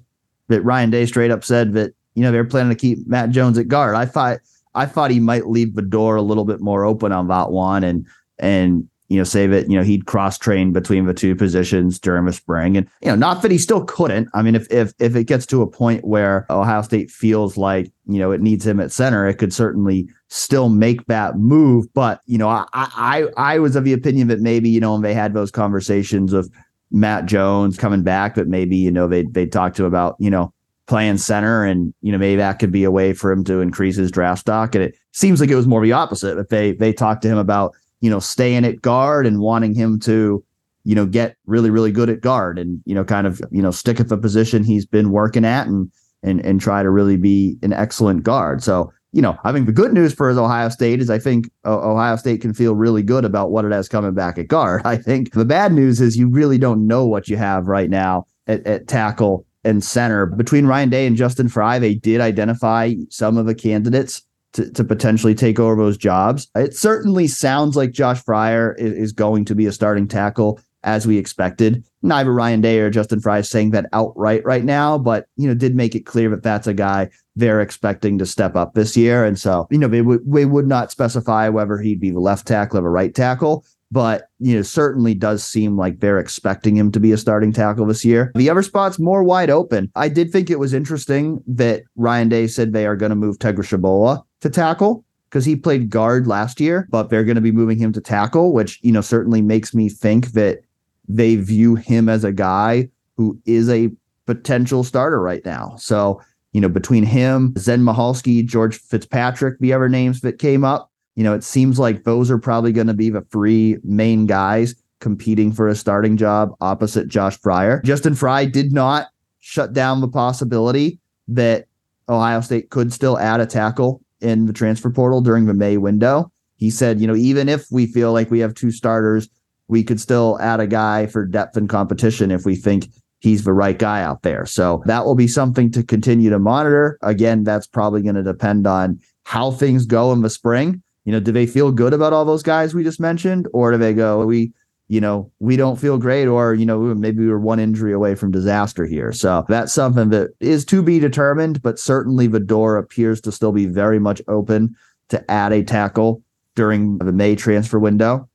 that 0.49 0.61
Ryan 0.61 0.91
Day 0.91 1.07
straight 1.07 1.31
up 1.31 1.43
said 1.43 1.73
that 1.73 1.93
you 2.13 2.21
know 2.21 2.31
they're 2.31 2.45
planning 2.45 2.69
to 2.69 2.79
keep 2.79 3.07
Matt 3.07 3.31
Jones 3.31 3.57
at 3.57 3.67
guard. 3.67 3.95
I 3.95 4.05
thought 4.05 4.39
I 4.77 4.85
thought 4.85 5.11
he 5.11 5.19
might 5.19 5.47
leave 5.47 5.75
the 5.75 5.81
door 5.81 6.15
a 6.15 6.21
little 6.21 6.45
bit 6.45 6.61
more 6.61 6.85
open 6.85 7.11
on 7.11 7.27
that 7.27 7.51
one 7.51 7.83
and 7.83 8.05
and 8.39 8.87
you 9.09 9.17
know, 9.17 9.23
say 9.23 9.47
that, 9.47 9.69
you 9.69 9.77
know, 9.77 9.83
he'd 9.83 10.05
cross 10.05 10.37
train 10.37 10.73
between 10.73 11.05
the 11.05 11.13
two 11.13 11.35
positions 11.35 11.97
during 11.97 12.25
the 12.25 12.33
spring. 12.33 12.75
And, 12.75 12.89
you 13.01 13.07
know, 13.07 13.15
not 13.15 13.41
that 13.41 13.51
he 13.51 13.57
still 13.57 13.85
couldn't. 13.85 14.27
I 14.33 14.41
mean, 14.41 14.55
if 14.55 14.69
if 14.69 14.93
if 14.99 15.15
it 15.15 15.25
gets 15.25 15.45
to 15.47 15.61
a 15.61 15.67
point 15.67 16.03
where 16.03 16.45
Ohio 16.49 16.81
State 16.81 17.09
feels 17.09 17.55
like, 17.55 17.91
you 18.05 18.19
know, 18.19 18.31
it 18.31 18.41
needs 18.41 18.67
him 18.67 18.79
at 18.81 18.91
center, 18.91 19.25
it 19.25 19.35
could 19.35 19.53
certainly 19.53 20.09
still 20.27 20.67
make 20.67 21.05
that 21.05 21.37
move. 21.37 21.85
But, 21.93 22.19
you 22.25 22.37
know, 22.37 22.49
I 22.49 22.65
I 22.73 23.27
I 23.37 23.59
was 23.59 23.77
of 23.77 23.85
the 23.85 23.93
opinion 23.93 24.27
that 24.27 24.41
maybe, 24.41 24.69
you 24.69 24.81
know, 24.81 24.93
when 24.93 25.03
they 25.03 25.13
had 25.13 25.33
those 25.33 25.51
conversations 25.51 26.33
of 26.33 26.49
Matt 26.91 27.27
Jones 27.27 27.77
coming 27.77 28.03
back, 28.03 28.35
but 28.35 28.47
maybe, 28.47 28.75
you 28.75 28.91
know, 28.91 29.07
they 29.07 29.23
they 29.23 29.45
talked 29.45 29.77
to 29.77 29.85
about, 29.85 30.17
you 30.19 30.29
know, 30.29 30.53
playing 30.87 31.17
center 31.17 31.65
and 31.65 31.93
you 32.01 32.11
know 32.11 32.17
maybe 32.17 32.37
that 32.37 32.59
could 32.59 32.71
be 32.71 32.83
a 32.83 32.91
way 32.91 33.13
for 33.13 33.31
him 33.31 33.43
to 33.43 33.59
increase 33.59 33.97
his 33.97 34.09
draft 34.09 34.39
stock 34.39 34.73
and 34.73 34.83
it 34.83 34.95
seems 35.11 35.41
like 35.41 35.49
it 35.49 35.55
was 35.55 35.67
more 35.67 35.83
the 35.83 35.91
opposite 35.91 36.35
that 36.35 36.49
they 36.49 36.71
they 36.71 36.93
talked 36.93 37.21
to 37.21 37.27
him 37.27 37.37
about 37.37 37.75
you 38.01 38.09
know, 38.09 38.19
staying 38.19 38.65
at 38.65 38.81
guard 38.81 39.25
and 39.25 39.39
wanting 39.39 39.73
him 39.73 39.99
to, 40.01 40.43
you 40.83 40.95
know, 40.95 41.05
get 41.05 41.35
really, 41.45 41.69
really 41.69 41.91
good 41.91 42.09
at 42.09 42.21
guard 42.21 42.59
and, 42.59 42.81
you 42.85 42.93
know, 42.93 43.03
kind 43.03 43.27
of, 43.27 43.41
you 43.51 43.61
know, 43.61 43.71
stick 43.71 43.99
at 43.99 44.09
the 44.09 44.17
position 44.17 44.63
he's 44.63 44.85
been 44.85 45.11
working 45.11 45.45
at 45.45 45.67
and, 45.67 45.91
and, 46.23 46.39
and 46.45 46.61
try 46.61 46.83
to 46.83 46.89
really 46.89 47.17
be 47.17 47.57
an 47.63 47.73
excellent 47.73 48.23
guard. 48.23 48.63
So, 48.63 48.91
you 49.13 49.21
know, 49.21 49.37
I 49.43 49.51
think 49.51 49.65
the 49.65 49.71
good 49.71 49.93
news 49.93 50.13
for 50.13 50.29
his 50.29 50.37
Ohio 50.37 50.69
State 50.69 51.01
is 51.01 51.09
I 51.09 51.17
think 51.17 51.49
Ohio 51.65 52.15
State 52.17 52.41
can 52.41 52.53
feel 52.53 52.75
really 52.75 53.01
good 53.01 53.25
about 53.25 53.51
what 53.51 53.65
it 53.65 53.71
has 53.71 53.89
coming 53.89 54.13
back 54.13 54.37
at 54.37 54.47
guard. 54.47 54.81
I 54.85 54.97
think 54.97 55.31
the 55.31 55.45
bad 55.45 55.73
news 55.73 55.99
is 55.99 56.17
you 56.17 56.29
really 56.29 56.57
don't 56.57 56.85
know 56.85 57.05
what 57.05 57.27
you 57.27 57.37
have 57.37 57.67
right 57.67 57.89
now 57.89 58.27
at, 58.45 58.65
at 58.67 58.87
tackle 58.87 59.45
and 59.67 59.83
center. 59.83 60.25
Between 60.25 60.65
Ryan 60.65 60.89
Day 60.89 61.05
and 61.05 61.15
Justin 61.15 61.49
Frye, 61.49 61.79
they 61.79 61.95
did 61.95 62.21
identify 62.21 62.93
some 63.09 63.37
of 63.37 63.45
the 63.45 63.55
candidates 63.55 64.23
to, 64.53 64.71
to 64.71 64.83
potentially 64.83 65.35
take 65.35 65.59
over 65.59 65.81
those 65.81 65.97
jobs. 65.97 66.47
It 66.55 66.75
certainly 66.75 67.27
sounds 67.27 67.75
like 67.75 67.91
Josh 67.91 68.23
Fryar 68.23 68.77
is, 68.79 68.93
is 68.93 69.11
going 69.11 69.45
to 69.45 69.55
be 69.55 69.65
a 69.65 69.71
starting 69.71 70.07
tackle 70.07 70.59
as 70.83 71.05
we 71.05 71.17
expected. 71.17 71.83
Neither 72.01 72.31
Ryan 72.31 72.61
Day 72.61 72.79
or 72.79 72.89
Justin 72.89 73.19
Frye 73.19 73.39
is 73.39 73.49
saying 73.49 73.71
that 73.71 73.87
outright 73.91 74.45
right 74.45 74.63
now, 74.63 74.97
but 74.97 75.27
you 75.35 75.47
know, 75.47 75.53
did 75.53 75.75
make 75.75 75.95
it 75.95 76.05
clear 76.05 76.29
that 76.29 76.43
that's 76.43 76.67
a 76.67 76.73
guy 76.73 77.09
they're 77.35 77.61
expecting 77.61 78.17
to 78.17 78.25
step 78.25 78.55
up 78.55 78.73
this 78.73 78.95
year. 78.95 79.25
And 79.25 79.37
so, 79.39 79.67
you 79.69 79.77
know, 79.77 79.87
they 79.87 80.01
would 80.01 80.21
they 80.25 80.45
would 80.45 80.67
not 80.67 80.91
specify 80.91 81.49
whether 81.49 81.77
he'd 81.77 81.99
be 81.99 82.11
the 82.11 82.19
left 82.19 82.47
tackle 82.47 82.79
or 82.79 82.87
a 82.87 82.89
right 82.89 83.13
tackle, 83.13 83.65
but 83.91 84.29
you 84.39 84.55
know, 84.55 84.61
certainly 84.61 85.13
does 85.13 85.43
seem 85.43 85.77
like 85.77 85.99
they're 85.99 86.19
expecting 86.19 86.75
him 86.75 86.91
to 86.91 86.99
be 86.99 87.11
a 87.11 87.17
starting 87.17 87.53
tackle 87.53 87.85
this 87.85 88.03
year. 88.03 88.31
The 88.35 88.49
other 88.49 88.61
spot's 88.61 88.99
more 88.99 89.23
wide 89.23 89.49
open. 89.49 89.91
I 89.95 90.09
did 90.09 90.31
think 90.31 90.49
it 90.49 90.59
was 90.59 90.73
interesting 90.73 91.43
that 91.47 91.83
Ryan 91.95 92.29
Day 92.29 92.47
said 92.47 92.73
they 92.73 92.85
are 92.85 92.95
going 92.95 93.11
to 93.11 93.15
move 93.15 93.39
Tegra 93.39 94.23
to 94.41 94.49
tackle 94.49 95.03
because 95.29 95.45
he 95.45 95.55
played 95.55 95.89
guard 95.89 96.27
last 96.27 96.59
year, 96.59 96.87
but 96.89 97.09
they're 97.09 97.23
going 97.23 97.35
to 97.35 97.41
be 97.41 97.51
moving 97.51 97.77
him 97.77 97.91
to 97.93 98.01
tackle, 98.01 98.53
which, 98.53 98.79
you 98.81 98.91
know, 98.91 99.01
certainly 99.01 99.41
makes 99.41 99.73
me 99.73 99.89
think 99.89 100.27
that 100.27 100.59
they 101.07 101.35
view 101.35 101.75
him 101.75 102.09
as 102.09 102.23
a 102.23 102.31
guy 102.31 102.89
who 103.15 103.39
is 103.45 103.69
a 103.69 103.89
potential 104.25 104.83
starter 104.83 105.21
right 105.21 105.43
now. 105.45 105.75
So, 105.77 106.21
you 106.53 106.61
know, 106.61 106.69
between 106.69 107.03
him, 107.03 107.53
Zen 107.57 107.81
Michalski, 107.81 108.45
George 108.45 108.79
Fitzpatrick, 108.79 109.59
the 109.59 109.73
other 109.73 109.89
names 109.89 110.21
that 110.21 110.39
came 110.39 110.63
up, 110.63 110.91
you 111.17 111.23
know, 111.23 111.33
it 111.33 111.43
seems 111.43 111.79
like 111.79 112.03
those 112.03 112.29
are 112.29 112.37
probably 112.37 112.71
going 112.71 112.85
to 112.85 112.93
be 112.93 113.09
the 113.09 113.21
three 113.31 113.77
main 113.83 114.27
guys 114.27 114.75
competing 114.99 115.51
for 115.51 115.67
a 115.67 115.75
starting 115.75 116.15
job 116.15 116.51
opposite 116.61 117.07
Josh 117.07 117.39
Fryar. 117.39 117.83
Justin 117.83 118.13
Frye 118.13 118.45
did 118.45 118.71
not 118.71 119.07
shut 119.39 119.73
down 119.73 119.99
the 119.99 120.07
possibility 120.07 120.99
that 121.27 121.65
Ohio 122.07 122.41
State 122.41 122.69
could 122.69 122.93
still 122.93 123.17
add 123.17 123.39
a 123.39 123.47
tackle 123.47 123.99
in 124.21 124.45
the 124.45 124.53
transfer 124.53 124.91
portal 124.91 125.19
during 125.19 125.47
the 125.47 125.55
May 125.55 125.77
window. 125.77 126.31
He 126.57 126.69
said, 126.69 127.01
you 127.01 127.07
know, 127.07 127.15
even 127.15 127.49
if 127.49 127.65
we 127.71 127.87
feel 127.87 128.13
like 128.13 128.29
we 128.29 128.39
have 128.39 128.53
two 128.53 128.71
starters, 128.71 129.27
we 129.67 129.83
could 129.83 129.99
still 129.99 130.37
add 130.39 130.59
a 130.59 130.67
guy 130.67 131.07
for 131.07 131.25
depth 131.25 131.57
and 131.57 131.67
competition 131.67 132.29
if 132.29 132.45
we 132.45 132.55
think 132.55 132.89
he's 133.19 133.43
the 133.43 133.53
right 133.53 133.79
guy 133.79 134.03
out 134.03 134.21
there. 134.21 134.45
So 134.45 134.83
that 134.85 135.03
will 135.03 135.15
be 135.15 135.27
something 135.27 135.71
to 135.71 135.81
continue 135.81 136.29
to 136.29 136.37
monitor. 136.37 136.99
Again, 137.01 137.43
that's 137.43 137.65
probably 137.65 138.03
going 138.03 138.15
to 138.15 138.23
depend 138.23 138.67
on 138.67 138.99
how 139.23 139.49
things 139.49 139.87
go 139.87 140.13
in 140.13 140.21
the 140.21 140.29
spring. 140.29 140.83
You 141.07 141.13
know, 141.13 141.21
do 141.21 141.31
they 141.31 141.47
feel 141.47 141.71
good 141.71 141.93
about 141.93 142.11
all 142.11 142.25
those 142.25 142.43
guys 142.43 142.75
we 142.75 142.83
just 142.83 142.99
mentioned, 142.99 143.47
or 143.53 143.71
do 143.71 143.77
they 143.77 143.93
go, 143.93 144.25
we, 144.25 144.51
you 144.89 144.99
know, 144.99 145.31
we 145.39 145.55
don't 145.55 145.79
feel 145.79 145.97
great, 145.97 146.25
or 146.25 146.53
you 146.53 146.65
know, 146.65 146.79
maybe 146.95 147.25
we're 147.25 147.39
one 147.39 147.61
injury 147.61 147.93
away 147.93 148.13
from 148.13 148.29
disaster 148.29 148.85
here. 148.85 149.13
So 149.13 149.45
that's 149.47 149.71
something 149.71 150.09
that 150.09 150.31
is 150.41 150.65
to 150.65 150.83
be 150.83 150.99
determined, 150.99 151.61
but 151.61 151.79
certainly 151.79 152.27
Vildor 152.27 152.77
appears 152.77 153.21
to 153.21 153.31
still 153.31 153.53
be 153.53 153.67
very 153.67 153.99
much 153.99 154.21
open 154.27 154.75
to 155.07 155.31
add 155.31 155.53
a 155.53 155.63
tackle 155.63 156.23
during 156.55 156.97
the 156.97 157.13
May 157.13 157.37
transfer 157.37 157.79
window. 157.79 158.27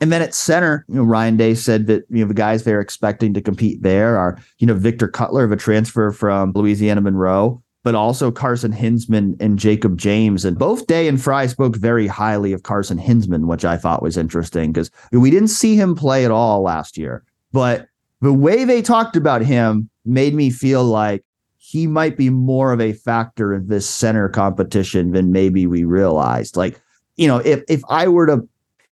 And 0.00 0.10
then 0.10 0.22
at 0.22 0.34
center, 0.34 0.86
you 0.88 0.94
know, 0.94 1.02
Ryan 1.02 1.36
Day 1.36 1.54
said 1.54 1.88
that 1.88 2.04
you 2.08 2.22
know 2.24 2.28
the 2.28 2.32
guys 2.32 2.64
they're 2.64 2.80
expecting 2.80 3.34
to 3.34 3.42
compete 3.42 3.82
there 3.82 4.16
are 4.16 4.38
you 4.60 4.66
know 4.66 4.72
Victor 4.72 5.08
Cutler 5.08 5.44
of 5.44 5.52
a 5.52 5.56
transfer 5.56 6.10
from 6.10 6.52
Louisiana 6.54 7.02
Monroe, 7.02 7.62
but 7.88 7.94
also 7.94 8.30
Carson 8.30 8.70
Hinzman 8.70 9.34
and 9.40 9.58
Jacob 9.58 9.96
James. 9.96 10.44
And 10.44 10.58
both 10.58 10.86
Day 10.86 11.08
and 11.08 11.18
Frye 11.18 11.46
spoke 11.46 11.74
very 11.74 12.06
highly 12.06 12.52
of 12.52 12.64
Carson 12.64 12.98
Hinzman, 12.98 13.46
which 13.46 13.64
I 13.64 13.78
thought 13.78 14.02
was 14.02 14.18
interesting 14.18 14.72
because 14.72 14.90
we 15.10 15.30
didn't 15.30 15.48
see 15.48 15.74
him 15.74 15.94
play 15.94 16.26
at 16.26 16.30
all 16.30 16.60
last 16.60 16.98
year. 16.98 17.24
But 17.50 17.88
the 18.20 18.34
way 18.34 18.64
they 18.64 18.82
talked 18.82 19.16
about 19.16 19.40
him 19.40 19.88
made 20.04 20.34
me 20.34 20.50
feel 20.50 20.84
like 20.84 21.24
he 21.56 21.86
might 21.86 22.18
be 22.18 22.28
more 22.28 22.74
of 22.74 22.80
a 22.82 22.92
factor 22.92 23.54
in 23.54 23.68
this 23.68 23.88
center 23.88 24.28
competition 24.28 25.12
than 25.12 25.32
maybe 25.32 25.66
we 25.66 25.84
realized. 25.84 26.58
Like, 26.58 26.78
you 27.16 27.26
know, 27.26 27.38
if 27.38 27.62
if 27.68 27.80
I 27.88 28.06
were 28.08 28.26
to 28.26 28.46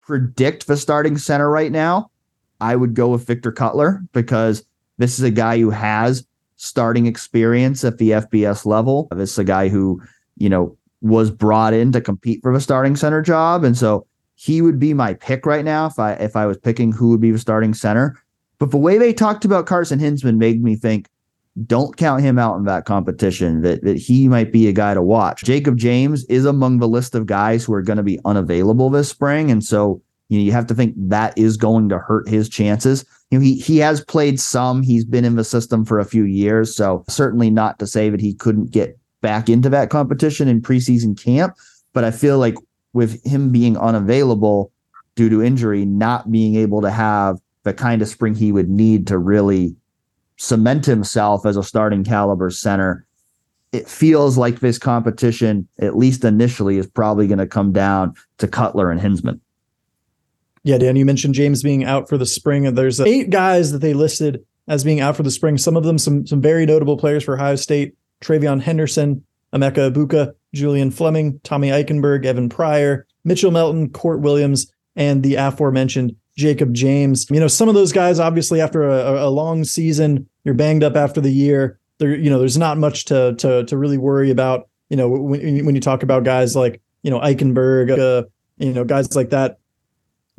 predict 0.03 0.67
the 0.67 0.77
starting 0.77 1.17
center 1.17 1.49
right 1.49 1.71
now, 1.71 2.11
I 2.61 2.75
would 2.75 2.95
go 2.95 3.11
with 3.11 3.25
Victor 3.25 3.53
Cutler 3.53 4.03
because 4.13 4.65
this 4.99 5.17
is 5.21 5.25
a 5.25 5.31
guy 5.31 5.61
who 5.61 5.71
has 5.71 6.27
starting 6.61 7.07
experience 7.07 7.85
at 7.85 7.97
the 7.97 8.11
FBS 8.11 8.67
level. 8.67 9.09
This 9.13 9.33
is 9.33 9.39
a 9.39 9.45
guy 9.45 9.69
who, 9.69 10.01
you 10.37 10.51
know, 10.51 10.77
was 11.01 11.31
brought 11.31 11.73
in 11.73 11.91
to 11.93 12.03
compete 12.03 12.43
for 12.43 12.53
the 12.53 12.61
starting 12.61 12.97
center 12.97 13.23
job. 13.23 13.65
And 13.65 13.77
so 13.77 14.07
he 14.35 14.61
would 14.61 14.79
be 14.79 14.93
my 14.93 15.15
pick 15.15 15.47
right 15.47 15.65
now 15.65 15.87
if 15.87 15.99
I 15.99 16.13
if 16.15 16.37
I 16.37 16.45
was 16.45 16.59
picking 16.59 16.93
who 16.93 17.09
would 17.09 17.21
be 17.21 17.31
the 17.31 17.39
starting 17.39 17.73
center. 17.73 18.21
But 18.59 18.73
the 18.73 18.77
way 18.77 18.99
they 18.99 19.15
talked 19.15 19.47
about 19.47 19.65
Carson 19.65 19.99
Hinzman 19.99 20.37
made 20.37 20.63
me 20.63 20.77
think 20.77 21.09
don't 21.67 21.97
count 21.97 22.23
him 22.23 22.39
out 22.39 22.57
in 22.57 22.65
that 22.65 22.85
competition 22.85 23.63
that, 23.63 23.83
that 23.83 23.97
he 23.97 24.29
might 24.29 24.53
be 24.53 24.69
a 24.69 24.73
guy 24.73 24.93
to 24.93 25.03
watch. 25.03 25.43
Jacob 25.43 25.79
James 25.79 26.25
is 26.27 26.45
among 26.45 26.79
the 26.79 26.89
list 26.89 27.15
of 27.15 27.25
guys 27.25 27.65
who 27.65 27.73
are 27.73 27.83
going 27.83 27.97
to 27.97 28.03
be 28.03 28.21
unavailable 28.27 28.91
this 28.91 29.09
spring. 29.09 29.51
And 29.51 29.65
so 29.65 30.03
you 30.29 30.39
know, 30.39 30.45
you 30.45 30.53
have 30.53 30.67
to 30.67 30.75
think 30.75 30.95
that 30.97 31.37
is 31.39 31.57
going 31.57 31.89
to 31.89 31.99
hurt 31.99 32.29
his 32.29 32.51
chances. 32.51 33.05
You 33.31 33.39
know, 33.39 33.45
he 33.45 33.57
he 33.57 33.79
has 33.79 34.05
played 34.05 34.41
some. 34.41 34.83
He's 34.83 35.05
been 35.05 35.25
in 35.25 35.37
the 35.37 35.45
system 35.45 35.85
for 35.85 35.99
a 35.99 36.05
few 36.05 36.25
years, 36.25 36.75
so 36.75 37.05
certainly 37.09 37.51
not 37.51 37.79
to 37.79 37.87
say 37.87 38.11
that 38.11 38.21
he 38.21 38.35
couldn't 38.35 38.73
get 38.73 38.99
back 39.21 39.49
into 39.49 39.69
that 39.69 39.91
competition 39.91 40.49
in 40.49 40.63
preseason 40.63 41.21
camp. 41.23 41.55
But 41.93 42.05
I 42.05 42.11
feel 42.11 42.39
like 42.39 42.57
with 42.93 43.25
him 43.25 43.51
being 43.51 43.77
unavailable 43.77 44.73
due 45.15 45.29
to 45.29 45.43
injury, 45.43 45.85
not 45.85 46.31
being 46.31 46.57
able 46.57 46.81
to 46.83 46.91
have 46.91 47.39
the 47.63 47.75
kind 47.75 48.03
of 48.03 48.09
spring 48.09 48.35
he 48.35 48.53
would 48.53 48.71
need 48.71 49.07
to 49.07 49.19
really 49.19 49.77
cement 50.37 50.87
himself 50.87 51.45
as 51.45 51.57
a 51.57 51.63
starting 51.63 52.03
caliber 52.03 52.51
center. 52.51 53.05
It 53.73 53.87
feels 53.87 54.37
like 54.37 54.61
this 54.61 54.79
competition, 54.79 55.69
at 55.79 55.97
least 55.97 56.25
initially, 56.25 56.79
is 56.79 56.87
probably 56.87 57.29
going 57.29 57.39
to 57.39 57.47
come 57.47 57.73
down 57.73 58.15
to 58.39 58.49
Cutler 58.49 58.91
and 58.91 59.01
Hinzman. 59.01 59.39
Yeah, 60.63 60.79
Dan, 60.79 60.97
you 60.97 61.07
mentioned 61.07 61.35
James 61.35 61.63
being 61.63 61.85
out 61.85 62.09
for 62.09 62.19
the 62.19 62.27
spring, 62.27 62.67
and 62.67 62.77
there's 62.77 63.01
eight 63.01 63.31
guys 63.31 63.73
that 63.73 63.79
they 63.79 63.95
listed 63.95 64.45
as 64.69 64.85
being 64.85 65.01
out 65.01 65.17
for 65.17 65.23
the 65.23 65.31
spring. 65.31 65.57
Some 65.57 65.77
of 65.77 65.85
them, 65.85 65.99
some 65.99 66.27
some 66.27 66.41
very 66.41 66.67
notable 66.67 66.97
players 66.97 67.25
for 67.25 67.35
Ohio 67.35 67.57
State: 67.57 67.95
TreVeyon 68.21 68.61
Henderson, 68.61 69.25
Emeka 69.55 69.91
Egbuka, 69.91 70.35
Julian 70.55 70.91
Fleming, 70.91 71.41
Tommy 71.45 71.69
Eichenberg, 71.69 72.25
Evan 72.25 72.49
Pryor, 72.49 73.07
Mitchell 73.25 73.51
Melton, 73.51 73.89
Kourt 73.91 74.21
Williams, 74.21 74.71
and 74.97 75.23
the 75.23 75.37
aforementioned 75.37 76.15
Jacob 76.37 76.75
James. 76.75 77.27
You 77.31 77.41
know, 77.41 77.49
some 77.49 77.69
of 77.69 77.75
those 77.75 77.93
guys, 77.93 78.19
obviously, 78.19 78.61
after 78.61 78.89
a, 78.89 79.27
a 79.27 79.31
long 79.31 79.65
season, 79.65 80.29
you're 80.45 80.55
banged 80.55 80.85
up 80.85 80.97
after 80.97 81.21
the 81.21 81.33
year. 81.33 81.79
There, 81.99 82.15
you 82.15 82.31
know, 82.31 82.39
there's 82.39 82.59
not 82.59 82.79
much 82.79 83.07
to 83.07 83.35
to 83.37 83.65
to 83.65 83.77
really 83.77 83.99
worry 83.99 84.31
about. 84.31 84.69
You 84.89 84.97
know, 84.97 85.09
when 85.09 85.65
when 85.65 85.75
you 85.75 85.81
talk 85.81 86.03
about 86.03 86.25
guys 86.25 86.57
like 86.57 86.81
you 87.03 87.11
know 87.11 87.21
Eichenberg, 87.21 87.99
uh, 87.99 88.27
you 88.59 88.73
know, 88.73 88.85
guys 88.85 89.15
like 89.15 89.31
that. 89.31 89.59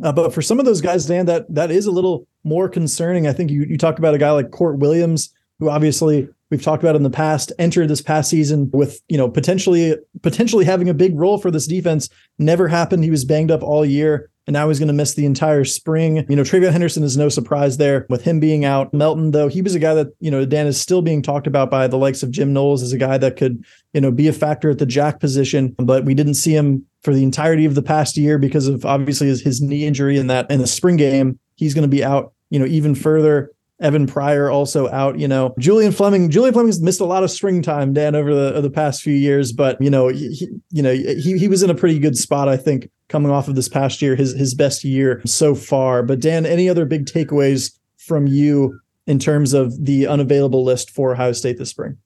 Uh, 0.04 0.12
but 0.12 0.34
for 0.34 0.42
some 0.42 0.60
of 0.60 0.66
those 0.66 0.82
guys, 0.82 1.06
Dan, 1.06 1.26
that 1.28 1.54
that 1.54 1.72
is 1.72 1.86
a 1.86 1.92
little 1.92 2.28
more 2.44 2.68
concerning. 2.68 3.28
I 3.28 3.34
think 3.34 3.52
you 3.52 3.64
you 3.64 3.78
talk 3.78 4.00
about 4.00 4.14
a 4.14 4.18
guy 4.18 4.32
like 4.32 4.50
Kourt 4.50 4.80
Williams, 4.80 5.34
who 5.60 5.70
obviously 5.70 6.28
we've 6.50 6.64
talked 6.64 6.84
about 6.84 6.96
in 6.96 7.04
the 7.04 7.10
past, 7.10 7.52
entered 7.60 7.88
this 7.88 8.02
past 8.02 8.30
season 8.30 8.70
with 8.72 9.02
you 9.08 9.18
know 9.18 9.30
potentially 9.30 9.96
potentially 10.22 10.66
having 10.66 10.90
a 10.90 10.94
big 10.94 11.18
role 11.18 11.38
for 11.38 11.52
this 11.52 11.68
defense. 11.68 12.10
Never 12.40 12.68
happened. 12.68 13.04
He 13.04 13.12
was 13.12 13.26
banged 13.26 13.52
up 13.52 13.64
all 13.64 13.86
year 13.86 14.30
and 14.48 14.54
now 14.54 14.68
he's 14.68 14.80
going 14.80 14.88
to 14.88 14.94
miss 14.94 15.14
the 15.14 15.26
entire 15.26 15.64
spring. 15.64 16.26
You 16.28 16.36
know, 16.36 16.42
TreVeyon 16.42 16.72
Henderson 16.72 17.04
is 17.04 17.16
no 17.16 17.30
surprise 17.30 17.78
there 17.78 18.06
with 18.10 18.24
him 18.24 18.40
being 18.40 18.66
out. 18.66 18.94
Melton, 18.94 19.32
though, 19.32 19.48
he 19.48 19.62
was 19.62 19.76
a 19.76 19.80
guy 19.80 19.94
that, 19.94 20.08
you 20.20 20.32
know, 20.32 20.46
Dan 20.46 20.68
is 20.68 20.82
still 20.82 21.02
being 21.02 21.22
talked 21.22 21.48
about 21.48 21.70
by 21.70 21.88
the 21.88 21.98
likes 21.98 22.24
of 22.24 22.32
Jim 22.32 22.52
Knowles 22.52 22.82
as 22.82 22.92
a 22.92 22.98
guy 22.98 23.18
that 23.20 23.38
could, 23.38 23.64
you 23.94 24.02
know, 24.02 24.12
be 24.12 24.28
a 24.28 24.34
factor 24.34 24.70
at 24.70 24.80
the 24.80 24.86
jack 24.86 25.20
position, 25.20 25.76
but 25.78 26.06
we 26.06 26.14
didn't 26.14 26.34
see 26.36 26.56
him 26.56 26.86
for 27.04 27.14
the 27.14 27.24
entirety 27.24 27.66
of 27.66 27.76
the 27.76 27.82
past 27.82 28.18
year 28.18 28.38
because 28.38 28.68
of 28.68 28.86
obviously 28.86 29.28
his, 29.28 29.42
his 29.42 29.62
knee 29.62 29.86
injury 29.86 30.18
and 30.18 30.30
that 30.30 30.50
in 30.50 30.60
the 30.60 30.68
spring 30.68 30.98
game. 30.98 31.40
He's 31.56 31.74
going 31.74 31.84
to 31.84 31.88
be 31.88 32.04
out, 32.04 32.34
you 32.50 32.60
know, 32.60 32.66
even 32.66 32.96
further. 32.96 33.52
Evan 33.82 34.08
Pryor 34.08 34.50
also 34.50 34.90
out. 34.90 35.20
You 35.20 35.28
know, 35.28 35.54
Julian 35.60 35.92
Fleming. 35.92 36.30
Julian 36.30 36.54
Fleming's 36.54 36.82
missed 36.82 37.02
a 37.02 37.06
lot 37.06 37.24
of 37.24 37.32
spring 37.32 37.62
time, 37.62 37.94
Dan, 37.94 38.16
over 38.16 38.34
the 38.34 38.62
the 38.62 38.70
past 38.70 39.02
few 39.02 39.14
years. 39.14 39.52
But 39.52 39.82
you 39.82 39.90
know, 39.90 40.08
he, 40.08 40.48
you 40.70 40.82
know, 40.82 40.94
he 40.94 41.38
he 41.38 41.48
was 41.48 41.64
in 41.64 41.70
a 41.70 41.76
pretty 41.76 42.00
good 42.00 42.18
spot, 42.18 42.48
I 42.48 42.58
think, 42.58 42.90
coming 43.10 43.32
off 43.32 43.48
of 43.48 43.56
this 43.56 43.68
past 43.68 44.02
year, 44.02 44.16
his 44.16 44.34
his 44.34 44.54
best 44.54 44.84
year 44.84 45.22
so 45.26 45.56
far. 45.56 46.04
But 46.04 46.20
Dan, 46.20 46.46
any 46.46 46.70
other 46.70 46.86
big 46.86 47.06
takeaways 47.06 47.78
from 47.98 48.28
you 48.28 48.80
in 49.08 49.20
terms 49.20 49.54
of 49.54 49.84
the 49.84 50.08
unavailable 50.08 50.64
list 50.64 50.92
for 50.92 51.14
Ohio 51.14 51.32
State 51.34 51.58
this 51.58 51.70
spring? 51.70 51.98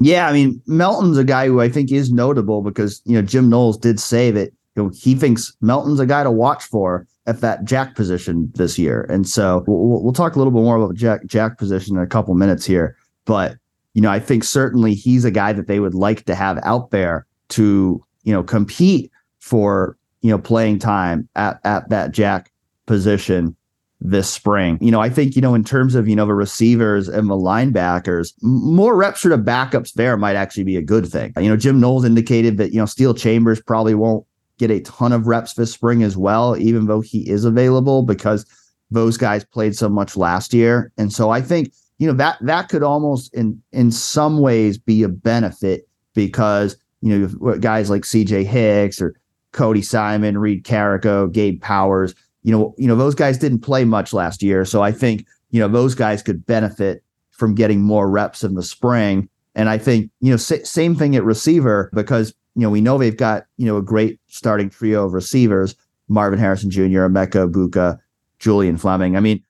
Yeah, 0.00 0.28
I 0.28 0.32
mean, 0.32 0.62
Melton's 0.66 1.18
a 1.18 1.24
guy 1.24 1.46
who 1.46 1.60
I 1.60 1.68
think 1.68 1.90
is 1.90 2.12
notable 2.12 2.62
because 2.62 3.02
you 3.04 3.14
know 3.14 3.22
Jim 3.22 3.48
Knowles 3.48 3.78
did 3.78 3.98
say 3.98 4.30
that 4.30 4.52
you 4.76 4.82
know 4.82 4.90
he 4.94 5.14
thinks 5.14 5.54
Melton's 5.60 6.00
a 6.00 6.06
guy 6.06 6.22
to 6.22 6.30
watch 6.30 6.64
for 6.64 7.06
at 7.28 7.40
that 7.42 7.64
jack 7.64 7.94
position 7.94 8.50
this 8.54 8.78
year. 8.78 9.06
And 9.10 9.28
so 9.28 9.64
we'll, 9.66 10.02
we'll 10.02 10.12
talk 10.12 10.34
a 10.34 10.38
little 10.38 10.52
bit 10.52 10.62
more 10.62 10.76
about 10.76 10.96
jack 10.96 11.26
jack 11.26 11.58
position 11.58 11.96
in 11.96 12.02
a 12.02 12.06
couple 12.06 12.34
minutes 12.34 12.64
here. 12.64 12.96
But 13.24 13.56
you 13.94 14.02
know, 14.02 14.10
I 14.10 14.18
think 14.18 14.44
certainly 14.44 14.94
he's 14.94 15.24
a 15.24 15.30
guy 15.30 15.52
that 15.52 15.66
they 15.66 15.80
would 15.80 15.94
like 15.94 16.24
to 16.24 16.34
have 16.34 16.58
out 16.64 16.90
there 16.90 17.26
to 17.50 18.04
you 18.24 18.32
know 18.32 18.42
compete 18.42 19.10
for 19.40 19.96
you 20.22 20.30
know 20.30 20.38
playing 20.38 20.78
time 20.78 21.28
at 21.36 21.60
at 21.64 21.88
that 21.90 22.12
jack 22.12 22.50
position 22.86 23.54
this 24.00 24.30
spring. 24.30 24.78
You 24.80 24.90
know, 24.90 25.00
I 25.00 25.10
think, 25.10 25.34
you 25.34 25.42
know, 25.42 25.54
in 25.54 25.64
terms 25.64 25.94
of, 25.94 26.08
you 26.08 26.14
know, 26.14 26.26
the 26.26 26.34
receivers 26.34 27.08
and 27.08 27.28
the 27.28 27.34
linebackers, 27.34 28.32
more 28.42 28.96
reps 28.96 29.22
for 29.22 29.28
the 29.28 29.36
backups 29.36 29.94
there 29.94 30.16
might 30.16 30.36
actually 30.36 30.64
be 30.64 30.76
a 30.76 30.82
good 30.82 31.08
thing. 31.08 31.32
You 31.36 31.48
know, 31.48 31.56
Jim 31.56 31.80
Knowles 31.80 32.04
indicated 32.04 32.58
that, 32.58 32.72
you 32.72 32.78
know, 32.78 32.86
Steele 32.86 33.14
Chambers 33.14 33.60
probably 33.60 33.94
won't 33.94 34.24
get 34.58 34.70
a 34.70 34.80
ton 34.80 35.12
of 35.12 35.26
reps 35.26 35.54
this 35.54 35.72
spring 35.72 36.02
as 36.02 36.16
well, 36.16 36.56
even 36.56 36.86
though 36.86 37.00
he 37.00 37.28
is 37.28 37.44
available 37.44 38.02
because 38.02 38.44
those 38.90 39.16
guys 39.16 39.44
played 39.44 39.76
so 39.76 39.88
much 39.88 40.16
last 40.16 40.52
year. 40.52 40.92
And 40.98 41.12
so 41.12 41.30
I 41.30 41.40
think, 41.40 41.72
you 41.98 42.06
know, 42.06 42.14
that 42.14 42.38
that 42.42 42.68
could 42.68 42.82
almost 42.82 43.32
in 43.34 43.60
in 43.72 43.90
some 43.90 44.40
ways 44.40 44.78
be 44.78 45.02
a 45.02 45.08
benefit 45.08 45.88
because, 46.14 46.76
you 47.00 47.18
know, 47.18 47.56
guys 47.58 47.90
like 47.90 48.02
CJ 48.02 48.44
Hicks 48.46 49.00
or 49.00 49.14
Cody 49.52 49.82
Simon, 49.82 50.38
Reed 50.38 50.64
Carrico, 50.64 51.26
Gabe 51.26 51.60
Powers, 51.60 52.14
you 52.42 52.52
know, 52.52 52.74
you 52.78 52.86
know, 52.86 52.96
those 52.96 53.14
guys 53.14 53.38
didn't 53.38 53.60
play 53.60 53.84
much 53.84 54.12
last 54.12 54.42
year. 54.42 54.64
So 54.64 54.82
I 54.82 54.92
think, 54.92 55.26
you 55.50 55.60
know, 55.60 55.68
those 55.68 55.94
guys 55.94 56.22
could 56.22 56.46
benefit 56.46 57.02
from 57.30 57.54
getting 57.54 57.82
more 57.82 58.10
reps 58.10 58.42
in 58.42 58.54
the 58.54 58.62
spring. 58.62 59.28
And 59.54 59.68
I 59.68 59.78
think, 59.78 60.10
you 60.20 60.30
know, 60.30 60.36
sa- 60.36 60.64
same 60.64 60.94
thing 60.94 61.16
at 61.16 61.24
receiver 61.24 61.90
because 61.94 62.34
you 62.58 62.64
know, 62.64 62.70
we 62.70 62.80
know 62.80 62.98
they've 62.98 63.16
got, 63.16 63.44
you 63.56 63.66
know, 63.66 63.76
a 63.76 63.82
great 63.82 64.18
starting 64.26 64.68
trio 64.68 65.06
of 65.06 65.12
receivers, 65.12 65.76
Marvin 66.08 66.40
Harrison 66.40 66.72
Jr., 66.72 67.06
Emeka 67.06 67.48
Egbuka, 67.48 68.00
Julian 68.40 68.76
Fleming. 68.76 69.16
I 69.16 69.20
mean, 69.20 69.44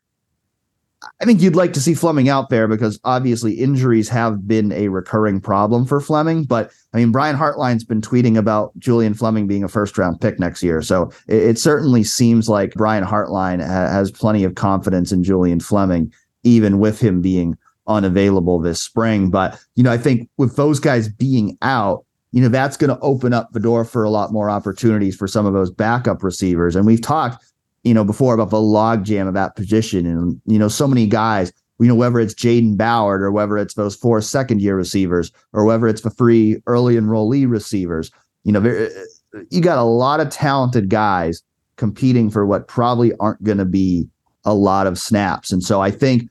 I 1.19 1.25
think 1.25 1.41
you'd 1.41 1.57
like 1.57 1.73
to 1.73 1.81
see 1.81 1.95
Fleming 1.95 2.29
out 2.29 2.51
there 2.51 2.69
because 2.69 3.01
obviously 3.05 3.55
injuries 3.55 4.11
have 4.11 4.47
been 4.47 4.73
a 4.73 4.89
recurring 4.89 5.41
problem 5.41 5.87
for 5.87 6.03
Fleming. 6.03 6.45
But 6.45 6.71
I 6.93 6.99
mean, 6.99 7.11
Brian 7.11 7.35
Hartline's 7.35 7.83
been 7.83 8.03
tweeting 8.03 8.37
about 8.37 8.79
Julian 8.79 9.15
Fleming 9.15 9.47
being 9.47 9.65
a 9.65 9.69
first 9.69 9.97
round 9.97 10.21
pick 10.21 10.39
next 10.39 10.63
year. 10.63 10.83
So 10.83 11.11
it, 11.29 11.43
it 11.43 11.59
certainly 11.59 12.05
seems 12.05 12.47
like 12.47 12.75
Brian 12.75 13.05
Hartline 13.05 13.63
ha- 13.63 13.91
has 13.91 14.11
plenty 14.11 14.45
of 14.45 14.55
confidence 14.55 15.13
in 15.13 15.25
Julian 15.25 15.61
Fleming, 15.61 16.13
even 16.43 16.79
with 16.79 17.01
him 17.01 17.23
being 17.23 17.57
unavailable 17.87 18.59
this 18.59 18.83
spring. 18.83 19.31
But, 19.31 19.59
you 19.77 19.83
know, 19.83 19.93
I 19.93 19.97
think 19.97 20.29
with 20.37 20.57
those 20.57 20.79
guys 20.79 21.09
being 21.09 21.57
out, 21.63 22.05
you 22.33 22.43
know, 22.43 22.49
that's 22.49 22.77
going 22.77 22.95
to 22.95 23.01
open 23.01 23.33
up 23.33 23.53
the 23.53 23.61
door 23.61 23.85
for 23.85 24.05
a 24.05 24.11
lot 24.11 24.33
more 24.33 24.51
opportunities 24.51 25.17
for 25.17 25.27
some 25.27 25.47
of 25.47 25.55
those 25.55 25.71
backup 25.71 26.23
receivers. 26.23 26.77
And 26.77 26.87
we've 26.87 27.01
talked, 27.01 27.45
you 27.85 27.95
know, 27.95 28.05
before 28.05 28.35
about 28.35 28.51
the 28.51 28.59
logjam 28.59 29.29
of 29.29 29.35
that 29.35 29.57
position. 29.57 30.05
And, 30.07 30.41
you 30.45 30.59
know, 30.59 30.69
so 30.69 30.87
many 30.87 31.07
guys, 31.07 31.53
you 31.79 31.87
know, 31.87 31.95
whether 31.95 32.19
it's 32.19 32.35
Jayden 32.35 32.77
Ballard 32.77 33.23
or 33.23 33.31
whether 33.31 33.57
it's 33.57 33.75
those 33.75 33.95
four 33.95 34.21
second 34.21 34.61
year 34.61 34.77
receivers 34.77 35.33
or 35.53 35.65
whether 35.65 35.89
it's 35.89 36.03
the 36.03 36.11
three 36.11 36.61
early 36.67 36.97
enrollee 36.97 37.49
receivers, 37.49 38.11
you 38.45 38.53
know, 38.53 38.61
there, 38.61 38.89
eh, 38.89 39.43
you 39.51 39.61
got 39.61 39.79
a 39.79 39.85
lot 39.85 40.21
of 40.21 40.29
talented 40.31 40.89
guys 40.89 41.43
competing 41.77 42.31
for 42.31 42.45
what 42.45 42.69
probably 42.69 43.13
aren't 43.21 43.43
going 43.43 43.59
to 43.59 43.65
be 43.65 44.09
a 44.45 44.55
lot 44.55 44.87
of 44.87 44.99
snaps. 44.99 45.53
And 45.53 45.63
so 45.63 45.81
I 45.81 45.91
think, 45.91 46.29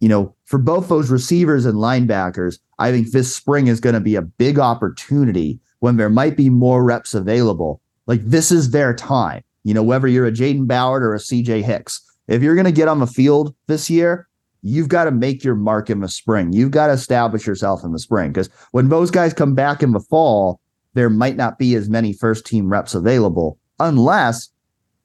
you 0.00 0.08
know, 0.08 0.33
for 0.54 0.58
both 0.58 0.88
those 0.88 1.10
receivers 1.10 1.66
and 1.66 1.78
linebackers, 1.78 2.60
I 2.78 2.92
think 2.92 3.10
this 3.10 3.34
spring 3.34 3.66
is 3.66 3.80
going 3.80 3.96
to 3.96 4.00
be 4.00 4.14
a 4.14 4.22
big 4.22 4.56
opportunity 4.56 5.58
when 5.80 5.96
there 5.96 6.08
might 6.08 6.36
be 6.36 6.48
more 6.48 6.84
reps 6.84 7.12
available. 7.12 7.80
Like 8.06 8.24
this 8.24 8.52
is 8.52 8.70
their 8.70 8.94
time. 8.94 9.42
You 9.64 9.74
know, 9.74 9.82
whether 9.82 10.06
you're 10.06 10.28
a 10.28 10.30
Jayden 10.30 10.68
Ballard 10.68 11.02
or 11.02 11.12
a 11.12 11.18
CJ 11.18 11.64
Hicks, 11.64 12.00
if 12.28 12.40
you're 12.40 12.54
going 12.54 12.66
to 12.66 12.70
get 12.70 12.86
on 12.86 13.00
the 13.00 13.06
field 13.08 13.52
this 13.66 13.90
year, 13.90 14.28
you've 14.62 14.86
got 14.86 15.06
to 15.06 15.10
make 15.10 15.42
your 15.42 15.56
mark 15.56 15.90
in 15.90 15.98
the 15.98 16.08
spring. 16.08 16.52
You've 16.52 16.70
got 16.70 16.86
to 16.86 16.92
establish 16.92 17.48
yourself 17.48 17.82
in 17.82 17.90
the 17.90 17.98
spring 17.98 18.30
because 18.30 18.48
when 18.70 18.90
those 18.90 19.10
guys 19.10 19.34
come 19.34 19.56
back 19.56 19.82
in 19.82 19.90
the 19.90 19.98
fall, 19.98 20.60
there 20.92 21.10
might 21.10 21.34
not 21.34 21.58
be 21.58 21.74
as 21.74 21.90
many 21.90 22.12
first 22.12 22.46
team 22.46 22.68
reps 22.68 22.94
available 22.94 23.58
unless 23.80 24.50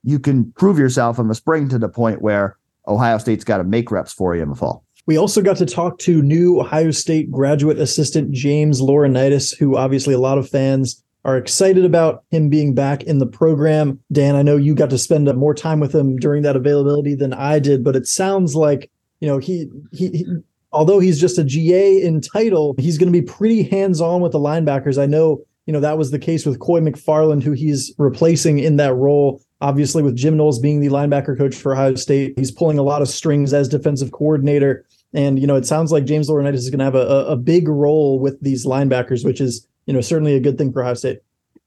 you 0.04 0.20
can 0.20 0.52
prove 0.52 0.78
yourself 0.78 1.18
in 1.18 1.28
the 1.28 1.34
spring 1.34 1.68
to 1.70 1.80
the 1.80 1.90
point 1.90 2.22
where 2.22 2.56
Ohio 2.88 3.18
State's 3.18 3.44
got 3.44 3.58
to 3.58 3.64
make 3.64 3.90
reps 3.90 4.14
for 4.14 4.36
you 4.36 4.44
in 4.44 4.50
the 4.50 4.56
fall. 4.56 4.86
We 5.10 5.18
also 5.18 5.42
got 5.42 5.58
to 5.58 5.66
talk 5.66 5.98
to 6.02 6.22
new 6.22 6.60
Ohio 6.60 6.92
State 6.92 7.32
graduate 7.32 7.80
assistant 7.80 8.32
James 8.32 8.80
Laurinaitis, 8.80 9.58
who 9.58 9.76
obviously 9.76 10.14
a 10.14 10.20
lot 10.20 10.38
of 10.38 10.48
fans 10.48 11.04
are 11.26 11.36
excited 11.36 11.84
about 11.84 12.26
him 12.30 12.48
being 12.48 12.76
back 12.76 13.02
in 13.02 13.18
the 13.18 13.26
program. 13.26 14.00
Dan, 14.12 14.36
I 14.36 14.44
know 14.44 14.56
you 14.56 14.76
got 14.76 14.92
to 14.92 15.00
spend 15.00 15.26
more 15.36 15.56
time 15.56 15.80
with 15.80 15.96
him 15.96 16.18
during 16.18 16.44
that 16.44 16.56
availability 16.56 17.16
than 17.16 17.34
I 17.34 17.58
did, 17.58 17.84
but 17.84 17.96
it 17.96 18.06
sounds 18.06 18.54
like, 18.54 18.92
you 19.20 19.28
know, 19.28 19.40
he 19.40 19.68
he, 19.92 20.10
he 20.10 20.26
although 20.72 21.00
he's 21.00 21.20
just 21.20 21.40
a 21.40 21.44
GA 21.44 22.04
in 22.04 22.22
title, 22.22 22.76
he's 22.78 23.00
going 23.00 23.12
to 23.12 23.20
be 23.20 23.26
pretty 23.26 23.64
hands-on 23.64 24.22
with 24.22 24.34
the 24.34 24.38
linebackers. 24.38 25.02
I 25.02 25.08
know, 25.08 25.42
you 25.66 25.74
know, 25.74 25.80
that 25.80 25.98
was 25.98 26.12
the 26.12 26.20
case 26.20 26.46
with 26.46 26.60
Coy 26.60 26.82
McFarland, 26.82 27.42
who 27.42 27.54
he's 27.54 27.96
replacing 27.98 28.60
in 28.60 28.76
that 28.76 28.94
role. 28.94 29.42
Obviously, 29.60 30.04
with 30.04 30.16
Jim 30.16 30.38
Knowles 30.38 30.60
being 30.60 30.82
the 30.82 30.90
linebacker 30.90 31.36
coach 31.36 31.56
for 31.56 31.74
Ohio 31.74 31.96
State, 31.96 32.36
he's 32.38 32.52
pulling 32.52 32.78
a 32.78 32.84
lot 32.84 33.02
of 33.02 33.10
strings 33.10 33.56
as 33.56 33.68
defensive 33.68 34.12
coordinator. 34.12 34.86
And, 35.14 35.40
you 35.40 35.48
know, 35.48 35.56
it 35.56 35.66
sounds 35.66 35.92
like 35.92 36.06
James 36.06 36.30
Laurinaitis 36.30 36.56
is 36.56 36.70
going 36.70 36.80
to 36.80 36.86
have 36.86 36.96
a, 36.96 37.26
a 37.28 37.36
big 37.36 37.68
role 37.68 38.20
with 38.20 38.40
these 38.42 38.66
linebackers, 38.66 39.26
which 39.26 39.42
is 39.42 39.68
you 39.90 39.94
know, 39.94 40.02
certainly 40.02 40.36
a 40.36 40.40
good 40.40 40.60
thing 40.60 40.72
for 40.72 40.84
Ohio 40.84 40.94
State. 40.94 41.22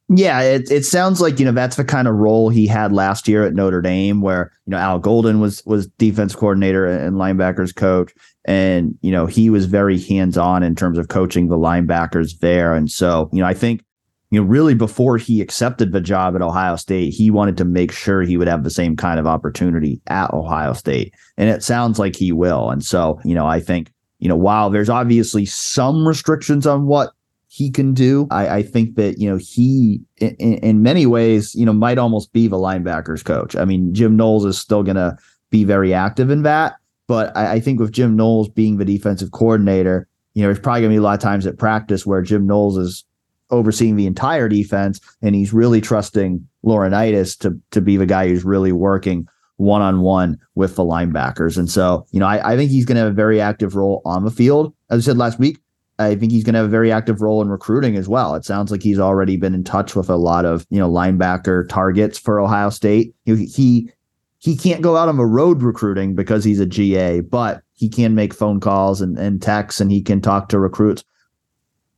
Yeah, 0.08 0.42
it, 0.42 0.70
it 0.70 0.84
sounds 0.84 1.20
like 1.20 1.40
you 1.40 1.44
know 1.44 1.50
that's 1.50 1.74
the 1.74 1.84
kind 1.84 2.06
of 2.06 2.14
role 2.14 2.50
he 2.50 2.68
had 2.68 2.92
last 2.92 3.26
year 3.26 3.44
at 3.44 3.52
Notre 3.52 3.80
Dame, 3.80 4.20
where 4.20 4.52
you 4.64 4.70
know 4.70 4.76
Al 4.76 5.00
Golden 5.00 5.40
was 5.40 5.60
was 5.66 5.88
defense 5.98 6.32
coordinator 6.36 6.86
and 6.86 7.16
linebackers 7.16 7.74
coach, 7.74 8.12
and 8.44 8.96
you 9.02 9.10
know 9.10 9.26
he 9.26 9.50
was 9.50 9.66
very 9.66 9.98
hands 9.98 10.38
on 10.38 10.62
in 10.62 10.76
terms 10.76 10.98
of 10.98 11.08
coaching 11.08 11.48
the 11.48 11.56
linebackers 11.56 12.38
there. 12.38 12.74
And 12.74 12.88
so 12.88 13.28
you 13.32 13.40
know 13.40 13.48
I 13.48 13.54
think 13.54 13.84
you 14.32 14.40
know 14.40 14.46
really 14.46 14.74
before 14.74 15.18
he 15.18 15.42
accepted 15.42 15.92
the 15.92 16.00
job 16.00 16.34
at 16.34 16.40
Ohio 16.40 16.76
State, 16.76 17.10
he 17.10 17.30
wanted 17.30 17.58
to 17.58 17.66
make 17.66 17.92
sure 17.92 18.22
he 18.22 18.38
would 18.38 18.48
have 18.48 18.64
the 18.64 18.70
same 18.70 18.96
kind 18.96 19.20
of 19.20 19.26
opportunity 19.26 20.00
at 20.06 20.32
Ohio 20.32 20.72
State, 20.72 21.14
and 21.36 21.50
it 21.50 21.62
sounds 21.62 21.98
like 21.98 22.16
he 22.16 22.32
will. 22.32 22.70
And 22.70 22.82
so 22.82 23.20
you 23.24 23.34
know 23.34 23.46
I 23.46 23.60
think 23.60 23.92
you 24.18 24.28
know 24.28 24.36
while 24.36 24.70
there's 24.70 24.88
obviously 24.88 25.44
some 25.44 26.08
restrictions 26.08 26.66
on 26.66 26.86
what 26.86 27.10
he 27.48 27.70
can 27.70 27.92
do. 27.92 28.26
I, 28.30 28.48
I 28.48 28.62
think 28.62 28.94
that 28.94 29.18
you 29.18 29.28
know 29.28 29.36
he, 29.36 30.00
in, 30.16 30.34
in, 30.36 30.82
many 30.82 31.04
ways, 31.04 31.54
you 31.54 31.66
know, 31.66 31.74
might 31.74 31.98
almost 31.98 32.32
be 32.32 32.48
the 32.48 32.56
linebackers 32.56 33.22
coach. 33.22 33.54
I 33.54 33.66
mean, 33.66 33.92
Jim 33.92 34.16
Knowles 34.16 34.46
is 34.46 34.58
still 34.58 34.82
going 34.82 34.96
to 34.96 35.18
be 35.50 35.62
very 35.62 35.92
active 35.92 36.30
in 36.30 36.44
that, 36.44 36.76
but 37.06 37.36
I, 37.36 37.52
I, 37.52 37.60
think 37.60 37.78
with 37.78 37.92
Jim 37.92 38.16
Knowles 38.16 38.48
being 38.48 38.78
the 38.78 38.86
defensive 38.86 39.32
coordinator, 39.32 40.08
you 40.32 40.40
know, 40.40 40.48
there's 40.48 40.60
probably 40.60 40.80
going 40.80 40.92
to 40.92 40.94
be 40.94 41.00
a 41.00 41.02
lot 41.02 41.12
of 41.12 41.20
times 41.20 41.46
at 41.46 41.58
practice 41.58 42.06
where 42.06 42.22
Jim 42.22 42.46
Knowles 42.46 42.78
is 42.78 43.04
overseeing 43.52 43.96
the 43.96 44.06
entire 44.06 44.48
defense, 44.48 45.00
and 45.22 45.34
he's 45.34 45.52
really 45.52 45.80
trusting 45.80 46.44
Laurinaitis 46.64 47.38
to 47.40 47.58
to 47.70 47.80
be 47.80 47.96
the 47.96 48.06
guy 48.06 48.26
who's 48.26 48.44
really 48.44 48.72
working 48.72 49.28
one 49.56 49.82
on 49.82 50.00
one 50.00 50.38
with 50.56 50.74
the 50.74 50.82
linebackers. 50.82 51.56
And 51.56 51.70
so, 51.70 52.04
you 52.10 52.18
know, 52.18 52.26
I, 52.26 52.54
I 52.54 52.56
think 52.56 52.70
he's 52.70 52.84
going 52.84 52.96
to 52.96 53.02
have 53.02 53.12
a 53.12 53.14
very 53.14 53.40
active 53.40 53.76
role 53.76 54.02
on 54.04 54.24
the 54.24 54.30
field. 54.30 54.74
As 54.90 55.06
I 55.06 55.10
said 55.10 55.18
last 55.18 55.38
week, 55.38 55.58
I 55.98 56.16
think 56.16 56.32
he's 56.32 56.42
going 56.42 56.54
to 56.54 56.60
have 56.60 56.66
a 56.66 56.70
very 56.70 56.90
active 56.90 57.22
role 57.22 57.42
in 57.42 57.48
recruiting 57.48 57.96
as 57.96 58.08
well. 58.08 58.34
It 58.34 58.44
sounds 58.44 58.72
like 58.72 58.82
he's 58.82 58.98
already 58.98 59.36
been 59.36 59.54
in 59.54 59.62
touch 59.62 59.94
with 59.94 60.10
a 60.10 60.16
lot 60.16 60.44
of 60.44 60.66
you 60.70 60.78
know 60.78 60.90
linebacker 60.90 61.68
targets 61.68 62.18
for 62.18 62.40
Ohio 62.40 62.70
State. 62.70 63.14
He 63.24 63.92
he, 64.38 64.56
can't 64.56 64.82
go 64.82 64.96
out 64.96 65.08
on 65.08 65.16
the 65.16 65.26
road 65.26 65.62
recruiting 65.62 66.16
because 66.16 66.42
he's 66.42 66.58
a 66.58 66.66
GA, 66.66 67.20
but 67.20 67.62
he 67.74 67.88
can 67.88 68.16
make 68.16 68.34
phone 68.34 68.58
calls 68.58 69.00
and, 69.00 69.16
and 69.16 69.40
texts, 69.40 69.80
and 69.80 69.92
he 69.92 70.02
can 70.02 70.20
talk 70.20 70.48
to 70.48 70.58
recruits 70.58 71.04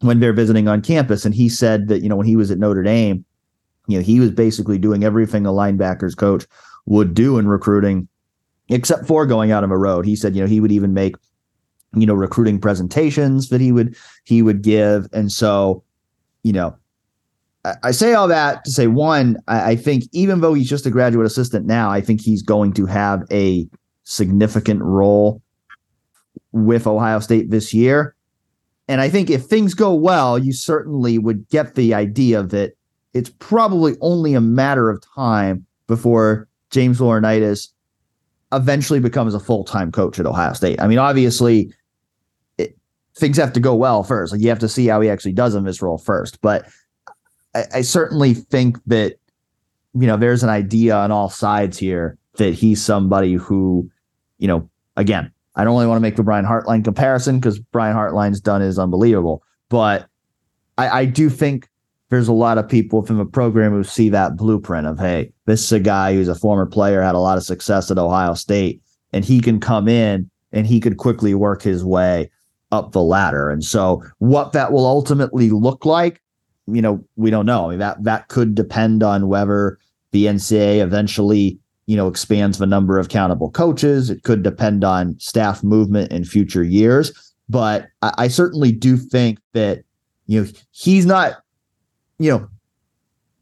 when 0.04 0.20
they're 0.20 0.32
visiting 0.32 0.68
on 0.68 0.82
campus. 0.82 1.24
And 1.24 1.34
he 1.34 1.48
said 1.48 1.88
that 1.88 2.02
you 2.02 2.08
know 2.08 2.16
when 2.16 2.26
he 2.26 2.36
was 2.36 2.50
at 2.50 2.58
Notre 2.58 2.82
Dame, 2.82 3.24
you 3.86 3.98
know 3.98 4.04
he 4.04 4.20
was 4.20 4.30
basically 4.30 4.78
doing 4.78 5.04
everything 5.04 5.46
a 5.46 5.50
linebackers 5.50 6.16
coach 6.16 6.46
would 6.86 7.14
do 7.14 7.38
in 7.38 7.48
recruiting, 7.48 8.08
except 8.68 9.06
for 9.06 9.26
going 9.26 9.50
out 9.50 9.62
on 9.62 9.70
the 9.70 9.76
road. 9.76 10.04
He 10.06 10.16
said 10.16 10.34
you 10.34 10.42
know 10.42 10.48
he 10.48 10.60
would 10.60 10.72
even 10.72 10.92
make 10.92 11.14
you 11.96 12.06
know 12.06 12.14
recruiting 12.14 12.60
presentations 12.60 13.48
that 13.48 13.60
he 13.60 13.72
would 13.72 13.96
he 14.24 14.42
would 14.42 14.62
give 14.62 15.06
and 15.12 15.30
so 15.30 15.82
you 16.42 16.52
know 16.52 16.76
I, 17.64 17.74
I 17.84 17.90
say 17.92 18.14
all 18.14 18.28
that 18.28 18.64
to 18.64 18.70
say 18.70 18.86
one 18.86 19.36
I, 19.48 19.72
I, 19.72 19.76
think 19.76 20.04
even 20.12 20.40
though 20.40 20.54
he's 20.54 20.68
just 20.68 20.86
a 20.86 20.90
graduate 20.90 21.26
assistant 21.26 21.66
now 21.66 21.90
i 21.90 22.00
think 22.00 22.20
he's 22.20 22.42
going 22.42 22.72
to 22.74 22.86
have 22.86 23.22
a 23.30 23.68
significant 24.04 24.82
role 24.82 25.42
with 26.52 26.86
ohio 26.86 27.20
state 27.20 27.50
this 27.50 27.72
year 27.72 28.13
and 28.88 29.00
i 29.00 29.08
think 29.08 29.30
if 29.30 29.44
things 29.44 29.74
go 29.74 29.94
well 29.94 30.38
you 30.38 30.52
certainly 30.52 31.18
would 31.18 31.48
get 31.48 31.74
the 31.74 31.94
idea 31.94 32.42
that 32.42 32.72
it's 33.12 33.30
probably 33.38 33.94
only 34.00 34.34
a 34.34 34.40
matter 34.40 34.90
of 34.90 35.02
time 35.14 35.64
before 35.86 36.48
james 36.70 36.98
laurinaitis 36.98 37.68
eventually 38.52 39.00
becomes 39.00 39.34
a 39.34 39.40
full-time 39.40 39.90
coach 39.90 40.18
at 40.18 40.26
ohio 40.26 40.52
state 40.52 40.80
i 40.80 40.86
mean 40.86 40.98
obviously 40.98 41.72
things 43.16 43.36
have 43.36 43.52
to 43.52 43.60
go 43.60 43.74
well 43.74 44.02
first. 44.02 44.32
Like 44.32 44.42
you 44.42 44.48
have 44.48 44.58
to 44.60 44.68
see 44.68 44.86
how 44.86 45.00
he 45.00 45.08
actually 45.08 45.32
does 45.32 45.54
in 45.54 45.64
this 45.64 45.80
role 45.80 45.98
first. 45.98 46.40
But 46.40 46.66
I, 47.54 47.64
I, 47.74 47.80
certainly 47.82 48.34
think 48.34 48.78
that 48.86 49.16
you 49.94 50.06
know 50.06 50.16
there's 50.16 50.42
an 50.42 50.50
idea 50.50 50.96
on 50.96 51.12
all 51.12 51.30
sides 51.30 51.78
here 51.78 52.18
that 52.36 52.54
he's 52.54 52.82
somebody 52.82 53.34
who, 53.34 53.88
you 54.38 54.48
know, 54.48 54.68
again, 54.96 55.30
I 55.56 55.64
don't 55.64 55.74
really 55.74 55.86
want 55.86 55.98
to 55.98 56.02
make 56.02 56.16
the 56.16 56.22
Brian 56.22 56.44
Hartline 56.44 56.84
comparison 56.84 57.38
because 57.38 57.58
Brian 57.58 57.96
Hartline's 57.96 58.40
done 58.40 58.62
is 58.62 58.78
unbelievable. 58.78 59.42
But 59.68 60.08
I, 60.78 61.00
I 61.00 61.04
do 61.04 61.30
think 61.30 61.68
there's 62.10 62.28
a 62.28 62.32
lot 62.32 62.58
of 62.58 62.68
people 62.68 63.04
from 63.04 63.18
the 63.18 63.24
program 63.24 63.72
who 63.72 63.84
see 63.84 64.08
that 64.10 64.36
blueprint 64.36 64.86
of, 64.86 64.98
hey, 64.98 65.32
this 65.46 65.64
is 65.64 65.72
a 65.72 65.80
guy 65.80 66.14
who's 66.14 66.28
a 66.28 66.34
former 66.34 66.66
player, 66.66 67.02
had 67.02 67.14
a 67.14 67.20
lot 67.20 67.38
of 67.38 67.44
success 67.44 67.90
at 67.90 67.98
Ohio 67.98 68.34
State, 68.34 68.82
and 69.12 69.24
he 69.24 69.40
can 69.40 69.60
come 69.60 69.88
in 69.88 70.30
and 70.52 70.66
he 70.66 70.80
could 70.80 70.96
quickly 70.96 71.34
work 71.34 71.62
his 71.62 71.84
way 71.84 72.30
up 72.72 72.92
the 72.92 73.02
ladder. 73.02 73.50
And 73.50 73.64
so 73.64 74.02
what 74.18 74.52
that 74.52 74.72
will 74.72 74.86
ultimately 74.86 75.50
look 75.50 75.84
like, 75.84 76.20
you 76.66 76.82
know, 76.82 77.04
we 77.16 77.30
don't 77.30 77.46
know. 77.46 77.66
I 77.66 77.70
mean, 77.70 77.78
that 77.78 78.02
that 78.04 78.28
could 78.28 78.54
depend 78.54 79.02
on 79.02 79.28
whether 79.28 79.78
the 80.12 80.26
NCAA 80.26 80.78
eventually, 80.80 81.58
you 81.86 81.96
know, 81.96 82.08
expands 82.08 82.58
the 82.58 82.66
number 82.66 82.98
of 82.98 83.08
countable 83.08 83.50
coaches. 83.50 84.10
It 84.10 84.22
could 84.22 84.42
depend 84.42 84.84
on 84.84 85.18
staff 85.18 85.62
movement 85.62 86.12
in 86.12 86.24
future 86.24 86.64
years. 86.64 87.34
But 87.48 87.88
I, 88.02 88.14
I 88.18 88.28
certainly 88.28 88.72
do 88.72 88.96
think 88.96 89.38
that, 89.52 89.84
you 90.26 90.42
know, 90.42 90.50
he's 90.70 91.06
not, 91.06 91.42
you 92.18 92.30
know, 92.30 92.48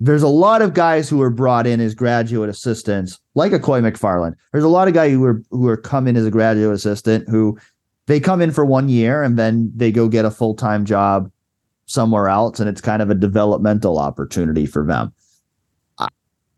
there's 0.01 0.25
a 0.25 0.29
lot 0.29 0.63
of 0.63 0.75
guys 0.75 1.09
who 1.09 1.23
are 1.23 1.31
brought 1.31 1.65
in 1.67 1.81
as 1.81 1.95
graduate 1.95 2.51
assistants, 2.51 3.21
like 3.37 3.53
a 3.53 3.61
Coy 3.61 3.81
McFarland. 3.81 4.35
There's 4.51 4.65
a 4.65 4.69
lot 4.69 4.89
of 4.89 4.95
guys 4.95 5.13
who 5.13 5.25
are 5.25 5.41
who 5.51 5.69
are 5.69 5.77
come 5.77 6.09
in 6.09 6.17
as 6.17 6.27
a 6.27 6.31
graduate 6.31 6.75
assistant 6.75 7.29
who 7.29 7.57
they 8.07 8.19
come 8.19 8.43
in 8.43 8.51
for 8.51 8.65
one 8.65 8.89
year 8.89 9.23
and 9.23 9.39
then 9.39 9.71
they 9.77 9.93
go 9.93 10.09
get 10.09 10.25
a 10.25 10.31
full 10.31 10.55
time 10.55 10.85
job 10.85 11.31
somewhere 11.87 12.29
else, 12.29 12.59
and 12.59 12.69
it's 12.69 12.81
kind 12.81 13.03
of 13.03 13.11
a 13.11 13.15
developmental 13.15 13.99
opportunity 13.99 14.67
for 14.67 14.85
them. 14.85 15.13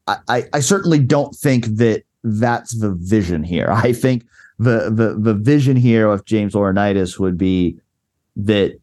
I, 0.06 0.44
I, 0.52 0.60
certainly 0.60 0.98
don't 0.98 1.34
think 1.34 1.64
that 1.76 2.02
that's 2.22 2.78
the 2.78 2.92
vision 2.92 3.42
here. 3.42 3.68
I 3.70 3.92
think 3.92 4.26
the 4.58 4.90
the 4.90 5.16
the 5.18 5.34
vision 5.34 5.76
here 5.76 6.08
of 6.08 6.24
James 6.24 6.54
Laurinaitis 6.54 7.18
would 7.18 7.38
be 7.38 7.78
that 8.36 8.78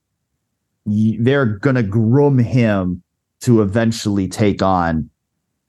they're 0.86 1.46
going 1.46 1.76
to 1.76 1.84
groom 1.84 2.40
him 2.40 3.04
to 3.42 3.62
eventually 3.62 4.28
take 4.28 4.62
on 4.62 5.10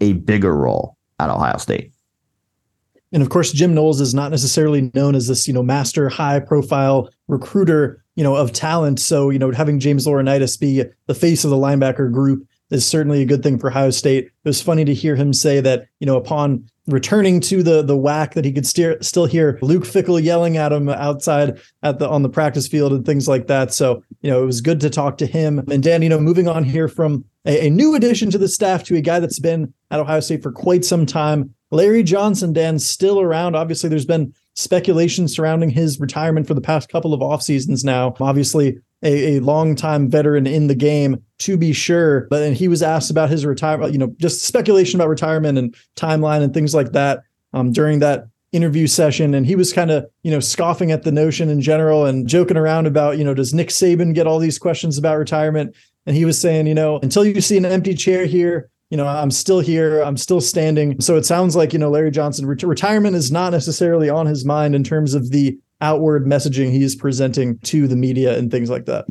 a 0.00 0.14
bigger 0.14 0.54
role 0.56 0.96
at 1.18 1.30
Ohio 1.30 1.58
State. 1.58 1.92
And 3.12 3.22
of 3.22 3.28
course, 3.28 3.52
Jim 3.52 3.74
Knowles 3.74 4.00
is 4.00 4.14
not 4.14 4.30
necessarily 4.30 4.90
known 4.94 5.14
as 5.14 5.28
this, 5.28 5.46
you 5.46 5.52
know, 5.52 5.62
master 5.62 6.08
high 6.08 6.40
profile 6.40 7.10
recruiter, 7.28 8.02
you 8.16 8.24
know, 8.24 8.34
of 8.34 8.52
talent. 8.52 9.00
So, 9.00 9.28
you 9.28 9.38
know, 9.38 9.50
having 9.52 9.78
James 9.78 10.06
Laurinaitis 10.06 10.58
be 10.58 10.84
the 11.06 11.14
face 11.14 11.44
of 11.44 11.50
the 11.50 11.56
linebacker 11.56 12.10
group 12.10 12.46
is 12.72 12.86
certainly 12.86 13.22
a 13.22 13.26
good 13.26 13.42
thing 13.42 13.58
for 13.58 13.68
Ohio 13.68 13.90
State. 13.90 14.26
It 14.26 14.32
was 14.44 14.62
funny 14.62 14.84
to 14.84 14.94
hear 14.94 15.14
him 15.14 15.32
say 15.32 15.60
that, 15.60 15.86
you 16.00 16.06
know, 16.06 16.16
upon 16.16 16.68
returning 16.86 17.38
to 17.40 17.62
the 17.62 17.82
the 17.82 17.96
WHAC 17.96 18.34
that 18.34 18.44
he 18.44 18.52
could 18.52 18.66
steer, 18.66 18.96
still 19.02 19.26
hear 19.26 19.58
Luke 19.62 19.84
Fickell 19.84 20.22
yelling 20.22 20.56
at 20.56 20.72
him 20.72 20.88
outside 20.88 21.60
at 21.82 21.98
the 21.98 22.08
on 22.08 22.22
the 22.22 22.28
practice 22.28 22.66
field 22.66 22.92
and 22.92 23.04
things 23.04 23.28
like 23.28 23.46
that. 23.46 23.72
So, 23.72 24.02
you 24.22 24.30
know, 24.30 24.42
it 24.42 24.46
was 24.46 24.60
good 24.60 24.80
to 24.80 24.90
talk 24.90 25.18
to 25.18 25.26
him. 25.26 25.58
And 25.70 25.82
Dan, 25.82 26.02
you 26.02 26.08
know, 26.08 26.18
moving 26.18 26.48
on 26.48 26.64
here 26.64 26.88
from 26.88 27.24
a, 27.44 27.66
a 27.66 27.70
new 27.70 27.94
addition 27.94 28.30
to 28.30 28.38
the 28.38 28.48
staff 28.48 28.84
to 28.84 28.96
a 28.96 29.00
guy 29.00 29.20
that's 29.20 29.38
been 29.38 29.72
at 29.90 30.00
Ohio 30.00 30.20
State 30.20 30.42
for 30.42 30.52
quite 30.52 30.84
some 30.84 31.06
time. 31.06 31.54
Larry 31.70 32.02
Johnson, 32.02 32.52
Dan, 32.52 32.78
still 32.78 33.20
around. 33.20 33.54
Obviously, 33.54 33.88
there's 33.88 34.04
been 34.04 34.34
speculation 34.54 35.28
surrounding 35.28 35.70
his 35.70 35.98
retirement 36.00 36.46
for 36.46 36.54
the 36.54 36.60
past 36.60 36.90
couple 36.90 37.14
of 37.14 37.22
off 37.22 37.42
seasons 37.42 37.84
now. 37.84 38.14
Obviously, 38.20 38.78
a, 39.02 39.36
a 39.36 39.40
longtime 39.40 40.08
veteran 40.08 40.46
in 40.46 40.66
the 40.66 40.74
game, 40.74 41.22
to 41.38 41.56
be 41.56 41.72
sure. 41.72 42.26
But 42.30 42.42
and 42.42 42.56
he 42.56 42.68
was 42.68 42.82
asked 42.82 43.10
about 43.10 43.30
his 43.30 43.44
retirement, 43.44 43.92
you 43.92 43.98
know, 43.98 44.14
just 44.20 44.44
speculation 44.44 45.00
about 45.00 45.08
retirement 45.08 45.58
and 45.58 45.74
timeline 45.96 46.42
and 46.42 46.54
things 46.54 46.74
like 46.74 46.92
that 46.92 47.22
um, 47.52 47.72
during 47.72 47.98
that 47.98 48.26
interview 48.52 48.86
session. 48.86 49.34
And 49.34 49.46
he 49.46 49.56
was 49.56 49.72
kind 49.72 49.90
of, 49.90 50.06
you 50.22 50.30
know, 50.30 50.40
scoffing 50.40 50.92
at 50.92 51.02
the 51.02 51.12
notion 51.12 51.48
in 51.48 51.60
general 51.60 52.04
and 52.04 52.28
joking 52.28 52.56
around 52.56 52.86
about, 52.86 53.18
you 53.18 53.24
know, 53.24 53.34
does 53.34 53.54
Nick 53.54 53.68
Saban 53.68 54.14
get 54.14 54.26
all 54.26 54.38
these 54.38 54.58
questions 54.58 54.98
about 54.98 55.18
retirement? 55.18 55.74
And 56.06 56.16
he 56.16 56.24
was 56.24 56.38
saying, 56.38 56.66
you 56.66 56.74
know, 56.74 56.98
until 57.02 57.24
you 57.24 57.40
see 57.40 57.56
an 57.56 57.64
empty 57.64 57.94
chair 57.94 58.26
here, 58.26 58.68
you 58.90 58.98
know, 58.98 59.06
I'm 59.06 59.30
still 59.30 59.60
here, 59.60 60.02
I'm 60.02 60.18
still 60.18 60.40
standing. 60.40 61.00
So 61.00 61.16
it 61.16 61.24
sounds 61.24 61.56
like, 61.56 61.72
you 61.72 61.78
know, 61.78 61.88
Larry 61.88 62.10
Johnson, 62.10 62.44
ret- 62.44 62.62
retirement 62.62 63.16
is 63.16 63.32
not 63.32 63.52
necessarily 63.52 64.10
on 64.10 64.26
his 64.26 64.44
mind 64.44 64.74
in 64.74 64.84
terms 64.84 65.14
of 65.14 65.30
the 65.30 65.58
outward 65.82 66.24
messaging 66.24 66.70
he's 66.70 66.96
presenting 66.96 67.58
to 67.58 67.86
the 67.86 67.96
media 67.96 68.38
and 68.38 68.50
things 68.50 68.70
like 68.70 68.86
that. 68.86 69.04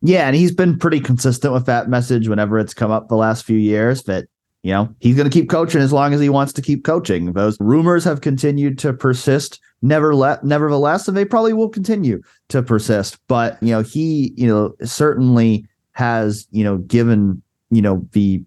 Yeah, 0.00 0.26
and 0.26 0.34
he's 0.34 0.52
been 0.52 0.78
pretty 0.78 1.00
consistent 1.00 1.52
with 1.52 1.66
that 1.66 1.88
message 1.88 2.28
whenever 2.28 2.58
it's 2.58 2.74
come 2.74 2.90
up 2.90 3.08
the 3.08 3.16
last 3.16 3.44
few 3.44 3.58
years 3.58 4.04
that 4.04 4.26
you 4.62 4.72
know 4.72 4.92
he's 5.00 5.16
going 5.16 5.28
to 5.28 5.36
keep 5.36 5.50
coaching 5.50 5.80
as 5.80 5.92
long 5.92 6.14
as 6.14 6.20
he 6.20 6.28
wants 6.28 6.52
to 6.54 6.62
keep 6.62 6.84
coaching. 6.84 7.32
Those 7.32 7.56
rumors 7.60 8.04
have 8.04 8.20
continued 8.20 8.78
to 8.78 8.92
persist. 8.92 9.60
Never 9.82 10.14
let, 10.14 10.44
nevertheless, 10.44 11.08
and 11.08 11.16
they 11.16 11.24
probably 11.24 11.52
will 11.52 11.68
continue 11.68 12.22
to 12.48 12.62
persist. 12.62 13.18
But 13.28 13.60
you 13.62 13.70
know, 13.70 13.82
he 13.82 14.32
you 14.36 14.46
know 14.46 14.74
certainly 14.84 15.66
has 15.92 16.46
you 16.50 16.64
know 16.64 16.78
given 16.78 17.42
you 17.70 17.82
know 17.82 18.06
the 18.12 18.42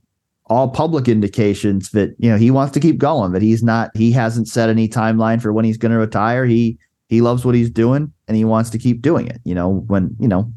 all 0.47 0.69
public 0.69 1.07
indications 1.07 1.89
that 1.91 2.15
you 2.19 2.29
know 2.29 2.37
he 2.37 2.51
wants 2.51 2.73
to 2.73 2.79
keep 2.79 2.97
going. 2.97 3.31
That 3.31 3.41
he's 3.41 3.63
not 3.63 3.91
he 3.95 4.11
hasn't 4.11 4.47
set 4.47 4.69
any 4.69 4.87
timeline 4.87 5.41
for 5.41 5.53
when 5.53 5.65
he's 5.65 5.77
going 5.77 5.91
to 5.91 5.97
retire. 5.97 6.45
He 6.45 6.77
he 7.07 7.21
loves 7.21 7.45
what 7.45 7.55
he's 7.55 7.69
doing 7.69 8.11
and 8.27 8.35
he 8.37 8.45
wants 8.45 8.69
to 8.71 8.77
keep 8.77 9.01
doing 9.01 9.27
it. 9.27 9.39
You 9.43 9.55
know, 9.55 9.83
when, 9.87 10.15
you 10.19 10.27
know, 10.27 10.51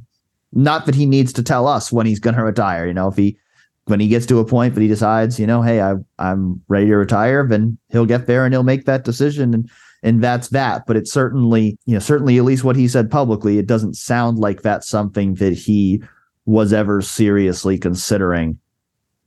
not 0.53 0.86
that 0.86 0.94
he 0.94 1.07
needs 1.07 1.32
to 1.34 1.42
tell 1.42 1.66
us 1.66 1.92
when 1.92 2.07
he's 2.07 2.20
going 2.20 2.36
to 2.36 2.42
retire. 2.42 2.86
You 2.86 2.94
know, 2.94 3.09
if 3.09 3.16
he, 3.16 3.38
when 3.84 4.01
he 4.01 4.09
gets 4.09 4.26
to 4.26 4.38
a 4.38 4.44
point 4.44 4.74
that 4.74 4.80
he 4.80 4.88
decides, 4.88 5.38
you 5.38 5.46
know, 5.46 5.62
hey, 5.62 5.80
I, 5.80 5.94
I'm 6.18 6.62
ready 6.68 6.86
to 6.86 6.96
retire, 6.96 7.46
then 7.46 7.78
he'll 7.90 8.07
get 8.07 8.26
there 8.26 8.44
and 8.44 8.53
he'll 8.53 8.62
make 8.62 8.86
that 8.86 9.05
decision. 9.05 9.55
And, 9.55 9.70
and 10.03 10.22
that's 10.22 10.49
that. 10.49 10.86
But 10.86 10.96
it's 10.96 11.12
certainly, 11.12 11.78
you 11.86 11.94
know, 11.94 12.01
certainly 12.01 12.38
at 12.38 12.44
least 12.44 12.64
what 12.64 12.76
he 12.76 12.88
said 12.88 13.11
publicly, 13.11 13.59
it 13.59 13.66
doesn't 13.66 13.94
sound 13.94 14.38
like 14.38 14.62
that's 14.62 14.88
something 14.88 15.34
that 15.34 15.53
he 15.53 16.03
was 16.46 16.72
ever 16.72 17.03
seriously 17.03 17.78
considering 17.78 18.59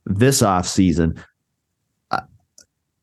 this 0.06 0.42
off 0.42 0.66
season. 0.66 1.22
Uh, 2.10 2.22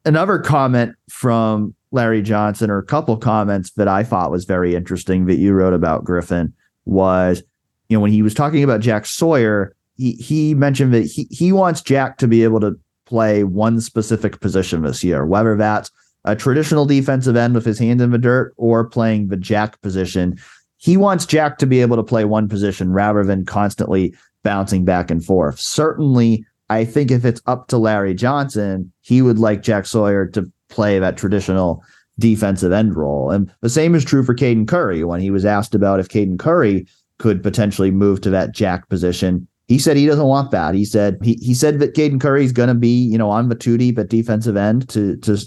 another 0.03 0.39
comment 0.39 0.95
from 1.09 1.73
Larry 1.91 2.21
Johnson 2.21 2.69
or 2.69 2.77
a 2.77 2.85
couple 2.85 3.17
comments 3.17 3.71
that 3.71 3.87
I 3.87 4.03
thought 4.03 4.31
was 4.31 4.45
very 4.45 4.75
interesting 4.75 5.25
that 5.25 5.37
you 5.37 5.53
wrote 5.53 5.73
about 5.73 6.03
Griffin 6.03 6.53
was, 6.85 7.41
you 7.87 7.97
know, 7.97 8.01
when 8.01 8.11
he 8.11 8.21
was 8.21 8.33
talking 8.33 8.63
about 8.63 8.81
Jack 8.81 9.05
Sawyer, 9.05 9.75
he 9.95 10.13
he 10.13 10.53
mentioned 10.53 10.93
that 10.93 11.05
he 11.05 11.27
he 11.31 11.51
wants 11.51 11.81
Jack 11.81 12.17
to 12.17 12.27
be 12.27 12.43
able 12.43 12.59
to 12.61 12.79
play 13.05 13.43
one 13.43 13.81
specific 13.81 14.39
position 14.39 14.83
this 14.83 15.03
year, 15.03 15.25
whether 15.25 15.55
that's 15.55 15.89
a 16.25 16.35
traditional 16.35 16.85
defensive 16.85 17.35
end 17.35 17.55
with 17.55 17.65
his 17.65 17.79
hand 17.79 18.01
in 18.01 18.11
the 18.11 18.17
dirt 18.17 18.53
or 18.57 18.83
playing 18.83 19.27
the 19.27 19.37
jack 19.37 19.81
position. 19.81 20.37
He 20.77 20.95
wants 20.95 21.25
Jack 21.25 21.57
to 21.57 21.65
be 21.65 21.81
able 21.81 21.97
to 21.97 22.03
play 22.03 22.23
one 22.23 22.47
position 22.47 22.91
rather 22.91 23.23
than 23.23 23.45
constantly 23.45 24.13
bouncing 24.43 24.85
back 24.85 25.11
and 25.11 25.23
forth. 25.23 25.59
Certainly, 25.59 26.45
I 26.69 26.85
think 26.85 27.11
if 27.11 27.25
it's 27.25 27.41
up 27.47 27.67
to 27.67 27.77
Larry 27.77 28.13
Johnson, 28.13 28.91
he 29.01 29.21
would 29.21 29.39
like 29.39 29.61
Jack 29.61 29.85
Sawyer 29.85 30.27
to 30.27 30.49
play 30.69 30.99
that 30.99 31.17
traditional 31.17 31.83
defensive 32.19 32.71
end 32.71 32.95
role. 32.95 33.31
And 33.31 33.51
the 33.61 33.69
same 33.69 33.95
is 33.95 34.05
true 34.05 34.23
for 34.23 34.35
Caden 34.35 34.67
Curry. 34.67 35.03
When 35.03 35.21
he 35.21 35.31
was 35.31 35.45
asked 35.45 35.73
about 35.73 35.99
if 35.99 36.09
Caden 36.09 36.39
Curry 36.39 36.87
could 37.17 37.43
potentially 37.43 37.91
move 37.91 38.21
to 38.21 38.29
that 38.29 38.53
jack 38.53 38.87
position, 38.89 39.47
he 39.67 39.77
said 39.77 39.97
he 39.97 40.05
doesn't 40.05 40.25
want 40.25 40.51
that. 40.51 40.75
He 40.75 40.85
said 40.85 41.17
he 41.21 41.35
he 41.41 41.53
said 41.53 41.79
that 41.79 41.95
Caden 41.95 42.19
Curry 42.19 42.43
is 42.43 42.51
going 42.51 42.69
to 42.69 42.75
be 42.75 43.03
you 43.03 43.17
know 43.17 43.29
on 43.29 43.49
the 43.49 43.55
two 43.55 43.77
deep 43.77 43.97
at 43.99 44.09
defensive 44.09 44.57
end 44.57 44.89
to 44.89 45.17
to 45.17 45.37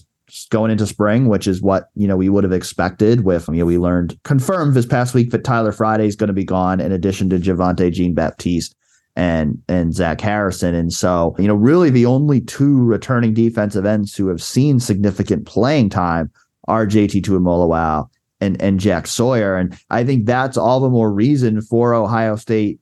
going 0.50 0.70
into 0.70 0.86
spring, 0.86 1.28
which 1.28 1.46
is 1.46 1.60
what 1.60 1.90
you 1.94 2.06
know 2.06 2.16
we 2.16 2.28
would 2.28 2.44
have 2.44 2.52
expected. 2.52 3.24
With 3.24 3.48
you 3.48 3.54
know 3.54 3.66
we 3.66 3.78
learned 3.78 4.18
confirmed 4.24 4.74
this 4.74 4.86
past 4.86 5.14
week 5.14 5.30
that 5.30 5.44
Tyler 5.44 5.72
Friday 5.72 6.06
is 6.06 6.16
going 6.16 6.28
to 6.28 6.34
be 6.34 6.44
gone 6.44 6.80
in 6.80 6.92
addition 6.92 7.28
to 7.30 7.38
Javontae 7.38 7.92
Jean 7.92 8.14
Baptiste 8.14 8.74
and 9.16 9.62
and 9.68 9.94
Zach 9.94 10.20
Harrison. 10.20 10.74
And 10.74 10.92
so, 10.92 11.34
you 11.38 11.46
know, 11.46 11.54
really 11.54 11.90
the 11.90 12.06
only 12.06 12.40
two 12.40 12.82
returning 12.84 13.34
defensive 13.34 13.84
ends 13.84 14.16
who 14.16 14.28
have 14.28 14.42
seen 14.42 14.80
significant 14.80 15.46
playing 15.46 15.90
time 15.90 16.30
are 16.68 16.86
JT 16.86 17.22
Tuimoloau 17.22 18.08
and 18.40 18.60
and 18.62 18.80
Jack 18.80 19.06
Sawyer. 19.06 19.56
And 19.56 19.76
I 19.90 20.04
think 20.04 20.26
that's 20.26 20.56
all 20.56 20.80
the 20.80 20.88
more 20.88 21.12
reason 21.12 21.60
for 21.60 21.94
Ohio 21.94 22.36
State 22.36 22.80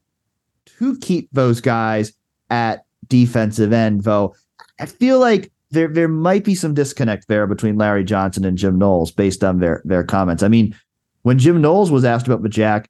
to 0.79 0.97
keep 0.99 1.29
those 1.33 1.61
guys 1.61 2.13
at 2.49 2.85
defensive 3.09 3.73
end, 3.73 4.05
though 4.05 4.35
I 4.79 4.87
feel 4.87 5.19
like 5.19 5.51
there 5.71 5.89
there 5.89 6.09
might 6.09 6.45
be 6.45 6.55
some 6.55 6.75
disconnect 6.75 7.29
there 7.29 7.47
between 7.47 7.77
Larry 7.77 8.05
Johnson 8.05 8.45
and 8.45 8.57
Jim 8.57 8.79
Knowles 8.79 9.11
based 9.11 9.43
on 9.43 9.59
their 9.59 9.83
their 9.85 10.05
comments. 10.05 10.43
I 10.43 10.49
mean, 10.49 10.77
when 11.23 11.39
Jim 11.39 11.61
Knowles 11.61 11.91
was 11.91 12.05
asked 12.05 12.27
about 12.27 12.43
the 12.43 12.49
Jack, 12.49 12.89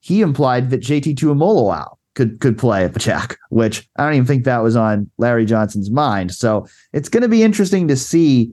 he 0.00 0.22
implied 0.22 0.70
that 0.70 0.80
JT 0.80 1.16
Tuimoloau 1.16 1.96
could 2.14 2.40
could 2.40 2.58
play 2.58 2.84
at 2.84 2.92
the 2.92 3.00
Jack, 3.00 3.38
which 3.50 3.88
I 3.96 4.04
don't 4.04 4.14
even 4.14 4.26
think 4.26 4.44
that 4.44 4.62
was 4.62 4.76
on 4.76 5.10
Larry 5.18 5.44
Johnson's 5.44 5.90
mind. 5.90 6.32
So 6.32 6.66
it's 6.92 7.08
going 7.08 7.22
to 7.22 7.28
be 7.28 7.42
interesting 7.42 7.88
to 7.88 7.96
see 7.96 8.52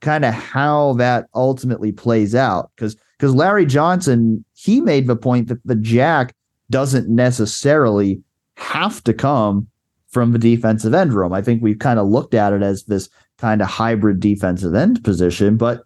kind 0.00 0.24
of 0.24 0.34
how 0.34 0.92
that 0.94 1.26
ultimately 1.34 1.92
plays 1.92 2.34
out 2.34 2.70
because 2.76 2.96
because 3.16 3.34
Larry 3.34 3.66
Johnson 3.66 4.44
he 4.54 4.80
made 4.80 5.06
the 5.06 5.16
point 5.16 5.48
that 5.48 5.64
the 5.64 5.74
Jack 5.74 6.34
doesn't 6.70 7.08
necessarily 7.08 8.22
have 8.56 9.02
to 9.04 9.14
come 9.14 9.66
from 10.08 10.32
the 10.32 10.38
defensive 10.38 10.94
end 10.94 11.12
room. 11.12 11.32
I 11.32 11.42
think 11.42 11.62
we've 11.62 11.78
kind 11.78 11.98
of 11.98 12.08
looked 12.08 12.34
at 12.34 12.52
it 12.52 12.62
as 12.62 12.84
this 12.84 13.08
kind 13.38 13.60
of 13.60 13.68
hybrid 13.68 14.20
defensive 14.20 14.74
end 14.74 15.02
position, 15.04 15.56
but 15.56 15.82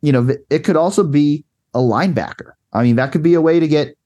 you 0.00 0.12
know 0.12 0.28
it 0.50 0.60
could 0.60 0.76
also 0.76 1.04
be 1.04 1.44
a 1.74 1.78
linebacker. 1.78 2.52
I 2.72 2.82
mean 2.82 2.96
that 2.96 3.12
could 3.12 3.22
be 3.22 3.34
a 3.34 3.40
way 3.40 3.60
to 3.60 3.68
get 3.68 3.96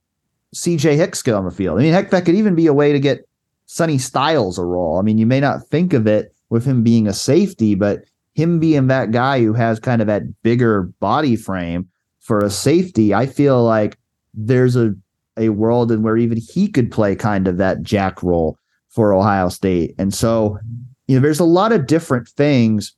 CJ 0.55 0.97
Hicks 0.97 1.23
get 1.23 1.35
on 1.35 1.45
the 1.45 1.51
field. 1.51 1.79
I 1.79 1.83
mean, 1.83 1.93
heck, 1.93 2.11
that 2.11 2.25
could 2.25 2.35
even 2.35 2.55
be 2.55 2.67
a 2.67 2.75
way 2.75 2.93
to 2.93 3.01
get 3.01 3.29
Sonny 3.67 3.99
Styles 3.99 4.59
a 4.59 4.65
role. 4.65 4.99
I 4.99 5.03
mean, 5.03 5.19
you 5.19 5.27
may 5.27 5.41
not 5.41 5.67
think 5.67 5.93
of 5.93 6.07
it 6.07 6.33
with 6.49 6.65
him 6.65 6.83
being 6.83 7.07
a 7.07 7.13
safety, 7.13 7.75
but 7.75 8.05
him 8.35 8.61
being 8.61 8.87
that 8.87 9.11
guy 9.11 9.41
who 9.41 9.53
has 9.55 9.81
kind 9.81 10.01
of 10.01 10.07
that 10.07 10.43
bigger 10.43 10.83
body 11.01 11.37
frame 11.37 11.89
for 12.21 12.41
a 12.41 12.51
safety, 12.51 13.13
I 13.15 13.27
feel 13.27 13.63
like 13.63 13.99
there's 14.35 14.77
a 14.77 14.95
a 15.37 15.51
world 15.51 15.93
in 15.93 16.03
where 16.03 16.17
even 16.17 16.39
he 16.39 16.69
could 16.69 16.91
play 16.91 17.15
kind 17.15 17.47
of 17.47 17.59
that 17.59 17.83
jack 17.83 18.23
role 18.23 18.59
for 18.89 19.13
Ohio 19.13 19.49
State. 19.49 19.95
And 19.99 20.15
so, 20.15 20.59
you 21.07 21.17
know, 21.17 21.23
there's 21.23 21.41
a 21.41 21.45
lot 21.45 21.73
of 21.73 21.87
different 21.87 22.29
things 22.29 22.95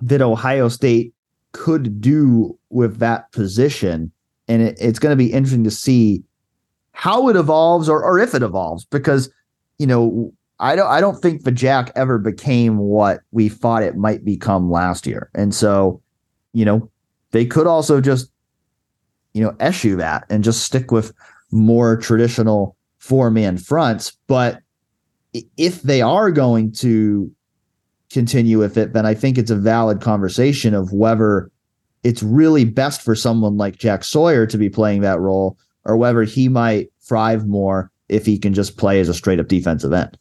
that 0.00 0.20
Ohio 0.20 0.68
State 0.68 1.14
could 1.52 2.00
do 2.00 2.58
with 2.70 2.98
that 2.98 3.30
position. 3.32 4.12
And 4.48 4.62
it, 4.62 4.76
it's 4.80 4.98
going 4.98 5.12
to 5.12 5.16
be 5.16 5.32
interesting 5.32 5.64
to 5.64 5.70
see 5.70 6.22
how 6.92 7.28
it 7.28 7.36
evolves 7.36 7.88
or, 7.88 8.02
or 8.04 8.18
if 8.18 8.34
it 8.34 8.42
evolves 8.42 8.84
because 8.86 9.30
you 9.78 9.86
know 9.86 10.32
I 10.60 10.76
don't 10.76 10.86
I 10.86 11.00
don't 11.00 11.20
think 11.20 11.42
the 11.42 11.50
Jack 11.50 11.90
ever 11.96 12.18
became 12.18 12.78
what 12.78 13.20
we 13.32 13.48
thought 13.48 13.82
it 13.82 13.96
might 13.96 14.24
become 14.24 14.70
last 14.70 15.06
year. 15.06 15.28
And 15.34 15.52
so, 15.52 16.00
you 16.52 16.64
know, 16.64 16.88
they 17.32 17.44
could 17.44 17.66
also 17.66 18.00
just 18.00 18.30
you 19.34 19.42
know 19.42 19.56
eschew 19.58 19.96
that 19.96 20.24
and 20.30 20.44
just 20.44 20.62
stick 20.62 20.92
with 20.92 21.12
more 21.50 21.96
traditional 21.96 22.76
four 22.98 23.30
man 23.30 23.58
fronts, 23.58 24.16
but 24.28 24.60
if 25.56 25.82
they 25.82 26.00
are 26.00 26.30
going 26.30 26.70
to 26.70 27.30
continue 28.10 28.58
with 28.58 28.76
it, 28.76 28.92
then 28.92 29.06
I 29.06 29.14
think 29.14 29.38
it's 29.38 29.50
a 29.50 29.56
valid 29.56 30.00
conversation 30.00 30.74
of 30.74 30.92
whether 30.92 31.50
it's 32.04 32.22
really 32.22 32.64
best 32.64 33.02
for 33.02 33.14
someone 33.14 33.56
like 33.56 33.78
Jack 33.78 34.04
Sawyer 34.04 34.46
to 34.46 34.58
be 34.58 34.68
playing 34.68 35.00
that 35.00 35.18
role 35.18 35.56
or 35.84 35.96
whether 35.96 36.22
he 36.22 36.48
might 36.48 36.90
thrive 37.00 37.46
more 37.46 37.90
if 38.08 38.26
he 38.26 38.38
can 38.38 38.54
just 38.54 38.76
play 38.76 39.00
as 39.00 39.08
a 39.08 39.14
straight 39.14 39.40
up 39.40 39.48
defensive 39.48 39.92
end. 39.92 40.16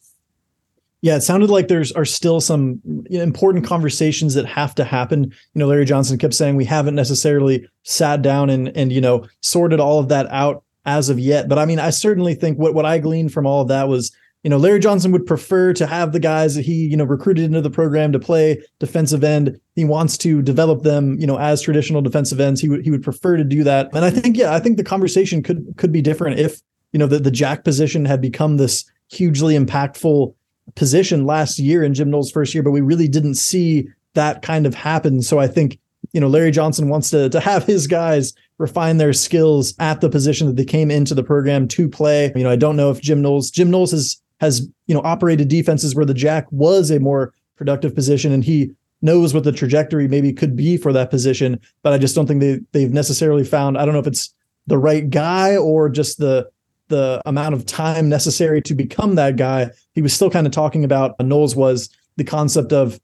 Yeah, 1.01 1.15
it 1.15 1.21
sounded 1.21 1.49
like 1.49 1.67
there's 1.67 1.91
are 1.93 2.05
still 2.05 2.39
some 2.39 2.79
important 3.09 3.65
conversations 3.65 4.35
that 4.35 4.45
have 4.45 4.75
to 4.75 4.83
happen. 4.83 5.23
You 5.23 5.59
know, 5.59 5.67
Larry 5.67 5.85
Johnson 5.85 6.19
kept 6.19 6.35
saying 6.35 6.55
we 6.55 6.65
haven't 6.65 6.93
necessarily 6.93 7.67
sat 7.83 8.21
down 8.21 8.51
and 8.51 8.75
and 8.77 8.91
you 8.91 9.01
know 9.01 9.27
sorted 9.41 9.79
all 9.79 9.99
of 9.99 10.09
that 10.09 10.27
out 10.29 10.63
as 10.85 11.09
of 11.09 11.19
yet. 11.19 11.49
But 11.49 11.57
I 11.57 11.65
mean, 11.65 11.79
I 11.79 11.89
certainly 11.89 12.35
think 12.35 12.59
what 12.59 12.75
what 12.75 12.85
I 12.85 12.99
gleaned 12.99 13.33
from 13.33 13.47
all 13.47 13.61
of 13.61 13.67
that 13.69 13.87
was 13.87 14.11
you 14.43 14.49
know, 14.49 14.57
Larry 14.57 14.79
Johnson 14.79 15.11
would 15.11 15.25
prefer 15.25 15.71
to 15.73 15.85
have 15.85 16.13
the 16.13 16.19
guys 16.19 16.55
that 16.55 16.65
he, 16.65 16.87
you 16.87 16.97
know, 16.97 17.03
recruited 17.03 17.45
into 17.45 17.61
the 17.61 17.69
program 17.69 18.11
to 18.11 18.19
play 18.19 18.61
defensive 18.79 19.23
end. 19.23 19.59
He 19.75 19.85
wants 19.85 20.17
to 20.19 20.41
develop 20.41 20.81
them, 20.81 21.19
you 21.19 21.27
know, 21.27 21.37
as 21.37 21.61
traditional 21.61 22.01
defensive 22.01 22.39
ends. 22.39 22.59
He 22.59 22.67
would 22.67 22.83
he 22.83 22.89
would 22.89 23.03
prefer 23.03 23.37
to 23.37 23.43
do 23.43 23.63
that. 23.63 23.89
And 23.93 24.03
I 24.03 24.09
think, 24.09 24.37
yeah, 24.37 24.53
I 24.53 24.59
think 24.59 24.77
the 24.77 24.83
conversation 24.83 25.43
could 25.43 25.73
could 25.77 25.91
be 25.91 26.01
different 26.01 26.39
if, 26.39 26.59
you 26.91 26.99
know, 26.99 27.07
the, 27.07 27.19
the 27.19 27.31
jack 27.31 27.63
position 27.63 28.05
had 28.05 28.19
become 28.19 28.57
this 28.57 28.83
hugely 29.09 29.57
impactful 29.57 30.33
position 30.75 31.25
last 31.25 31.59
year 31.59 31.83
in 31.83 31.93
Jim 31.93 32.09
Knowles' 32.09 32.31
first 32.31 32.53
year, 32.53 32.63
but 32.63 32.71
we 32.71 32.81
really 32.81 33.07
didn't 33.07 33.35
see 33.35 33.87
that 34.13 34.41
kind 34.41 34.65
of 34.65 34.73
happen. 34.73 35.21
So 35.21 35.39
I 35.39 35.47
think, 35.47 35.79
you 36.13 36.21
know, 36.21 36.27
Larry 36.27 36.51
Johnson 36.51 36.89
wants 36.89 37.09
to, 37.11 37.29
to 37.29 37.39
have 37.39 37.65
his 37.65 37.87
guys 37.87 38.33
refine 38.57 38.97
their 38.97 39.13
skills 39.13 39.73
at 39.79 40.01
the 40.01 40.09
position 40.09 40.47
that 40.47 40.55
they 40.55 40.65
came 40.65 40.91
into 40.91 41.13
the 41.13 41.23
program 41.23 41.67
to 41.69 41.89
play. 41.89 42.31
You 42.35 42.43
know, 42.43 42.51
I 42.51 42.55
don't 42.55 42.75
know 42.75 42.91
if 42.91 43.01
Jim 43.01 43.21
Knowles, 43.21 43.51
Jim 43.51 43.71
Knowles 43.71 43.91
has, 43.91 44.21
has, 44.41 44.67
you 44.87 44.95
know, 44.95 45.01
operated 45.03 45.47
defenses 45.47 45.95
where 45.95 46.05
the 46.05 46.13
jack 46.13 46.47
was 46.51 46.89
a 46.89 46.99
more 46.99 47.33
productive 47.55 47.93
position 47.95 48.31
and 48.31 48.43
he 48.43 48.71
knows 49.03 49.33
what 49.33 49.43
the 49.43 49.51
trajectory 49.51 50.07
maybe 50.07 50.33
could 50.33 50.55
be 50.55 50.77
for 50.77 50.91
that 50.91 51.11
position. 51.11 51.59
But 51.83 51.93
I 51.93 51.99
just 51.99 52.15
don't 52.15 52.25
think 52.25 52.41
they, 52.41 52.59
they've 52.71 52.91
necessarily 52.91 53.43
found, 53.43 53.77
I 53.77 53.85
don't 53.85 53.93
know 53.93 53.99
if 53.99 54.07
it's 54.07 54.33
the 54.65 54.79
right 54.79 55.09
guy 55.09 55.55
or 55.55 55.89
just 55.89 56.17
the, 56.17 56.49
the 56.87 57.21
amount 57.25 57.53
of 57.53 57.67
time 57.67 58.09
necessary 58.09 58.61
to 58.63 58.73
become 58.73 59.15
that 59.15 59.37
guy. 59.37 59.69
He 59.93 60.01
was 60.01 60.11
still 60.11 60.29
kind 60.29 60.47
of 60.47 60.53
talking 60.53 60.83
about 60.83 61.15
a 61.19 61.23
Knowles 61.23 61.55
was 61.55 61.89
the 62.17 62.23
concept 62.23 62.73
of 62.73 62.99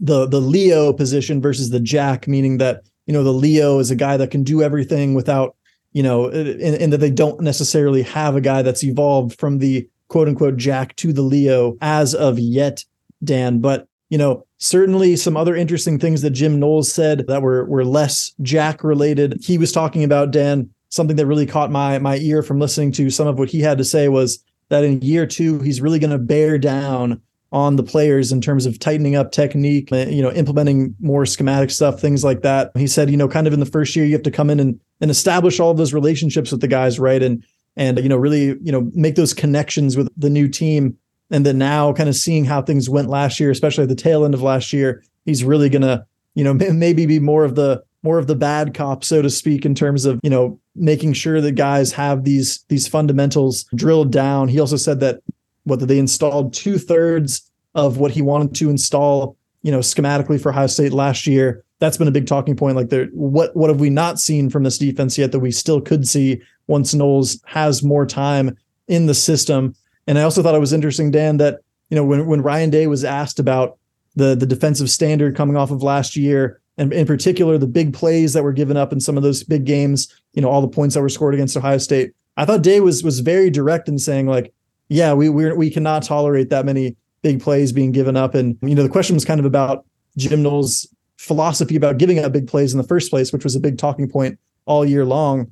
the 0.00 0.26
the 0.26 0.40
Leo 0.40 0.92
position 0.92 1.40
versus 1.40 1.70
the 1.70 1.78
Jack, 1.78 2.26
meaning 2.26 2.58
that 2.58 2.82
you 3.06 3.12
know 3.12 3.22
the 3.22 3.32
Leo 3.32 3.78
is 3.78 3.92
a 3.92 3.96
guy 3.96 4.16
that 4.16 4.32
can 4.32 4.42
do 4.42 4.60
everything 4.60 5.14
without 5.14 5.54
you 5.94 6.02
know, 6.02 6.28
and, 6.28 6.92
that 6.92 6.98
they 6.98 7.10
don't 7.10 7.40
necessarily 7.40 8.02
have 8.02 8.34
a 8.34 8.40
guy 8.40 8.62
that's 8.62 8.82
evolved 8.82 9.38
from 9.38 9.58
the 9.58 9.88
quote 10.14 10.28
unquote 10.28 10.56
Jack 10.56 10.94
to 10.94 11.12
the 11.12 11.22
Leo 11.22 11.76
as 11.80 12.14
of 12.14 12.38
yet, 12.38 12.84
Dan. 13.24 13.58
But 13.58 13.88
you 14.10 14.16
know, 14.16 14.46
certainly 14.58 15.16
some 15.16 15.36
other 15.36 15.56
interesting 15.56 15.98
things 15.98 16.22
that 16.22 16.30
Jim 16.30 16.60
Knowles 16.60 16.92
said 16.92 17.26
that 17.26 17.42
were 17.42 17.64
were 17.64 17.84
less 17.84 18.32
Jack 18.40 18.84
related. 18.84 19.42
He 19.42 19.58
was 19.58 19.72
talking 19.72 20.04
about 20.04 20.30
Dan. 20.30 20.70
Something 20.88 21.16
that 21.16 21.26
really 21.26 21.46
caught 21.46 21.72
my 21.72 21.98
my 21.98 22.18
ear 22.18 22.44
from 22.44 22.60
listening 22.60 22.92
to 22.92 23.10
some 23.10 23.26
of 23.26 23.40
what 23.40 23.48
he 23.48 23.58
had 23.58 23.76
to 23.78 23.84
say 23.84 24.06
was 24.08 24.38
that 24.68 24.84
in 24.84 25.02
year 25.02 25.26
two 25.26 25.58
he's 25.58 25.80
really 25.80 25.98
going 25.98 26.12
to 26.12 26.18
bear 26.18 26.58
down 26.58 27.20
on 27.50 27.74
the 27.74 27.82
players 27.82 28.30
in 28.30 28.40
terms 28.40 28.66
of 28.66 28.78
tightening 28.78 29.16
up 29.16 29.32
technique, 29.32 29.90
uh, 29.90 30.06
you 30.06 30.22
know, 30.22 30.30
implementing 30.30 30.94
more 31.00 31.26
schematic 31.26 31.72
stuff, 31.72 32.00
things 32.00 32.22
like 32.22 32.42
that. 32.42 32.70
He 32.76 32.86
said, 32.86 33.10
you 33.10 33.16
know, 33.16 33.28
kind 33.28 33.48
of 33.48 33.52
in 33.52 33.60
the 33.60 33.66
first 33.66 33.96
year, 33.96 34.04
you 34.04 34.12
have 34.12 34.24
to 34.24 34.30
come 34.30 34.50
in 34.50 34.60
and, 34.60 34.80
and 35.00 35.10
establish 35.10 35.58
all 35.58 35.70
of 35.70 35.76
those 35.76 35.92
relationships 35.92 36.52
with 36.52 36.60
the 36.60 36.68
guys, 36.68 37.00
right? 37.00 37.22
And, 37.22 37.44
and, 37.76 37.98
you 37.98 38.08
know, 38.08 38.16
really, 38.16 38.56
you 38.62 38.72
know, 38.72 38.90
make 38.94 39.14
those 39.16 39.34
connections 39.34 39.96
with 39.96 40.08
the 40.16 40.30
new 40.30 40.48
team. 40.48 40.96
And 41.30 41.44
then 41.44 41.58
now 41.58 41.92
kind 41.92 42.08
of 42.08 42.16
seeing 42.16 42.44
how 42.44 42.62
things 42.62 42.88
went 42.88 43.08
last 43.08 43.40
year, 43.40 43.50
especially 43.50 43.82
at 43.82 43.88
the 43.88 43.94
tail 43.94 44.24
end 44.24 44.34
of 44.34 44.42
last 44.42 44.72
year, 44.72 45.02
he's 45.24 45.42
really 45.42 45.68
going 45.68 45.82
to, 45.82 46.04
you 46.34 46.44
know, 46.44 46.54
maybe 46.54 47.06
be 47.06 47.18
more 47.18 47.44
of 47.44 47.54
the, 47.54 47.82
more 48.02 48.18
of 48.18 48.26
the 48.26 48.36
bad 48.36 48.74
cop, 48.74 49.02
so 49.02 49.22
to 49.22 49.30
speak, 49.30 49.64
in 49.64 49.74
terms 49.74 50.04
of, 50.04 50.20
you 50.22 50.28
know, 50.28 50.60
making 50.76 51.14
sure 51.14 51.40
that 51.40 51.52
guys 51.52 51.92
have 51.92 52.24
these, 52.24 52.62
these 52.68 52.86
fundamentals 52.86 53.64
drilled 53.74 54.12
down. 54.12 54.48
He 54.48 54.60
also 54.60 54.76
said 54.76 55.00
that 55.00 55.20
whether 55.64 55.86
they 55.86 55.98
installed 55.98 56.52
two 56.52 56.76
thirds 56.76 57.50
of 57.74 57.96
what 57.96 58.10
he 58.10 58.20
wanted 58.20 58.54
to 58.56 58.68
install, 58.68 59.36
you 59.62 59.72
know, 59.72 59.78
schematically 59.78 60.40
for 60.40 60.50
Ohio 60.50 60.66
State 60.66 60.92
last 60.92 61.26
year. 61.26 61.64
That's 61.78 61.96
been 61.96 62.08
a 62.08 62.12
big 62.12 62.26
talking 62.26 62.54
point. 62.54 62.76
Like, 62.76 62.90
there, 62.90 63.06
what 63.06 63.56
what 63.56 63.70
have 63.70 63.80
we 63.80 63.90
not 63.90 64.18
seen 64.18 64.48
from 64.48 64.62
this 64.62 64.78
defense 64.78 65.18
yet 65.18 65.32
that 65.32 65.40
we 65.40 65.50
still 65.50 65.80
could 65.80 66.06
see 66.06 66.40
once 66.66 66.94
Knowles 66.94 67.40
has 67.46 67.82
more 67.82 68.06
time 68.06 68.56
in 68.88 69.06
the 69.06 69.14
system? 69.14 69.74
And 70.06 70.18
I 70.18 70.22
also 70.22 70.42
thought 70.42 70.54
it 70.54 70.60
was 70.60 70.72
interesting, 70.72 71.10
Dan, 71.10 71.38
that 71.38 71.60
you 71.90 71.96
know 71.96 72.04
when 72.04 72.26
when 72.26 72.42
Ryan 72.42 72.70
Day 72.70 72.86
was 72.86 73.04
asked 73.04 73.38
about 73.38 73.78
the 74.16 74.34
the 74.34 74.46
defensive 74.46 74.90
standard 74.90 75.36
coming 75.36 75.56
off 75.56 75.70
of 75.70 75.82
last 75.82 76.16
year, 76.16 76.60
and 76.76 76.92
in 76.92 77.06
particular 77.06 77.58
the 77.58 77.66
big 77.66 77.94
plays 77.94 78.32
that 78.32 78.44
were 78.44 78.52
given 78.52 78.76
up 78.76 78.92
in 78.92 79.00
some 79.00 79.16
of 79.16 79.22
those 79.22 79.42
big 79.42 79.64
games, 79.64 80.12
you 80.32 80.42
know, 80.42 80.48
all 80.48 80.60
the 80.60 80.68
points 80.68 80.94
that 80.94 81.02
were 81.02 81.08
scored 81.08 81.34
against 81.34 81.56
Ohio 81.56 81.78
State. 81.78 82.12
I 82.36 82.44
thought 82.44 82.62
Day 82.62 82.80
was 82.80 83.02
was 83.02 83.20
very 83.20 83.50
direct 83.50 83.88
in 83.88 83.98
saying 83.98 84.26
like, 84.26 84.52
yeah, 84.88 85.12
we 85.12 85.28
we 85.28 85.52
we 85.52 85.70
cannot 85.70 86.02
tolerate 86.02 86.50
that 86.50 86.64
many 86.64 86.96
big 87.24 87.40
plays 87.40 87.72
being 87.72 87.90
given 87.90 88.16
up. 88.16 88.34
And, 88.34 88.56
you 88.62 88.74
know, 88.74 88.82
the 88.84 88.88
question 88.88 89.16
was 89.16 89.24
kind 89.24 89.40
of 89.40 89.46
about 89.46 89.86
Jim 90.16 90.42
Knowles' 90.42 90.86
philosophy 91.16 91.74
about 91.74 91.98
giving 91.98 92.18
up 92.18 92.32
big 92.32 92.46
plays 92.46 92.72
in 92.72 92.78
the 92.78 92.86
first 92.86 93.10
place, 93.10 93.32
which 93.32 93.42
was 93.42 93.56
a 93.56 93.60
big 93.60 93.78
talking 93.78 94.08
point 94.08 94.38
all 94.66 94.84
year 94.84 95.06
long. 95.06 95.50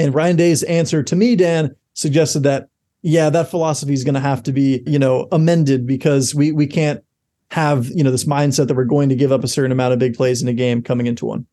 And 0.00 0.14
Ryan 0.14 0.36
Day's 0.36 0.62
answer 0.64 1.02
to 1.02 1.16
me, 1.16 1.36
Dan, 1.36 1.74
suggested 1.94 2.42
that, 2.44 2.68
yeah, 3.02 3.30
that 3.30 3.50
philosophy 3.50 3.92
is 3.92 4.04
going 4.04 4.14
to 4.14 4.20
have 4.20 4.42
to 4.44 4.52
be, 4.52 4.82
you 4.86 4.98
know, 4.98 5.28
amended 5.32 5.86
because 5.86 6.34
we 6.34 6.52
we 6.52 6.66
can't 6.66 7.02
have, 7.50 7.86
you 7.86 8.04
know, 8.04 8.10
this 8.10 8.24
mindset 8.24 8.68
that 8.68 8.74
we're 8.74 8.84
going 8.84 9.08
to 9.08 9.14
give 9.14 9.32
up 9.32 9.44
a 9.44 9.48
certain 9.48 9.72
amount 9.72 9.92
of 9.92 9.98
big 9.98 10.14
plays 10.14 10.42
in 10.42 10.48
a 10.48 10.52
game 10.52 10.82
coming 10.82 11.06
into 11.06 11.26
one. 11.26 11.46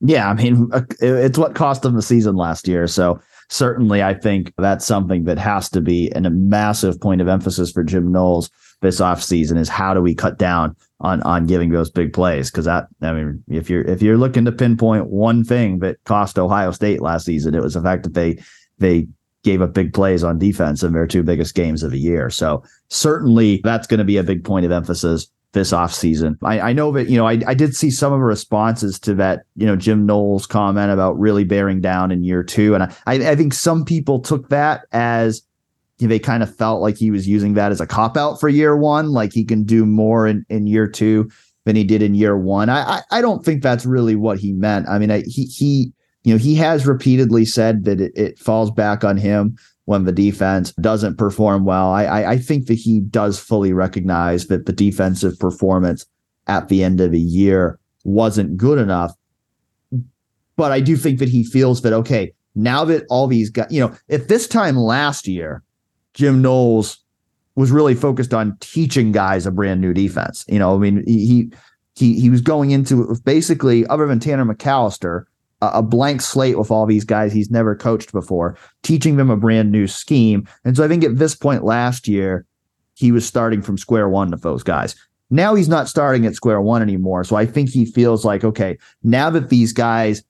Yeah, 0.00 0.28
I 0.28 0.34
mean, 0.34 0.68
uh, 0.72 0.82
it's 1.00 1.38
what 1.38 1.54
cost 1.54 1.82
them 1.82 1.94
the 1.94 2.02
season 2.02 2.36
last 2.36 2.68
year. 2.68 2.86
So 2.86 3.20
certainly, 3.48 4.02
I 4.02 4.14
think 4.14 4.52
that's 4.58 4.84
something 4.84 5.24
that 5.24 5.38
has 5.38 5.70
to 5.70 5.80
be 5.80 6.10
an, 6.12 6.26
a 6.26 6.30
massive 6.30 7.00
point 7.00 7.20
of 7.20 7.28
emphasis 7.28 7.72
for 7.72 7.82
Jim 7.82 8.12
Knowles 8.12 8.50
this 8.82 9.00
offseason 9.00 9.58
is 9.58 9.68
how 9.68 9.94
do 9.94 10.02
we 10.02 10.14
cut 10.14 10.38
down 10.38 10.76
on 11.00 11.22
on 11.22 11.46
giving 11.46 11.70
those 11.70 11.90
big 11.90 12.12
plays 12.12 12.50
because 12.50 12.64
that 12.64 12.88
I 13.02 13.12
mean 13.12 13.42
if 13.48 13.68
you're 13.68 13.82
if 13.82 14.02
you're 14.02 14.16
looking 14.16 14.44
to 14.46 14.52
pinpoint 14.52 15.08
one 15.08 15.44
thing 15.44 15.80
that 15.80 16.02
cost 16.04 16.38
Ohio 16.38 16.70
State 16.70 17.02
last 17.02 17.26
season 17.26 17.54
it 17.54 17.62
was 17.62 17.74
the 17.74 17.82
fact 17.82 18.04
that 18.04 18.14
they 18.14 18.38
they 18.78 19.06
gave 19.44 19.62
up 19.62 19.74
big 19.74 19.92
plays 19.92 20.24
on 20.24 20.38
defense 20.38 20.82
in 20.82 20.92
their 20.92 21.06
two 21.06 21.22
biggest 21.22 21.54
games 21.54 21.82
of 21.82 21.90
the 21.90 22.00
year 22.00 22.30
so 22.30 22.62
certainly 22.88 23.60
that's 23.62 23.86
going 23.86 23.98
to 23.98 24.04
be 24.04 24.16
a 24.16 24.22
big 24.22 24.44
point 24.44 24.64
of 24.64 24.72
emphasis 24.72 25.30
this 25.56 25.72
offseason. 25.72 26.36
I, 26.42 26.60
I 26.60 26.72
know 26.74 26.92
that, 26.92 27.08
you 27.08 27.16
know, 27.16 27.26
I, 27.26 27.40
I 27.46 27.54
did 27.54 27.74
see 27.74 27.90
some 27.90 28.12
of 28.12 28.20
the 28.20 28.24
responses 28.24 29.00
to 29.00 29.14
that, 29.14 29.44
you 29.56 29.66
know, 29.66 29.74
Jim 29.74 30.04
Knowles 30.04 30.46
comment 30.46 30.92
about 30.92 31.18
really 31.18 31.44
bearing 31.44 31.80
down 31.80 32.12
in 32.12 32.22
year 32.22 32.44
two. 32.44 32.74
And 32.74 32.84
I, 32.84 32.92
I 33.06 33.34
think 33.34 33.54
some 33.54 33.84
people 33.84 34.20
took 34.20 34.50
that 34.50 34.82
as 34.92 35.42
they 35.98 36.18
kind 36.18 36.42
of 36.42 36.54
felt 36.54 36.82
like 36.82 36.96
he 36.96 37.10
was 37.10 37.26
using 37.26 37.54
that 37.54 37.72
as 37.72 37.80
a 37.80 37.86
cop 37.86 38.16
out 38.16 38.38
for 38.38 38.48
year 38.48 38.76
one, 38.76 39.12
like 39.12 39.32
he 39.32 39.44
can 39.44 39.64
do 39.64 39.86
more 39.86 40.26
in, 40.26 40.44
in 40.50 40.66
year 40.66 40.86
two 40.86 41.30
than 41.64 41.74
he 41.74 41.84
did 41.84 42.02
in 42.02 42.14
year 42.14 42.36
one. 42.36 42.68
I, 42.68 42.82
I, 42.82 43.02
I 43.10 43.20
don't 43.20 43.44
think 43.44 43.62
that's 43.62 43.86
really 43.86 44.14
what 44.14 44.38
he 44.38 44.52
meant. 44.52 44.88
I 44.88 44.98
mean, 44.98 45.10
I, 45.10 45.22
he 45.22 45.44
he 45.44 45.92
you 46.24 46.34
know 46.34 46.38
he 46.38 46.54
has 46.56 46.86
repeatedly 46.86 47.44
said 47.46 47.84
that 47.84 48.00
it, 48.00 48.12
it 48.14 48.38
falls 48.38 48.70
back 48.70 49.04
on 49.04 49.16
him 49.16 49.56
when 49.86 50.04
the 50.04 50.12
defense 50.12 50.72
doesn't 50.72 51.16
perform 51.16 51.64
well. 51.64 51.90
I, 51.90 52.04
I 52.04 52.30
I 52.32 52.38
think 52.38 52.66
that 52.66 52.74
he 52.74 53.00
does 53.00 53.38
fully 53.38 53.72
recognize 53.72 54.48
that 54.48 54.66
the 54.66 54.72
defensive 54.72 55.38
performance 55.38 56.04
at 56.46 56.68
the 56.68 56.84
end 56.84 57.00
of 57.00 57.10
the 57.10 57.20
year 57.20 57.78
wasn't 58.04 58.56
good 58.56 58.78
enough. 58.78 59.12
But 60.56 60.72
I 60.72 60.80
do 60.80 60.96
think 60.96 61.18
that 61.18 61.28
he 61.28 61.42
feels 61.42 61.82
that 61.82 61.92
okay, 61.92 62.34
now 62.54 62.84
that 62.84 63.04
all 63.10 63.26
these 63.26 63.50
guys, 63.50 63.66
you 63.70 63.80
know, 63.80 63.94
if 64.08 64.28
this 64.28 64.46
time 64.46 64.76
last 64.76 65.26
year 65.26 65.62
Jim 66.16 66.40
Knowles 66.40 66.98
was 67.54 67.70
really 67.70 67.94
focused 67.94 68.34
on 68.34 68.56
teaching 68.60 69.12
guys 69.12 69.46
a 69.46 69.50
brand 69.50 69.80
new 69.80 69.92
defense. 69.92 70.44
You 70.48 70.58
know, 70.58 70.74
I 70.74 70.78
mean, 70.78 71.04
he 71.06 71.52
he 71.94 72.18
he 72.18 72.30
was 72.30 72.40
going 72.40 72.70
into 72.70 73.16
basically, 73.24 73.86
other 73.86 74.06
than 74.06 74.18
Tanner 74.18 74.44
McCalister, 74.44 75.24
a, 75.60 75.66
a 75.74 75.82
blank 75.82 76.22
slate 76.22 76.58
with 76.58 76.70
all 76.70 76.86
these 76.86 77.04
guys 77.04 77.32
he's 77.32 77.50
never 77.50 77.76
coached 77.76 78.12
before, 78.12 78.56
teaching 78.82 79.16
them 79.16 79.30
a 79.30 79.36
brand 79.36 79.70
new 79.70 79.86
scheme. 79.86 80.48
And 80.64 80.76
so 80.76 80.84
I 80.84 80.88
think 80.88 81.04
at 81.04 81.18
this 81.18 81.34
point 81.34 81.64
last 81.64 82.08
year, 82.08 82.46
he 82.94 83.12
was 83.12 83.26
starting 83.26 83.60
from 83.60 83.78
square 83.78 84.08
one 84.08 84.30
with 84.30 84.42
those 84.42 84.62
guys. 84.62 84.96
Now 85.28 85.54
he's 85.54 85.68
not 85.68 85.88
starting 85.88 86.24
at 86.24 86.34
square 86.34 86.62
one 86.62 86.82
anymore. 86.82 87.24
So 87.24 87.36
I 87.36 87.44
think 87.44 87.68
he 87.68 87.84
feels 87.84 88.24
like, 88.24 88.42
okay, 88.42 88.78
now 89.02 89.28
that 89.30 89.50
these 89.50 89.72
guys 89.72 90.22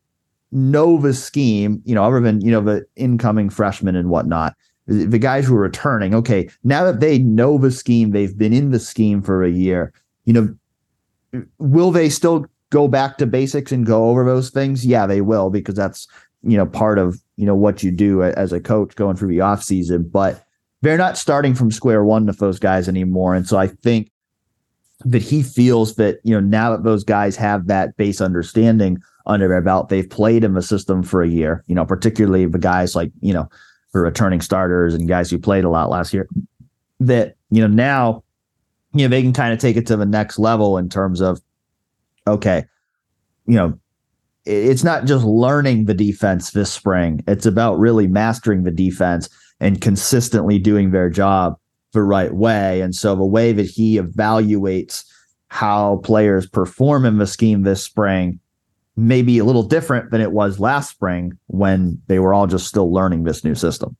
know 0.50 0.98
the 0.98 1.14
scheme, 1.14 1.82
you 1.84 1.94
know, 1.94 2.02
other 2.02 2.20
than, 2.20 2.40
you 2.40 2.50
know, 2.50 2.60
the 2.60 2.86
incoming 2.96 3.50
freshmen 3.50 3.94
and 3.94 4.08
whatnot, 4.08 4.54
the 4.86 5.18
guys 5.18 5.46
who 5.46 5.56
are 5.56 5.60
returning, 5.60 6.14
okay, 6.14 6.48
now 6.62 6.84
that 6.84 7.00
they 7.00 7.18
know 7.18 7.58
the 7.58 7.70
scheme, 7.70 8.10
they've 8.10 8.38
been 8.38 8.52
in 8.52 8.70
the 8.70 8.78
scheme 8.78 9.20
for 9.20 9.42
a 9.42 9.50
year, 9.50 9.92
you 10.24 10.32
know, 10.32 11.44
will 11.58 11.90
they 11.90 12.08
still 12.08 12.46
go 12.70 12.88
back 12.88 13.18
to 13.18 13.26
basics 13.26 13.72
and 13.72 13.84
go 13.84 14.08
over 14.08 14.24
those 14.24 14.50
things? 14.50 14.86
Yeah, 14.86 15.06
they 15.06 15.20
will, 15.20 15.50
because 15.50 15.74
that's, 15.74 16.06
you 16.42 16.56
know, 16.56 16.66
part 16.66 16.98
of, 16.98 17.20
you 17.36 17.46
know, 17.46 17.54
what 17.54 17.82
you 17.82 17.90
do 17.90 18.22
as 18.22 18.52
a 18.52 18.60
coach 18.60 18.94
going 18.94 19.16
through 19.16 19.28
the 19.28 19.40
off 19.40 19.62
season. 19.62 20.08
But 20.08 20.44
they're 20.82 20.96
not 20.96 21.18
starting 21.18 21.54
from 21.54 21.70
square 21.70 22.04
one 22.04 22.26
with 22.26 22.38
those 22.38 22.58
guys 22.58 22.88
anymore. 22.88 23.34
And 23.34 23.46
so 23.46 23.58
I 23.58 23.66
think 23.66 24.10
that 25.04 25.22
he 25.22 25.42
feels 25.42 25.96
that, 25.96 26.20
you 26.22 26.32
know, 26.32 26.40
now 26.40 26.70
that 26.70 26.84
those 26.84 27.04
guys 27.04 27.36
have 27.36 27.66
that 27.66 27.96
base 27.96 28.20
understanding 28.20 28.98
under 29.26 29.48
their 29.48 29.62
belt, 29.62 29.88
they've 29.88 30.08
played 30.08 30.44
in 30.44 30.54
the 30.54 30.62
system 30.62 31.02
for 31.02 31.22
a 31.22 31.28
year, 31.28 31.64
you 31.66 31.74
know, 31.74 31.84
particularly 31.84 32.46
the 32.46 32.58
guys 32.58 32.94
like, 32.94 33.10
you 33.20 33.34
know, 33.34 33.48
for 33.96 34.02
returning 34.02 34.42
starters 34.42 34.92
and 34.92 35.08
guys 35.08 35.30
who 35.30 35.38
played 35.38 35.64
a 35.64 35.70
lot 35.70 35.88
last 35.88 36.12
year 36.12 36.28
that 37.00 37.34
you 37.48 37.62
know 37.62 37.66
now 37.66 38.22
you 38.92 39.08
know 39.08 39.08
they 39.08 39.22
can 39.22 39.32
kind 39.32 39.54
of 39.54 39.58
take 39.58 39.74
it 39.74 39.86
to 39.86 39.96
the 39.96 40.04
next 40.04 40.38
level 40.38 40.76
in 40.76 40.90
terms 40.90 41.22
of 41.22 41.40
okay 42.26 42.62
you 43.46 43.54
know 43.54 43.78
it's 44.44 44.84
not 44.84 45.06
just 45.06 45.24
learning 45.24 45.86
the 45.86 45.94
defense 45.94 46.50
this 46.50 46.70
spring. 46.70 47.24
It's 47.26 47.46
about 47.46 47.78
really 47.78 48.06
mastering 48.06 48.62
the 48.62 48.70
defense 48.70 49.28
and 49.60 49.80
consistently 49.80 50.58
doing 50.58 50.90
their 50.90 51.10
job 51.10 51.56
the 51.92 52.02
right 52.02 52.32
way. 52.32 52.80
And 52.82 52.94
so 52.94 53.16
the 53.16 53.24
way 53.24 53.52
that 53.52 53.66
he 53.66 53.98
evaluates 53.98 55.04
how 55.48 55.96
players 56.04 56.46
perform 56.46 57.04
in 57.04 57.18
the 57.18 57.26
scheme 57.26 57.62
this 57.62 57.82
spring 57.82 58.38
maybe 58.96 59.38
a 59.38 59.44
little 59.44 59.62
different 59.62 60.10
than 60.10 60.20
it 60.20 60.32
was 60.32 60.58
last 60.58 60.90
spring 60.90 61.38
when 61.46 62.00
they 62.06 62.18
were 62.18 62.32
all 62.32 62.46
just 62.46 62.66
still 62.66 62.92
learning 62.92 63.24
this 63.24 63.44
new 63.44 63.54
system. 63.54 63.96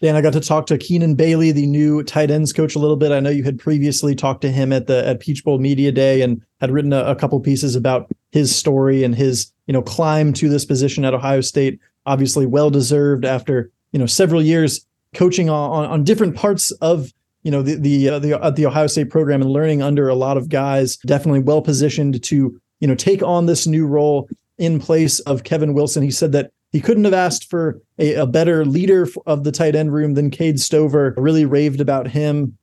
Dan, 0.00 0.16
I 0.16 0.22
got 0.22 0.32
to 0.32 0.40
talk 0.40 0.64
to 0.66 0.78
Keenan 0.78 1.14
Bailey, 1.14 1.52
the 1.52 1.66
new 1.66 2.02
tight 2.02 2.30
ends 2.30 2.54
coach, 2.54 2.74
a 2.74 2.78
little 2.78 2.96
bit. 2.96 3.12
I 3.12 3.20
know 3.20 3.28
you 3.28 3.44
had 3.44 3.58
previously 3.58 4.14
talked 4.14 4.40
to 4.42 4.50
him 4.50 4.72
at 4.72 4.86
the 4.86 5.06
at 5.06 5.20
Peach 5.20 5.44
Bowl 5.44 5.58
Media 5.58 5.92
Day 5.92 6.22
and 6.22 6.40
had 6.60 6.70
written 6.70 6.94
a, 6.94 7.04
a 7.04 7.14
couple 7.14 7.38
pieces 7.38 7.76
about 7.76 8.10
his 8.30 8.54
story 8.54 9.04
and 9.04 9.14
his 9.14 9.52
you 9.66 9.74
know 9.74 9.82
climb 9.82 10.32
to 10.34 10.48
this 10.48 10.64
position 10.64 11.04
at 11.04 11.12
Ohio 11.12 11.42
State. 11.42 11.78
Obviously, 12.06 12.46
well 12.46 12.70
deserved 12.70 13.26
after 13.26 13.70
you 13.92 13.98
know 13.98 14.06
several 14.06 14.42
years 14.42 14.86
coaching 15.12 15.50
on, 15.50 15.84
on, 15.84 16.04
different 16.04 16.34
parts 16.34 16.70
of 16.80 17.12
you 17.42 17.50
know 17.50 17.60
the 17.60 17.74
the 17.74 18.08
uh, 18.08 18.18
the, 18.18 18.40
uh, 18.40 18.50
the 18.50 18.64
Ohio 18.64 18.86
State 18.86 19.10
program 19.10 19.42
and 19.42 19.50
learning 19.50 19.82
under 19.82 20.08
a 20.08 20.14
lot 20.14 20.38
of 20.38 20.48
guys. 20.48 20.96
Definitely 21.04 21.40
well 21.40 21.60
positioned 21.60 22.22
to 22.24 22.58
you 22.80 22.88
know 22.88 22.94
take 22.94 23.22
on 23.22 23.46
this 23.46 23.66
new 23.66 23.86
role 23.86 24.28
in 24.58 24.80
place 24.80 25.20
of 25.20 25.44
Kevin 25.44 25.74
Wilson. 25.74 26.02
He 26.02 26.10
said 26.10 26.32
that 26.32 26.50
he 26.72 26.80
couldn't 26.80 27.04
have 27.04 27.14
asked 27.14 27.48
for 27.48 27.80
a, 27.98 28.14
a 28.14 28.26
better 28.26 28.64
leader 28.64 29.08
of 29.26 29.44
the 29.44 29.52
tight 29.52 29.74
end 29.74 29.92
room 29.92 30.14
than 30.14 30.30
Cade 30.30 30.60
Stover. 30.60 31.14
Really 31.16 31.44
raved 31.44 31.80
about 31.80 32.08
him. 32.08 32.56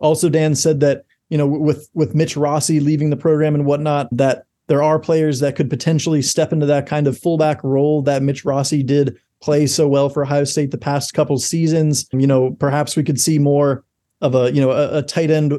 Also, 0.00 0.28
Dan 0.28 0.54
said 0.54 0.80
that 0.80 1.04
you 1.28 1.38
know 1.38 1.46
with 1.46 1.88
with 1.94 2.14
Mitch 2.14 2.36
Rossi 2.36 2.80
leaving 2.80 3.10
the 3.10 3.16
program 3.16 3.54
and 3.54 3.64
whatnot, 3.64 4.08
that 4.12 4.44
there 4.68 4.82
are 4.82 4.98
players 4.98 5.40
that 5.40 5.56
could 5.56 5.70
potentially 5.70 6.22
step 6.22 6.52
into 6.52 6.66
that 6.66 6.86
kind 6.86 7.06
of 7.06 7.18
fullback 7.18 7.62
role 7.64 8.02
that 8.02 8.22
Mitch 8.22 8.44
Rossi 8.44 8.82
did 8.82 9.16
play 9.40 9.66
so 9.66 9.88
well 9.88 10.08
for 10.08 10.24
Ohio 10.24 10.44
State 10.44 10.70
the 10.70 10.78
past 10.78 11.14
couple 11.14 11.38
seasons. 11.38 12.06
You 12.12 12.26
know, 12.26 12.50
perhaps 12.52 12.96
we 12.96 13.04
could 13.04 13.20
see 13.20 13.38
more 13.38 13.84
of 14.20 14.34
a 14.34 14.52
you 14.52 14.60
know 14.60 14.72
a, 14.72 14.98
a 14.98 15.02
tight 15.02 15.30
end 15.30 15.54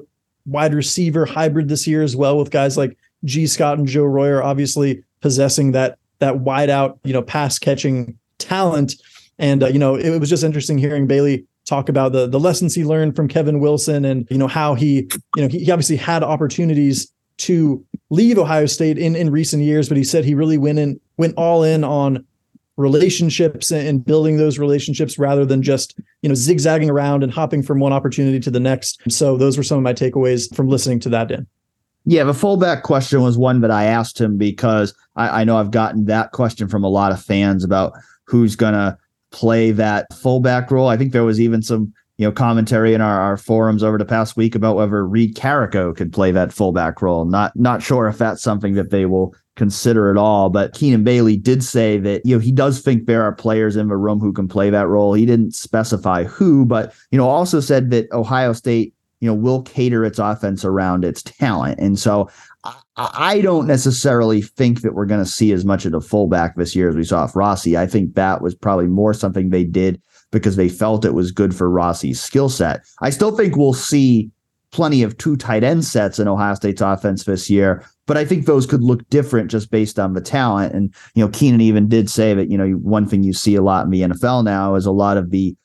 wide 0.45 0.73
receiver 0.73 1.25
hybrid 1.25 1.69
this 1.69 1.87
year 1.87 2.03
as 2.03 2.15
well 2.15 2.37
with 2.37 2.51
guys 2.51 2.77
like 2.77 2.97
Gee 3.25 3.47
Scott 3.47 3.77
and 3.77 3.87
Joe 3.87 4.03
Royer 4.03 4.41
obviously 4.41 5.03
possessing 5.21 5.71
that 5.73 5.97
that 6.19 6.39
wide 6.39 6.69
out, 6.69 6.99
you 7.03 7.13
know, 7.13 7.21
pass 7.21 7.57
catching 7.59 8.17
talent. 8.37 8.95
And 9.37 9.63
uh, 9.63 9.67
you 9.67 9.79
know, 9.79 9.95
it, 9.95 10.19
was 10.19 10.29
just 10.29 10.43
interesting 10.43 10.77
hearing 10.77 11.07
Bailey 11.07 11.45
talk 11.65 11.89
about 11.89 12.11
the 12.11 12.27
the 12.27 12.39
lessons 12.39 12.75
he 12.75 12.83
learned 12.83 13.15
from 13.15 13.27
Kevin 13.27 13.59
Wilson, 13.59 14.05
and 14.05 14.27
you 14.29 14.37
know 14.37 14.47
how 14.47 14.75
he, 14.75 15.09
you 15.35 15.41
know, 15.41 15.47
he, 15.47 15.63
he 15.63 15.71
obviously 15.71 15.95
had 15.95 16.23
opportunities 16.23 17.11
to 17.37 17.83
leave 18.09 18.37
Ohio 18.37 18.65
State 18.65 18.97
in 18.97 19.15
in 19.15 19.31
recent 19.31 19.63
years, 19.63 19.87
but 19.87 19.97
he 19.97 20.03
said 20.03 20.25
he 20.25 20.35
really 20.35 20.57
went 20.57 20.79
in 20.79 20.99
went 21.17 21.35
all 21.37 21.63
in 21.63 21.83
on 21.83 22.25
relationships 22.75 23.71
and 23.71 24.05
building 24.05 24.37
those 24.37 24.57
relationships 24.57 25.19
rather 25.19 25.45
than 25.45 25.61
just 25.61 25.99
you 26.21 26.29
know 26.29 26.35
zigzagging 26.35 26.89
around 26.89 27.23
and 27.23 27.31
hopping 27.31 27.63
from 27.63 27.79
one 27.79 27.93
opportunity 27.93 28.39
to 28.41 28.51
the 28.51 28.59
next. 28.59 29.01
So 29.09 29.37
those 29.37 29.57
were 29.57 29.63
some 29.63 29.77
of 29.77 29.83
my 29.83 29.93
takeaways 29.93 30.53
from 30.53 30.67
listening 30.67 30.99
to 31.01 31.09
that 31.09 31.29
dan 31.29 31.47
yeah, 32.05 32.23
the 32.23 32.33
fullback 32.33 32.83
question 32.83 33.21
was 33.21 33.37
one 33.37 33.61
that 33.61 33.71
I 33.71 33.85
asked 33.85 34.19
him 34.19 34.37
because 34.37 34.93
I, 35.15 35.41
I 35.41 35.43
know 35.43 35.57
I've 35.57 35.71
gotten 35.71 36.05
that 36.05 36.31
question 36.31 36.67
from 36.67 36.83
a 36.83 36.89
lot 36.89 37.11
of 37.11 37.21
fans 37.21 37.63
about 37.63 37.93
who's 38.25 38.55
gonna 38.55 38.97
play 39.31 39.71
that 39.71 40.11
fullback 40.13 40.71
role. 40.71 40.87
I 40.87 40.97
think 40.97 41.11
there 41.11 41.23
was 41.23 41.39
even 41.39 41.61
some 41.61 41.93
you 42.17 42.25
know 42.25 42.31
commentary 42.31 42.93
in 42.93 43.01
our, 43.01 43.19
our 43.21 43.37
forums 43.37 43.83
over 43.83 43.97
the 43.97 44.05
past 44.05 44.35
week 44.35 44.55
about 44.55 44.75
whether 44.75 45.05
Reed 45.05 45.35
Carrico 45.35 45.95
could 45.95 46.11
play 46.11 46.31
that 46.31 46.53
fullback 46.53 47.01
role. 47.01 47.25
Not 47.25 47.55
not 47.55 47.81
sure 47.81 48.07
if 48.07 48.17
that's 48.17 48.41
something 48.41 48.73
that 48.75 48.91
they 48.91 49.05
will 49.05 49.35
consider 49.55 50.09
at 50.09 50.17
all. 50.17 50.49
But 50.49 50.73
Keenan 50.73 51.03
Bailey 51.03 51.37
did 51.37 51.63
say 51.63 51.97
that 51.99 52.25
you 52.25 52.35
know 52.35 52.39
he 52.39 52.51
does 52.51 52.81
think 52.81 53.05
there 53.05 53.23
are 53.23 53.33
players 53.33 53.75
in 53.75 53.87
the 53.87 53.97
room 53.97 54.19
who 54.19 54.33
can 54.33 54.47
play 54.47 54.69
that 54.69 54.87
role. 54.87 55.13
He 55.13 55.25
didn't 55.25 55.53
specify 55.53 56.23
who, 56.23 56.65
but 56.65 56.93
you 57.11 57.17
know 57.17 57.27
also 57.27 57.59
said 57.59 57.91
that 57.91 58.11
Ohio 58.11 58.53
State 58.53 58.93
you 59.19 59.27
know, 59.27 59.33
will 59.33 59.61
cater 59.61 60.05
its 60.05 60.19
offense 60.19 60.63
around 60.63 61.03
its 61.03 61.23
talent. 61.23 61.79
And 61.79 61.99
so 61.99 62.29
I, 62.63 62.75
I 62.95 63.41
don't 63.41 63.67
necessarily 63.67 64.41
think 64.41 64.81
that 64.81 64.93
we're 64.93 65.05
going 65.05 65.23
to 65.23 65.29
see 65.29 65.51
as 65.51 65.65
much 65.65 65.85
of 65.85 65.91
the 65.91 66.01
fullback 66.01 66.55
this 66.55 66.75
year 66.75 66.89
as 66.89 66.95
we 66.95 67.03
saw 67.03 67.23
with 67.23 67.35
Rossi. 67.35 67.77
I 67.77 67.87
think 67.87 68.15
that 68.15 68.41
was 68.41 68.55
probably 68.55 68.87
more 68.87 69.13
something 69.13 69.49
they 69.49 69.63
did 69.63 70.01
because 70.31 70.55
they 70.55 70.69
felt 70.69 71.05
it 71.05 71.13
was 71.13 71.31
good 71.31 71.55
for 71.55 71.69
Rossi's 71.69 72.21
skill 72.21 72.49
set. 72.49 72.81
I 73.01 73.09
still 73.09 73.35
think 73.35 73.55
we'll 73.55 73.73
see 73.73 74.31
plenty 74.71 75.01
of 75.01 75.17
two 75.17 75.35
tight 75.35 75.63
end 75.63 75.83
sets 75.83 76.19
in 76.19 76.27
Ohio 76.27 76.53
State's 76.53 76.81
offense 76.81 77.23
this 77.23 77.49
year, 77.49 77.83
but 78.05 78.17
I 78.17 78.25
think 78.25 78.45
those 78.45 78.67
could 78.67 78.83
look 78.83 79.07
different 79.09 79.49
just 79.49 79.71
based 79.71 79.97
on 79.97 80.13
the 80.13 80.21
talent. 80.21 80.75
And, 80.75 80.93
you 81.15 81.23
know, 81.25 81.31
Keenan 81.31 81.61
even 81.61 81.87
did 81.87 82.09
say 82.09 82.35
that, 82.35 82.49
you 82.51 82.57
know, 82.57 82.69
one 82.73 83.07
thing 83.07 83.23
you 83.23 83.33
see 83.33 83.55
a 83.55 83.63
lot 83.63 83.85
in 83.85 83.91
the 83.91 84.01
NFL 84.01 84.43
now 84.43 84.75
is 84.75 84.85
a 84.85 84.91
lot 84.91 85.17
of 85.17 85.31
the 85.31 85.55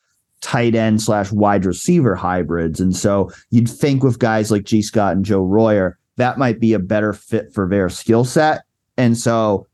tight 0.44 0.74
end 0.74 1.00
slash 1.00 1.32
wide 1.32 1.64
receiver 1.64 2.14
hybrids. 2.14 2.78
And 2.78 2.94
so 2.94 3.32
you'd 3.50 3.68
think 3.68 4.02
with 4.02 4.18
guys 4.18 4.50
like 4.50 4.64
Gee 4.64 4.82
Scott 4.82 5.16
and 5.16 5.24
Joe 5.24 5.42
Royer, 5.42 5.98
that 6.16 6.36
might 6.36 6.60
be 6.60 6.74
a 6.74 6.78
better 6.78 7.14
fit 7.14 7.52
for 7.54 7.66
their 7.66 7.88
skill 7.88 8.26
set. 8.26 8.64
And 8.98 9.16
so 9.16 9.66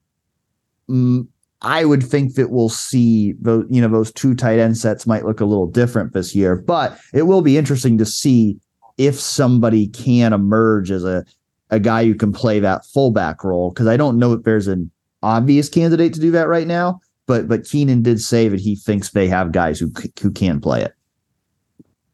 mm, 0.88 1.26
I 1.60 1.84
would 1.84 2.04
think 2.04 2.36
that 2.36 2.50
we'll 2.50 2.68
see 2.68 3.34
those, 3.40 3.66
you 3.68 3.82
know, 3.82 3.88
those 3.88 4.12
two 4.12 4.36
tight 4.36 4.60
end 4.60 4.78
sets 4.78 5.08
might 5.08 5.26
look 5.26 5.40
a 5.40 5.44
little 5.44 5.66
different 5.66 6.12
this 6.12 6.36
year, 6.36 6.54
but 6.54 6.96
it 7.12 7.24
will 7.24 7.42
be 7.42 7.58
interesting 7.58 7.98
to 7.98 8.06
see 8.06 8.56
if 8.96 9.18
somebody 9.18 9.88
can 9.88 10.32
emerge 10.32 10.92
as 10.92 11.02
a, 11.02 11.24
a 11.70 11.80
guy 11.80 12.04
who 12.04 12.14
can 12.14 12.32
play 12.32 12.60
that 12.60 12.86
fullback 12.86 13.42
role. 13.42 13.72
Cause 13.72 13.88
I 13.88 13.96
don't 13.96 14.20
know 14.20 14.34
if 14.34 14.44
there's 14.44 14.68
an 14.68 14.88
obvious 15.20 15.68
candidate 15.68 16.14
to 16.14 16.20
do 16.20 16.30
that 16.30 16.46
right 16.46 16.66
now 16.68 17.00
but 17.30 17.46
but 17.46 17.62
Keenan 17.64 18.02
did 18.02 18.20
say 18.20 18.48
that 18.48 18.58
he 18.58 18.74
thinks 18.74 19.10
they 19.10 19.28
have 19.28 19.52
guys 19.52 19.78
who 19.78 19.92
who 20.20 20.32
can 20.32 20.60
play 20.60 20.82
it. 20.82 20.92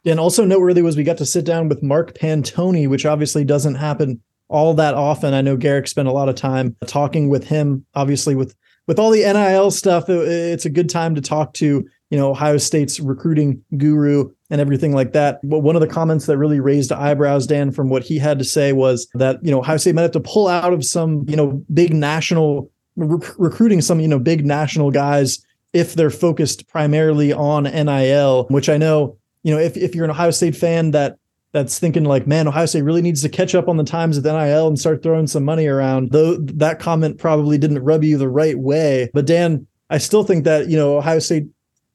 And 0.04 0.20
also 0.20 0.44
noteworthy 0.44 0.82
was 0.82 0.94
we 0.94 1.04
got 1.04 1.16
to 1.16 1.24
sit 1.24 1.46
down 1.46 1.70
with 1.70 1.82
Mark 1.82 2.12
Pantoni, 2.12 2.86
which 2.86 3.06
obviously 3.06 3.42
doesn't 3.42 3.76
happen 3.76 4.20
all 4.48 4.74
that 4.74 4.92
often. 4.92 5.32
I 5.32 5.40
know 5.40 5.56
Garrick 5.56 5.88
spent 5.88 6.06
a 6.06 6.12
lot 6.12 6.28
of 6.28 6.34
time 6.34 6.76
talking 6.86 7.30
with 7.30 7.44
him. 7.44 7.86
Obviously, 7.94 8.34
with 8.34 8.54
with 8.86 8.98
all 8.98 9.10
the 9.10 9.22
NIL 9.22 9.70
stuff, 9.70 10.10
it, 10.10 10.28
it's 10.28 10.66
a 10.66 10.70
good 10.70 10.90
time 10.90 11.14
to 11.14 11.22
talk 11.22 11.54
to 11.54 11.88
you 12.10 12.18
know 12.18 12.32
Ohio 12.32 12.58
State's 12.58 13.00
recruiting 13.00 13.64
guru 13.78 14.30
and 14.50 14.60
everything 14.60 14.92
like 14.92 15.14
that. 15.14 15.40
But 15.44 15.60
one 15.60 15.76
of 15.76 15.80
the 15.80 15.88
comments 15.88 16.26
that 16.26 16.36
really 16.36 16.60
raised 16.60 16.92
eyebrows, 16.92 17.46
Dan, 17.46 17.72
from 17.72 17.88
what 17.88 18.02
he 18.02 18.18
had 18.18 18.38
to 18.38 18.44
say 18.44 18.74
was 18.74 19.08
that 19.14 19.42
you 19.42 19.50
know 19.50 19.60
Ohio 19.60 19.78
State 19.78 19.94
might 19.94 20.02
have 20.02 20.10
to 20.10 20.20
pull 20.20 20.46
out 20.46 20.74
of 20.74 20.84
some 20.84 21.24
you 21.26 21.36
know 21.36 21.64
big 21.72 21.94
national 21.94 22.70
rec- 22.96 23.38
recruiting 23.38 23.80
some 23.80 24.00
you 24.00 24.08
know 24.08 24.18
big 24.18 24.44
national 24.44 24.90
guys 24.90 25.44
if 25.72 25.94
they're 25.94 26.10
focused 26.10 26.68
primarily 26.68 27.32
on 27.32 27.64
NIL, 27.64 28.46
which 28.48 28.68
I 28.68 28.76
know 28.76 29.16
you 29.42 29.54
know 29.54 29.60
if 29.60 29.76
if 29.76 29.94
you're 29.94 30.04
an 30.04 30.10
Ohio 30.10 30.30
State 30.30 30.56
fan 30.56 30.90
that 30.92 31.18
that's 31.52 31.78
thinking 31.78 32.04
like, 32.04 32.26
man, 32.26 32.48
Ohio 32.48 32.66
State 32.66 32.82
really 32.82 33.02
needs 33.02 33.22
to 33.22 33.28
catch 33.28 33.54
up 33.54 33.68
on 33.68 33.76
the 33.76 33.84
times 33.84 34.16
with 34.16 34.26
NIL 34.26 34.68
and 34.68 34.78
start 34.78 35.02
throwing 35.02 35.26
some 35.26 35.44
money 35.44 35.66
around. 35.66 36.10
Though 36.10 36.36
that 36.36 36.80
comment 36.80 37.18
probably 37.18 37.56
didn't 37.56 37.82
rub 37.82 38.04
you 38.04 38.18
the 38.18 38.28
right 38.28 38.58
way, 38.58 39.10
but 39.14 39.26
Dan, 39.26 39.66
I 39.90 39.98
still 39.98 40.24
think 40.24 40.44
that 40.44 40.68
you 40.68 40.76
know 40.76 40.98
Ohio 40.98 41.18
State 41.18 41.46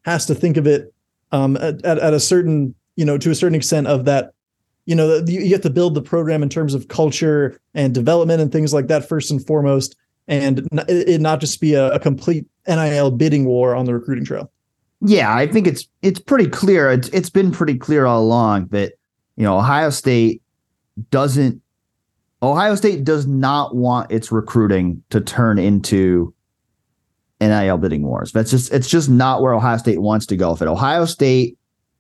has 0.03 0.25
to 0.27 0.35
think 0.35 0.57
of 0.57 0.67
it 0.67 0.93
um, 1.31 1.57
at, 1.57 1.83
at 1.85 2.13
a 2.13 2.19
certain 2.19 2.75
you 2.95 3.05
know 3.05 3.17
to 3.17 3.31
a 3.31 3.35
certain 3.35 3.55
extent 3.55 3.87
of 3.87 4.05
that 4.05 4.33
you 4.85 4.95
know 4.95 5.23
you 5.27 5.51
have 5.51 5.61
to 5.61 5.69
build 5.69 5.93
the 5.93 6.01
program 6.01 6.43
in 6.43 6.49
terms 6.49 6.73
of 6.73 6.87
culture 6.87 7.59
and 7.73 7.93
development 7.93 8.41
and 8.41 8.51
things 8.51 8.73
like 8.73 8.87
that 8.87 9.07
first 9.07 9.31
and 9.31 9.45
foremost 9.45 9.95
and 10.27 10.67
it 10.87 11.21
not 11.21 11.39
just 11.39 11.59
be 11.59 11.73
a, 11.73 11.91
a 11.91 11.99
complete 11.99 12.45
NIL 12.67 13.11
bidding 13.11 13.45
war 13.45 13.75
on 13.75 13.85
the 13.85 13.93
recruiting 13.93 14.25
trail. 14.25 14.51
Yeah, 15.01 15.35
I 15.35 15.47
think 15.47 15.67
it's 15.67 15.87
it's 16.01 16.19
pretty 16.19 16.47
clear. 16.47 16.91
It's 16.91 17.09
it's 17.09 17.29
been 17.29 17.51
pretty 17.51 17.77
clear 17.77 18.05
all 18.05 18.21
along 18.21 18.67
that 18.67 18.93
you 19.35 19.43
know 19.43 19.57
Ohio 19.57 19.89
State 19.89 20.41
doesn't 21.09 21.61
Ohio 22.43 22.75
State 22.75 23.03
does 23.03 23.25
not 23.25 23.75
want 23.75 24.11
its 24.11 24.31
recruiting 24.31 25.03
to 25.09 25.21
turn 25.21 25.57
into 25.57 26.33
NIL 27.39 27.77
bidding 27.77 28.03
wars. 28.03 28.31
That's 28.31 28.51
just 28.51 28.71
it's 28.71 28.89
just 28.89 29.09
not 29.09 29.41
where 29.41 29.53
Ohio 29.53 29.77
State 29.77 30.01
wants 30.01 30.27
to 30.27 30.37
go. 30.37 30.53
If 30.53 30.61
it 30.61 30.67
Ohio 30.67 31.05
State 31.05 31.57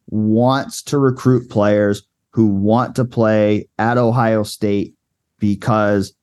wants 0.09 0.81
to 0.83 0.99
recruit 0.99 1.49
players 1.49 2.03
who 2.31 2.47
want 2.47 2.95
to 2.95 3.05
play 3.05 3.67
at 3.79 3.97
Ohio 3.97 4.43
State 4.43 4.93
because 5.39 6.13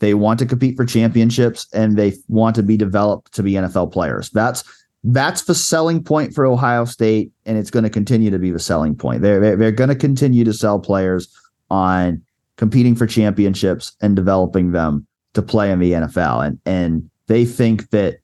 they 0.00 0.14
want 0.14 0.38
to 0.40 0.46
compete 0.46 0.76
for 0.76 0.84
championships 0.84 1.66
and 1.72 1.96
they 1.96 2.14
want 2.28 2.56
to 2.56 2.62
be 2.62 2.76
developed 2.76 3.32
to 3.34 3.42
be 3.42 3.52
NFL 3.52 3.92
players. 3.92 4.30
That's 4.30 4.64
that's 5.04 5.44
the 5.44 5.54
selling 5.54 6.02
point 6.02 6.34
for 6.34 6.44
Ohio 6.44 6.84
State, 6.84 7.32
and 7.46 7.56
it's 7.56 7.70
going 7.70 7.84
to 7.84 7.90
continue 7.90 8.30
to 8.30 8.38
be 8.38 8.50
the 8.50 8.58
selling 8.58 8.94
point. 8.94 9.22
They're 9.22 9.56
they're, 9.56 9.72
going 9.72 9.88
to 9.88 9.94
continue 9.94 10.44
to 10.44 10.52
sell 10.52 10.78
players 10.78 11.34
on 11.70 12.20
competing 12.56 12.94
for 12.94 13.06
championships 13.06 13.92
and 14.02 14.14
developing 14.14 14.72
them 14.72 15.06
to 15.32 15.42
play 15.42 15.70
in 15.70 15.78
the 15.78 15.92
NFL, 15.92 16.46
and 16.46 16.58
and 16.66 17.10
they 17.28 17.44
think 17.44 17.90
that 17.90 18.18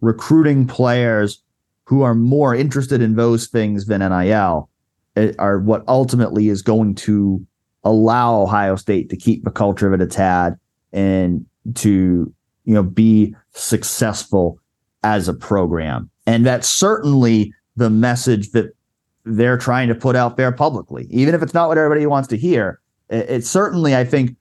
recruiting 0.00 0.66
players 0.66 1.42
who 1.84 2.02
are 2.02 2.14
more 2.14 2.54
interested 2.54 3.00
in 3.00 3.16
those 3.16 3.46
things 3.46 3.86
than 3.86 4.00
NIL 4.00 4.68
eh, 5.16 5.32
are 5.38 5.58
what 5.58 5.82
ultimately 5.88 6.48
is 6.48 6.60
going 6.60 6.94
to 6.94 7.44
allow 7.84 8.42
Ohio 8.42 8.76
State 8.76 9.08
to 9.08 9.16
keep 9.16 9.44
the 9.44 9.50
culture 9.50 9.90
that 9.90 10.02
it's 10.02 10.16
had 10.16 10.58
and 10.92 11.44
to 11.74 12.32
you 12.64 12.74
know 12.74 12.82
be 12.82 13.34
successful 13.52 14.58
as 15.02 15.28
a 15.28 15.34
program. 15.34 16.10
And 16.26 16.44
that's 16.44 16.68
certainly 16.68 17.52
the 17.76 17.90
message 17.90 18.50
that 18.50 18.72
they're 19.24 19.58
trying 19.58 19.88
to 19.88 19.94
put 19.94 20.16
out 20.16 20.36
there 20.36 20.52
publicly. 20.52 21.06
Even 21.10 21.34
if 21.34 21.42
it's 21.42 21.54
not 21.54 21.68
what 21.68 21.78
everybody 21.78 22.06
wants 22.06 22.28
to 22.28 22.36
hear 22.36 22.80
it's 23.10 23.48
certainly 23.48 23.96
i 23.96 24.04
think 24.04 24.36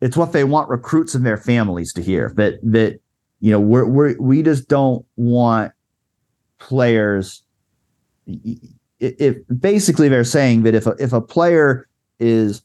it's 0.00 0.16
what 0.16 0.32
they 0.32 0.44
want 0.44 0.68
recruits 0.68 1.14
and 1.14 1.24
their 1.24 1.36
families 1.36 1.92
to 1.92 2.02
hear. 2.02 2.32
That 2.36 2.58
that 2.62 3.00
you 3.40 3.50
know 3.50 3.60
we're, 3.60 3.86
we're 3.86 4.16
we 4.20 4.42
just 4.42 4.68
don't 4.68 5.04
want 5.16 5.72
players 6.58 7.42
if 8.98 9.36
basically 9.58 10.08
they're 10.08 10.24
saying 10.24 10.62
that 10.62 10.74
if 10.74 10.86
a, 10.86 10.90
if 10.98 11.12
a 11.12 11.20
player 11.20 11.88
is 12.18 12.62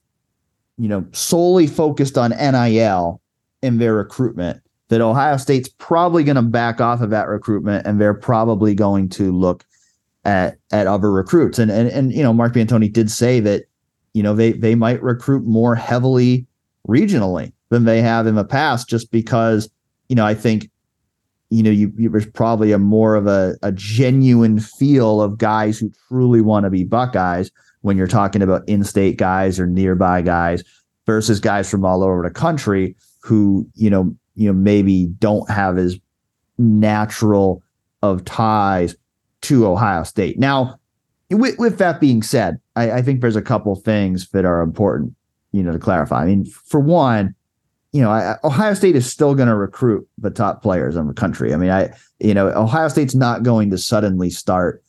you 0.77 0.87
know 0.87 1.05
solely 1.11 1.67
focused 1.67 2.17
on 2.17 2.31
NIL 2.31 3.21
in 3.61 3.77
their 3.77 3.95
recruitment 3.95 4.61
that 4.89 5.01
Ohio 5.01 5.37
State's 5.37 5.69
probably 5.69 6.23
going 6.23 6.35
to 6.35 6.41
back 6.41 6.79
off 6.79 7.01
of 7.01 7.09
that 7.09 7.27
recruitment 7.27 7.85
and 7.87 7.99
they're 7.99 8.13
probably 8.13 8.75
going 8.75 9.09
to 9.09 9.31
look 9.31 9.65
at 10.25 10.57
at 10.71 10.87
other 10.87 11.11
recruits. 11.11 11.59
And 11.59 11.71
and 11.71 11.89
and 11.89 12.13
you 12.13 12.23
know 12.23 12.33
Mark 12.33 12.53
Pantoni 12.53 12.91
did 12.91 13.09
say 13.09 13.39
that 13.39 13.63
you 14.13 14.23
know 14.23 14.35
they 14.35 14.51
they 14.53 14.75
might 14.75 15.01
recruit 15.01 15.45
more 15.45 15.75
heavily 15.75 16.45
regionally 16.87 17.51
than 17.69 17.85
they 17.85 18.01
have 18.01 18.27
in 18.27 18.35
the 18.35 18.43
past 18.43 18.87
just 18.87 19.11
because 19.11 19.69
you 20.09 20.15
know 20.15 20.25
I 20.25 20.35
think 20.35 20.69
you 21.49 21.63
know, 21.63 21.69
you, 21.69 21.93
you 21.95 22.09
there's 22.09 22.25
probably 22.25 22.71
a 22.71 22.79
more 22.79 23.15
of 23.15 23.27
a, 23.27 23.55
a 23.61 23.71
genuine 23.71 24.59
feel 24.59 25.21
of 25.21 25.37
guys 25.37 25.77
who 25.77 25.91
truly 26.07 26.41
want 26.41 26.63
to 26.63 26.69
be 26.69 26.83
Buckeyes 26.83 27.51
when 27.85 27.97
you're 27.97 28.07
talking 28.07 28.41
about 28.41 28.67
in-state 28.67 29.15
guys 29.15 29.59
or 29.59 29.67
nearby 29.67 30.19
guys 30.19 30.63
versus 31.05 31.39
guys 31.39 31.69
from 31.69 31.85
all 31.85 32.03
over 32.03 32.23
the 32.23 32.31
country 32.31 32.95
who, 33.21 33.69
you 33.75 33.91
know, 33.91 34.11
you 34.33 34.47
know, 34.47 34.53
maybe 34.57 35.05
don't 35.19 35.47
have 35.51 35.77
as 35.77 35.95
natural 36.57 37.61
of 38.01 38.25
ties 38.25 38.95
to 39.41 39.67
Ohio 39.67 40.01
State. 40.01 40.39
Now, 40.39 40.79
with, 41.29 41.59
with 41.59 41.77
that 41.77 42.01
being 42.01 42.23
said, 42.23 42.57
I, 42.75 42.91
I 42.91 43.01
think 43.03 43.21
there's 43.21 43.35
a 43.35 43.41
couple 43.41 43.75
things 43.75 44.29
that 44.29 44.45
are 44.45 44.61
important, 44.63 45.15
you 45.51 45.61
know, 45.61 45.71
to 45.71 45.77
clarify. 45.77 46.23
I 46.23 46.25
mean, 46.25 46.45
for 46.45 46.79
one, 46.79 47.35
you 47.91 48.01
know, 48.01 48.09
I, 48.09 48.37
Ohio 48.43 48.73
State 48.73 48.95
is 48.95 49.05
still 49.09 49.35
going 49.35 49.47
to 49.47 49.55
recruit 49.55 50.07
the 50.17 50.31
top 50.31 50.63
players 50.63 50.95
in 50.95 51.05
the 51.05 51.13
country. 51.13 51.53
I 51.53 51.57
mean, 51.57 51.69
I, 51.69 51.91
you 52.19 52.33
know, 52.33 52.47
Ohio 52.47 52.87
State's 52.87 53.13
not 53.13 53.43
going 53.43 53.69
to 53.69 53.77
suddenly 53.77 54.31
start 54.31 54.83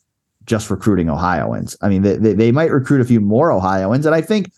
just 0.46 0.70
recruiting 0.70 1.10
Ohioans. 1.10 1.76
I 1.82 1.88
mean, 1.88 2.02
they, 2.02 2.16
they, 2.16 2.52
might 2.52 2.70
recruit 2.70 3.00
a 3.00 3.04
few 3.04 3.20
more 3.20 3.52
Ohioans. 3.52 4.06
And 4.06 4.14
I 4.14 4.20
think, 4.20 4.52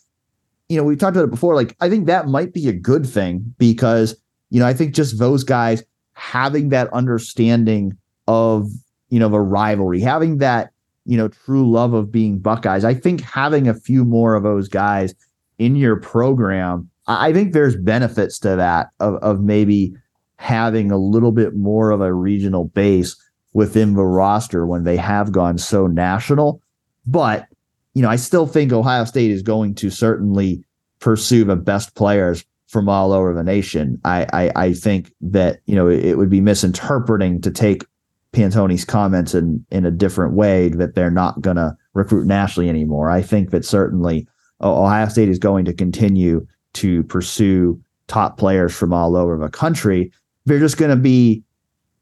you 0.69 0.77
know, 0.77 0.85
we 0.85 0.97
talked 0.97 1.17
about 1.17 1.25
it 1.25 1.31
before. 1.31 1.55
Like, 1.55 1.75
I 1.81 1.89
think 1.89 2.07
that 2.07 2.29
might 2.29 2.53
be 2.53 2.69
a 2.69 2.73
good 2.73 3.07
thing 3.07 3.55
because, 3.59 4.15
you 4.51 4.61
know, 4.61 4.67
I 4.67 4.75
think 4.75 4.95
just 4.95 5.19
those 5.19 5.45
guys 5.45 5.83
having 6.13 6.69
that 6.69 6.93
understanding 6.93 7.97
of, 8.27 8.69
you 9.09 9.19
know, 9.19 9.29
the 9.29 9.41
rivalry, 9.41 10.01
having 10.01 10.39
that, 10.39 10.71
you 11.07 11.17
know, 11.17 11.29
true 11.29 11.71
love 11.71 11.95
of 11.95 12.13
being 12.13 12.39
Buckeyes. 12.39 12.85
I 12.85 12.95
think 12.95 13.23
having 13.23 13.67
a 13.67 13.75
few 13.75 14.05
more 14.05 14.35
of 14.35 14.43
those 14.43 14.69
guys 14.69 15.15
in 15.59 15.75
your 15.75 15.97
program 15.97 16.91
I 17.09 17.33
think 17.33 17.55
there's 17.55 17.75
benefits 17.75 18.39
to 18.41 18.55
that 18.57 18.91
of, 19.01 19.15
of 19.17 19.41
maybe 19.41 19.97
having 20.37 20.93
a 20.93 20.99
little 20.99 21.33
bit 21.33 21.57
more 21.57 21.91
of 21.91 22.03
a 22.03 22.13
regional 22.13 22.67
base 22.67 23.17
within 23.59 23.95
the 23.95 24.05
roster 24.05 24.69
when 24.69 24.85
they 24.85 24.97
have 24.97 25.33
gone 25.33 25.59
so 25.59 25.89
national. 25.89 26.63
But, 27.09 27.49
you 27.93 28.03
know, 28.03 28.09
I 28.09 28.15
still 28.15 28.47
think 28.47 28.73
Ohio 28.73 29.05
State 29.05 29.33
is 29.33 29.43
going 29.43 29.75
to 29.75 29.91
certainly 29.91 30.63
pursue 31.01 31.43
the 31.43 31.57
best 31.57 31.97
players 31.97 32.45
from 32.69 32.89
all 32.89 33.13
over 33.13 33.35
the 33.35 33.43
nation. 33.43 34.01
I, 34.05 34.27
I, 34.33 34.53
I 34.55 34.73
think 34.75 35.11
that, 35.21 35.59
you 35.67 35.75
know, 35.75 35.89
it, 35.89 36.17
would 36.17 36.31
be 36.31 36.41
misinterpreting 36.41 37.41
to 37.41 37.51
take 37.51 37.85
Pantoni's 38.33 38.85
comments 38.85 39.35
in, 39.35 39.67
in 39.73 39.85
a 39.85 39.91
different 39.91 40.35
way 40.35 40.69
that 40.69 40.95
they're 40.95 41.11
not 41.11 41.41
going 41.41 41.57
to 41.57 41.77
recruit 41.95 42.29
nationally 42.29 42.69
anymore. 42.69 43.11
I 43.11 43.23
think 43.23 43.51
that 43.51 43.65
certainly 43.65 44.29
Ohio 44.63 45.09
State 45.09 45.31
is 45.31 45.41
going 45.41 45.65
to 45.65 45.73
continue 45.73 46.47
to 46.75 47.03
pursue 47.05 47.83
top 48.07 48.39
players 48.39 48.73
from 48.73 48.93
all 48.93 49.17
over 49.17 49.37
the 49.37 49.49
country. 49.49 50.13
They're 50.47 50.61
just 50.61 50.77
going 50.77 50.93
to 50.93 50.97
be 50.97 51.43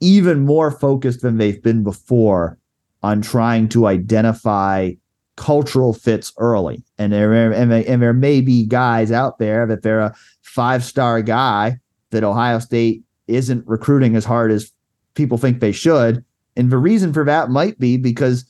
even 0.01 0.45
more 0.45 0.71
focused 0.71 1.23
than 1.23 1.39
they've 1.39 1.63
been 1.63 1.83
before 1.83 2.59
on 3.03 3.23
trying 3.23 3.69
to 3.69 3.87
identify 3.87 4.93
cultural 5.37 5.93
fits 5.93 6.33
early. 6.39 6.83
And 6.99 7.13
there 7.13 7.53
and, 7.53 7.73
and 7.73 8.03
there 8.03 8.13
may 8.13 8.41
be 8.41 8.67
guys 8.67 9.13
out 9.13 9.39
there 9.39 9.67
that 9.67 9.83
they're 9.83 10.01
a 10.01 10.15
five 10.43 10.83
star 10.83 11.23
guy 11.23 11.79
that 12.11 12.25
Ohio 12.25 12.59
State 12.59 13.03
isn't 13.29 13.67
recruiting 13.67 14.17
as 14.17 14.25
hard 14.25 14.51
as 14.51 14.73
people 15.15 15.39
think 15.39 15.61
they 15.61 15.73
should. 15.73 16.25
And 16.57 16.71
the 16.71 16.79
reason 16.79 17.13
for 17.13 17.25
that 17.25 17.51
might 17.51 17.79
be 17.79 17.97
because 17.97 18.45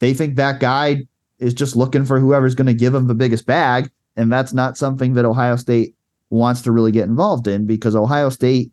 they 0.00 0.12
think 0.12 0.36
that 0.36 0.60
guy 0.60 1.06
is 1.38 1.54
just 1.54 1.76
looking 1.76 2.04
for 2.04 2.18
whoever's 2.18 2.54
going 2.54 2.66
to 2.66 2.74
give 2.74 2.94
him 2.94 3.06
the 3.06 3.14
biggest 3.14 3.46
bag. 3.46 3.90
And 4.16 4.32
that's 4.32 4.52
not 4.52 4.76
something 4.76 5.14
that 5.14 5.24
Ohio 5.24 5.56
State 5.56 5.94
wants 6.30 6.62
to 6.62 6.72
really 6.72 6.92
get 6.92 7.08
involved 7.08 7.46
in 7.46 7.66
because 7.66 7.96
Ohio 7.96 8.28
State 8.28 8.70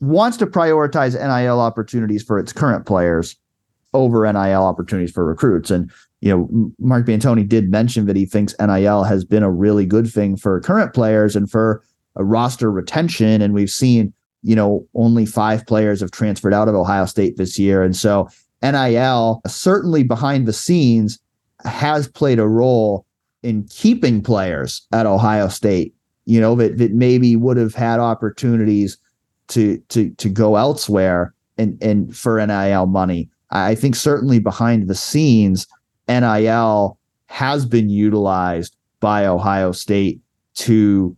wants 0.00 0.36
to 0.38 0.46
prioritize 0.46 1.14
NIL 1.14 1.60
opportunities 1.60 2.22
for 2.22 2.38
its 2.38 2.52
current 2.52 2.86
players 2.86 3.36
over 3.94 4.30
NIL 4.30 4.62
opportunities 4.62 5.10
for 5.10 5.24
recruits. 5.24 5.70
And, 5.70 5.90
you 6.20 6.30
know, 6.30 6.72
Mark 6.78 7.06
Pantoni 7.06 7.48
did 7.48 7.70
mention 7.70 8.06
that 8.06 8.16
he 8.16 8.26
thinks 8.26 8.54
NIL 8.60 9.04
has 9.04 9.24
been 9.24 9.42
a 9.42 9.50
really 9.50 9.86
good 9.86 10.10
thing 10.10 10.36
for 10.36 10.60
current 10.60 10.92
players 10.92 11.34
and 11.34 11.50
for 11.50 11.82
roster 12.14 12.70
retention. 12.70 13.40
And 13.40 13.54
we've 13.54 13.70
seen, 13.70 14.12
you 14.42 14.54
know, 14.54 14.86
only 14.94 15.24
five 15.24 15.66
players 15.66 16.00
have 16.00 16.10
transferred 16.10 16.54
out 16.54 16.68
of 16.68 16.74
Ohio 16.74 17.06
State 17.06 17.36
this 17.36 17.58
year. 17.58 17.82
And 17.82 17.96
so 17.96 18.28
NIL, 18.62 19.40
certainly 19.46 20.02
behind 20.02 20.46
the 20.46 20.52
scenes, 20.52 21.18
has 21.64 22.06
played 22.06 22.38
a 22.38 22.46
role 22.46 23.06
in 23.42 23.64
keeping 23.70 24.22
players 24.22 24.86
at 24.92 25.06
Ohio 25.06 25.48
State, 25.48 25.94
you 26.26 26.40
know, 26.40 26.54
that, 26.56 26.78
that 26.78 26.92
maybe 26.92 27.36
would 27.36 27.56
have 27.56 27.74
had 27.74 28.00
opportunities 28.00 28.98
to 29.48 29.78
to 29.88 30.10
to 30.10 30.28
go 30.28 30.56
elsewhere 30.56 31.34
and 31.58 31.80
and 31.82 32.16
for 32.16 32.44
NIL 32.44 32.86
money. 32.86 33.28
I 33.50 33.74
think 33.74 33.94
certainly 33.94 34.38
behind 34.38 34.88
the 34.88 34.94
scenes, 34.94 35.66
NIL 36.08 36.98
has 37.26 37.64
been 37.64 37.88
utilized 37.88 38.76
by 39.00 39.26
Ohio 39.26 39.72
State 39.72 40.20
to 40.54 41.16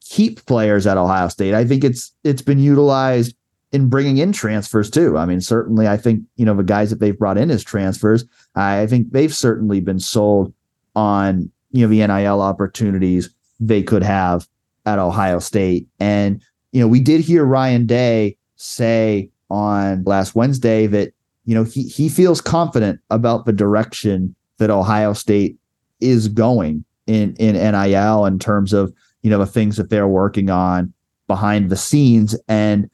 keep 0.00 0.44
players 0.46 0.86
at 0.86 0.96
Ohio 0.96 1.28
State. 1.28 1.54
I 1.54 1.64
think 1.64 1.84
it's 1.84 2.12
it's 2.22 2.42
been 2.42 2.58
utilized 2.58 3.34
in 3.72 3.88
bringing 3.88 4.18
in 4.18 4.30
transfers 4.30 4.88
too. 4.88 5.18
I 5.18 5.26
mean, 5.26 5.40
certainly, 5.40 5.88
I 5.88 5.96
think 5.96 6.22
you 6.36 6.44
know 6.44 6.54
the 6.54 6.62
guys 6.62 6.90
that 6.90 7.00
they've 7.00 7.18
brought 7.18 7.38
in 7.38 7.50
as 7.50 7.64
transfers. 7.64 8.24
I 8.54 8.86
think 8.86 9.10
they've 9.10 9.34
certainly 9.34 9.80
been 9.80 10.00
sold 10.00 10.52
on 10.94 11.50
you 11.74 11.82
know, 11.82 11.88
the 11.88 12.06
NIL 12.06 12.40
opportunities 12.40 13.30
they 13.58 13.82
could 13.82 14.04
have 14.04 14.46
at 14.86 15.00
Ohio 15.00 15.40
State. 15.40 15.88
And, 15.98 16.40
you 16.74 16.80
know, 16.80 16.88
we 16.88 16.98
did 16.98 17.20
hear 17.20 17.44
Ryan 17.44 17.86
Day 17.86 18.36
say 18.56 19.30
on 19.48 20.02
last 20.02 20.34
Wednesday 20.34 20.88
that, 20.88 21.14
you 21.44 21.54
know, 21.54 21.62
he, 21.62 21.84
he 21.84 22.08
feels 22.08 22.40
confident 22.40 22.98
about 23.10 23.46
the 23.46 23.52
direction 23.52 24.34
that 24.58 24.70
Ohio 24.70 25.12
State 25.12 25.56
is 26.00 26.26
going 26.26 26.84
in, 27.06 27.36
in 27.36 27.54
NIL 27.54 28.26
in 28.26 28.40
terms 28.40 28.72
of, 28.72 28.92
you 29.22 29.30
know, 29.30 29.38
the 29.38 29.46
things 29.46 29.76
that 29.76 29.88
they're 29.88 30.08
working 30.08 30.50
on 30.50 30.92
behind 31.28 31.70
the 31.70 31.76
scenes. 31.76 32.36
And, 32.48 32.90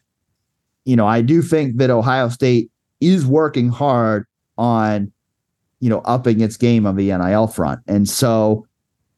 you 0.84 0.94
know, 0.94 1.06
I 1.06 1.22
do 1.22 1.40
think 1.40 1.78
that 1.78 1.88
Ohio 1.88 2.28
State 2.28 2.70
is 3.00 3.24
working 3.24 3.70
hard 3.70 4.26
on, 4.58 5.10
you 5.80 5.88
know, 5.88 6.02
upping 6.04 6.42
its 6.42 6.58
game 6.58 6.86
on 6.86 6.96
the 6.96 7.16
NIL 7.16 7.46
front. 7.46 7.80
And 7.86 8.06
so, 8.06 8.66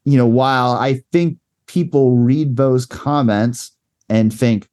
you 0.05 0.17
know, 0.17 0.27
while 0.27 0.71
I 0.71 1.03
think 1.11 1.37
people 1.65 2.15
read 2.15 2.55
those 2.55 2.85
comments 2.85 3.72
and 4.13 4.31
think, 4.31 4.69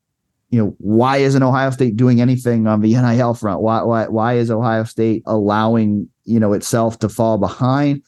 you 0.50 0.62
know, 0.62 0.76
why 0.78 1.16
isn't 1.16 1.42
Ohio 1.42 1.70
State 1.70 1.96
doing 1.96 2.20
anything 2.20 2.66
on 2.66 2.82
the 2.82 2.92
NIL 3.00 3.34
front? 3.34 3.62
Why 3.62 3.82
why 3.82 4.06
why 4.08 4.34
is 4.34 4.50
Ohio 4.50 4.84
State 4.84 5.22
allowing, 5.26 6.08
you 6.24 6.38
know, 6.38 6.52
itself 6.52 6.98
to 6.98 7.08
fall 7.08 7.38
behind? 7.38 8.02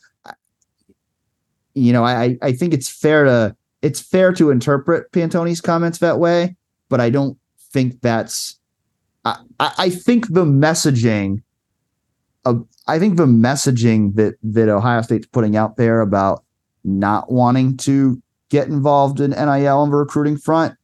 You 1.74 1.92
know, 1.94 2.04
I 2.04 2.36
I 2.42 2.52
think 2.52 2.74
it's 2.74 2.88
fair 2.88 3.24
to 3.24 3.56
it's 3.80 4.00
fair 4.00 4.32
to 4.34 4.50
interpret 4.50 5.10
Pantoni's 5.12 5.62
comments 5.62 5.98
that 5.98 6.18
way, 6.18 6.54
but 6.90 7.00
I 7.00 7.08
don't 7.08 7.38
think 7.72 8.02
that's 8.02 8.58
I, 9.24 9.38
I 9.58 9.88
think 9.88 10.34
the 10.34 10.44
messaging 10.44 11.42
of 12.44 12.66
I 12.86 12.98
think 12.98 13.16
the 13.16 13.26
messaging 13.26 14.16
that 14.16 14.34
that 14.42 14.68
Ohio 14.68 15.00
State's 15.00 15.28
putting 15.28 15.56
out 15.56 15.76
there 15.78 16.02
about 16.02 16.44
not 16.84 17.32
wanting 17.32 17.78
to 17.78 18.20
get 18.50 18.68
involved 18.68 19.18
in 19.18 19.30
NIL 19.30 19.78
on 19.78 19.90
the 19.90 19.96
recruiting 19.96 20.36
front 20.36 20.76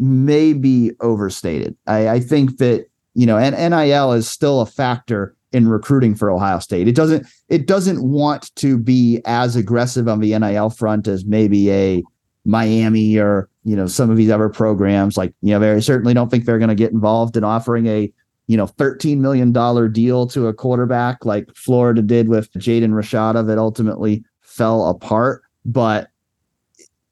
may 0.00 0.52
be 0.52 0.92
overstated. 1.00 1.76
I, 1.86 2.08
I 2.08 2.20
think 2.20 2.58
that 2.58 2.86
you 3.14 3.26
know, 3.26 3.36
and 3.36 3.54
NIL 3.54 4.12
is 4.12 4.28
still 4.28 4.60
a 4.60 4.66
factor 4.66 5.36
in 5.52 5.68
recruiting 5.68 6.14
for 6.14 6.30
Ohio 6.30 6.58
State. 6.58 6.88
It 6.88 6.94
doesn't 6.94 7.26
it 7.48 7.66
doesn't 7.66 8.02
want 8.02 8.54
to 8.56 8.78
be 8.78 9.20
as 9.24 9.56
aggressive 9.56 10.08
on 10.08 10.20
the 10.20 10.38
NIL 10.38 10.70
front 10.70 11.08
as 11.08 11.24
maybe 11.24 11.70
a 11.70 12.02
Miami 12.44 13.18
or 13.18 13.48
you 13.64 13.76
know 13.76 13.86
some 13.86 14.10
of 14.10 14.16
these 14.16 14.30
other 14.30 14.48
programs. 14.48 15.16
Like 15.16 15.34
you 15.42 15.50
know, 15.50 15.58
they 15.58 15.80
certainly 15.80 16.14
don't 16.14 16.30
think 16.30 16.44
they're 16.44 16.58
going 16.58 16.68
to 16.68 16.74
get 16.74 16.92
involved 16.92 17.36
in 17.36 17.44
offering 17.44 17.86
a 17.86 18.12
you 18.46 18.56
know 18.56 18.66
thirteen 18.66 19.20
million 19.20 19.52
dollar 19.52 19.88
deal 19.88 20.26
to 20.28 20.46
a 20.46 20.54
quarterback 20.54 21.24
like 21.24 21.48
Florida 21.54 22.02
did 22.02 22.28
with 22.28 22.52
Jaden 22.52 22.90
Rashada 22.90 23.46
that 23.46 23.58
ultimately 23.58 24.24
fell 24.40 24.88
apart. 24.88 25.42
But 25.64 26.09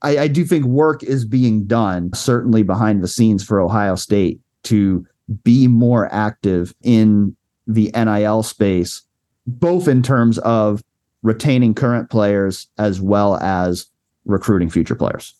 I, 0.03 0.19
I 0.19 0.29
do 0.29 0.45
think 0.45 0.65
work 0.65 1.03
is 1.03 1.25
being 1.25 1.67
done, 1.67 2.13
certainly 2.15 2.63
behind 2.63 3.03
the 3.03 3.09
scenes 3.09 3.45
for 3.45 3.61
Ohio 3.61 3.97
State 3.97 4.41
to 4.65 5.07
be 5.43 5.67
more 5.67 6.13
active 6.13 6.75
in 6.83 7.37
the 7.67 7.91
NIL 7.95 8.43
space 8.43 9.03
both 9.49 9.89
in 9.89 10.03
terms 10.03 10.39
of 10.39 10.83
retaining 11.23 11.75
current 11.75 12.11
players 12.11 12.69
as 12.77 13.01
well 13.01 13.37
as 13.37 13.87
recruiting 14.27 14.69
future 14.69 14.95
players. 14.95 15.35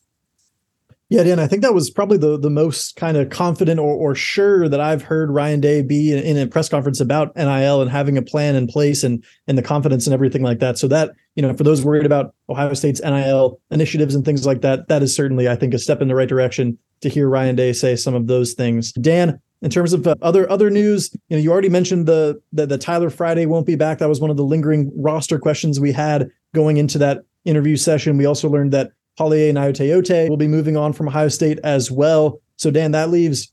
Yeah, 1.11 1.23
Dan, 1.23 1.39
I 1.39 1.47
think 1.47 1.63
that 1.63 1.73
was 1.73 1.89
probably 1.89 2.19
the 2.19 2.39
the 2.39 2.51
most 2.51 2.97
kind 2.97 3.17
of 3.17 3.31
confident 3.31 3.81
or, 3.81 3.95
or 3.95 4.15
sure 4.15 4.69
that 4.69 4.81
I've 4.81 5.01
heard 5.01 5.31
Ryan 5.31 5.59
Day 5.59 5.81
be 5.81 6.13
in, 6.13 6.19
in, 6.19 6.37
a 6.37 6.47
press 6.47 6.69
conference 6.69 7.01
about 7.01 7.35
NIL 7.35 7.81
and 7.81 7.91
having 7.91 8.19
a 8.19 8.23
plan 8.23 8.55
in 8.55 8.67
place 8.67 9.03
and 9.03 9.25
and 9.47 9.57
the 9.57 9.63
confidence 9.63 10.07
and 10.07 10.13
everything 10.13 10.43
like 10.43 10.59
that. 10.59 10.77
So 10.77 10.87
that, 10.89 11.13
you 11.35 11.43
know, 11.43 11.55
for 11.55 11.65
those 11.65 11.83
worried 11.83 12.05
about 12.05 12.35
Ohio 12.51 12.75
State's 12.75 13.01
NIL 13.01 13.59
initiatives 13.71 14.15
and 14.15 14.23
things 14.23 14.45
like 14.45 14.61
that, 14.61 14.89
that 14.89 15.03
is 15.03 15.17
certainly, 15.17 15.49
I 15.49 15.57
think, 15.57 15.73
a 15.73 15.79
step 15.79 16.03
in 16.03 16.09
the 16.09 16.15
right 16.15 16.29
direction 16.29 16.77
to 17.01 17.09
hear 17.09 17.31
Ryan 17.31 17.57
Day 17.57 17.73
say 17.73 17.97
some 17.97 18.15
of 18.15 18.27
those 18.27 18.53
things. 18.53 18.93
Dan, 18.93 19.41
in 19.63 19.71
terms 19.71 19.95
of 19.95 20.07
uh, 20.07 20.15
other 20.21 20.51
other 20.51 20.69
news, 20.69 21.11
you 21.31 21.39
know, 21.39 21.43
you 21.43 21.51
already 21.51 21.71
mentioned 21.71 22.05
the, 22.05 22.39
the 22.53 22.67
the 22.67 22.77
Tyler 22.77 23.09
Friday 23.09 23.47
won't 23.47 23.67
be 23.67 23.77
back. 23.77 23.97
That 23.99 24.11
was 24.11 24.21
one 24.21 24.31
of 24.31 24.37
the 24.37 24.45
lingering 24.45 24.93
roster 24.95 25.39
questions 25.39 25.81
we 25.81 25.93
had 25.93 26.29
going 26.55 26.77
into 26.77 26.99
that 26.99 27.25
interview 27.47 27.77
session. 27.77 28.19
We 28.19 28.27
also 28.27 28.51
learned 28.51 28.73
that 28.73 28.93
Palaie 29.19 29.53
Gaoteote 29.53 30.29
will 30.29 30.37
be 30.37 30.49
moving 30.49 30.77
on 30.77 30.93
from 30.93 31.09
Ohio 31.09 31.29
State 31.29 31.59
as 31.65 31.91
well. 31.91 32.41
So, 32.57 32.71
Dan, 32.71 32.93
that 32.93 33.11
leaves, 33.11 33.53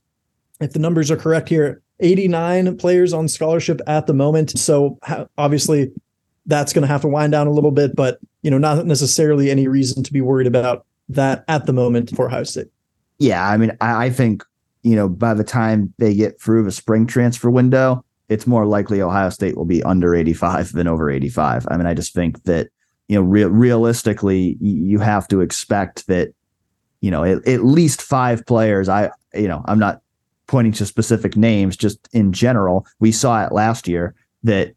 if 0.60 0.72
the 0.72 0.78
numbers 0.78 1.10
are 1.10 1.16
correct 1.16 1.48
here, 1.48 1.82
89 2.00 2.76
players 2.76 3.12
on 3.12 3.26
scholarship 3.26 3.80
at 3.86 4.06
the 4.06 4.14
moment. 4.14 4.56
So, 4.58 4.98
obviously, 5.36 5.90
that's 6.46 6.72
going 6.72 6.82
to 6.82 6.88
have 6.88 7.00
to 7.02 7.08
wind 7.08 7.32
down 7.32 7.46
a 7.46 7.52
little 7.52 7.72
bit, 7.72 7.96
but 7.96 8.18
you 8.42 8.50
know, 8.50 8.58
not 8.58 8.86
necessarily 8.86 9.50
any 9.50 9.66
reason 9.66 10.04
to 10.04 10.12
be 10.12 10.20
worried 10.20 10.46
about 10.46 10.86
that 11.08 11.44
at 11.48 11.66
the 11.66 11.72
moment 11.72 12.14
for 12.14 12.26
Ohio 12.26 12.44
State. 12.44 12.68
Yeah, 13.18 13.48
I 13.48 13.56
mean, 13.56 13.76
I, 13.80 14.06
I 14.06 14.10
think 14.10 14.44
you 14.82 14.94
know 14.94 15.08
by 15.08 15.34
the 15.34 15.44
time 15.44 15.92
they 15.98 16.14
get 16.14 16.40
through 16.40 16.64
the 16.64 16.70
spring 16.70 17.06
transfer 17.06 17.50
window, 17.50 18.04
it's 18.28 18.46
more 18.46 18.66
likely 18.66 19.02
Ohio 19.02 19.30
State 19.30 19.56
will 19.56 19.64
be 19.64 19.82
under 19.82 20.14
85 20.14 20.72
than 20.72 20.86
over 20.86 21.10
85. 21.10 21.66
I 21.70 21.76
mean, 21.76 21.86
I 21.86 21.94
just 21.94 22.14
think 22.14 22.44
that 22.44 22.68
you 23.08 23.16
know, 23.16 23.22
real 23.22 23.48
realistically, 23.48 24.56
you 24.60 24.98
have 24.98 25.28
to 25.28 25.40
expect 25.40 26.06
that, 26.06 26.32
you 27.00 27.10
know, 27.10 27.24
at, 27.24 27.46
at 27.46 27.64
least 27.64 28.02
five 28.02 28.44
players. 28.46 28.88
I, 28.88 29.10
you 29.34 29.48
know, 29.48 29.62
I'm 29.66 29.78
not 29.78 30.00
pointing 30.46 30.72
to 30.74 30.86
specific 30.86 31.36
names, 31.36 31.76
just 31.76 32.08
in 32.12 32.32
general. 32.32 32.86
We 33.00 33.12
saw 33.12 33.44
it 33.44 33.52
last 33.52 33.88
year 33.88 34.14
that 34.44 34.74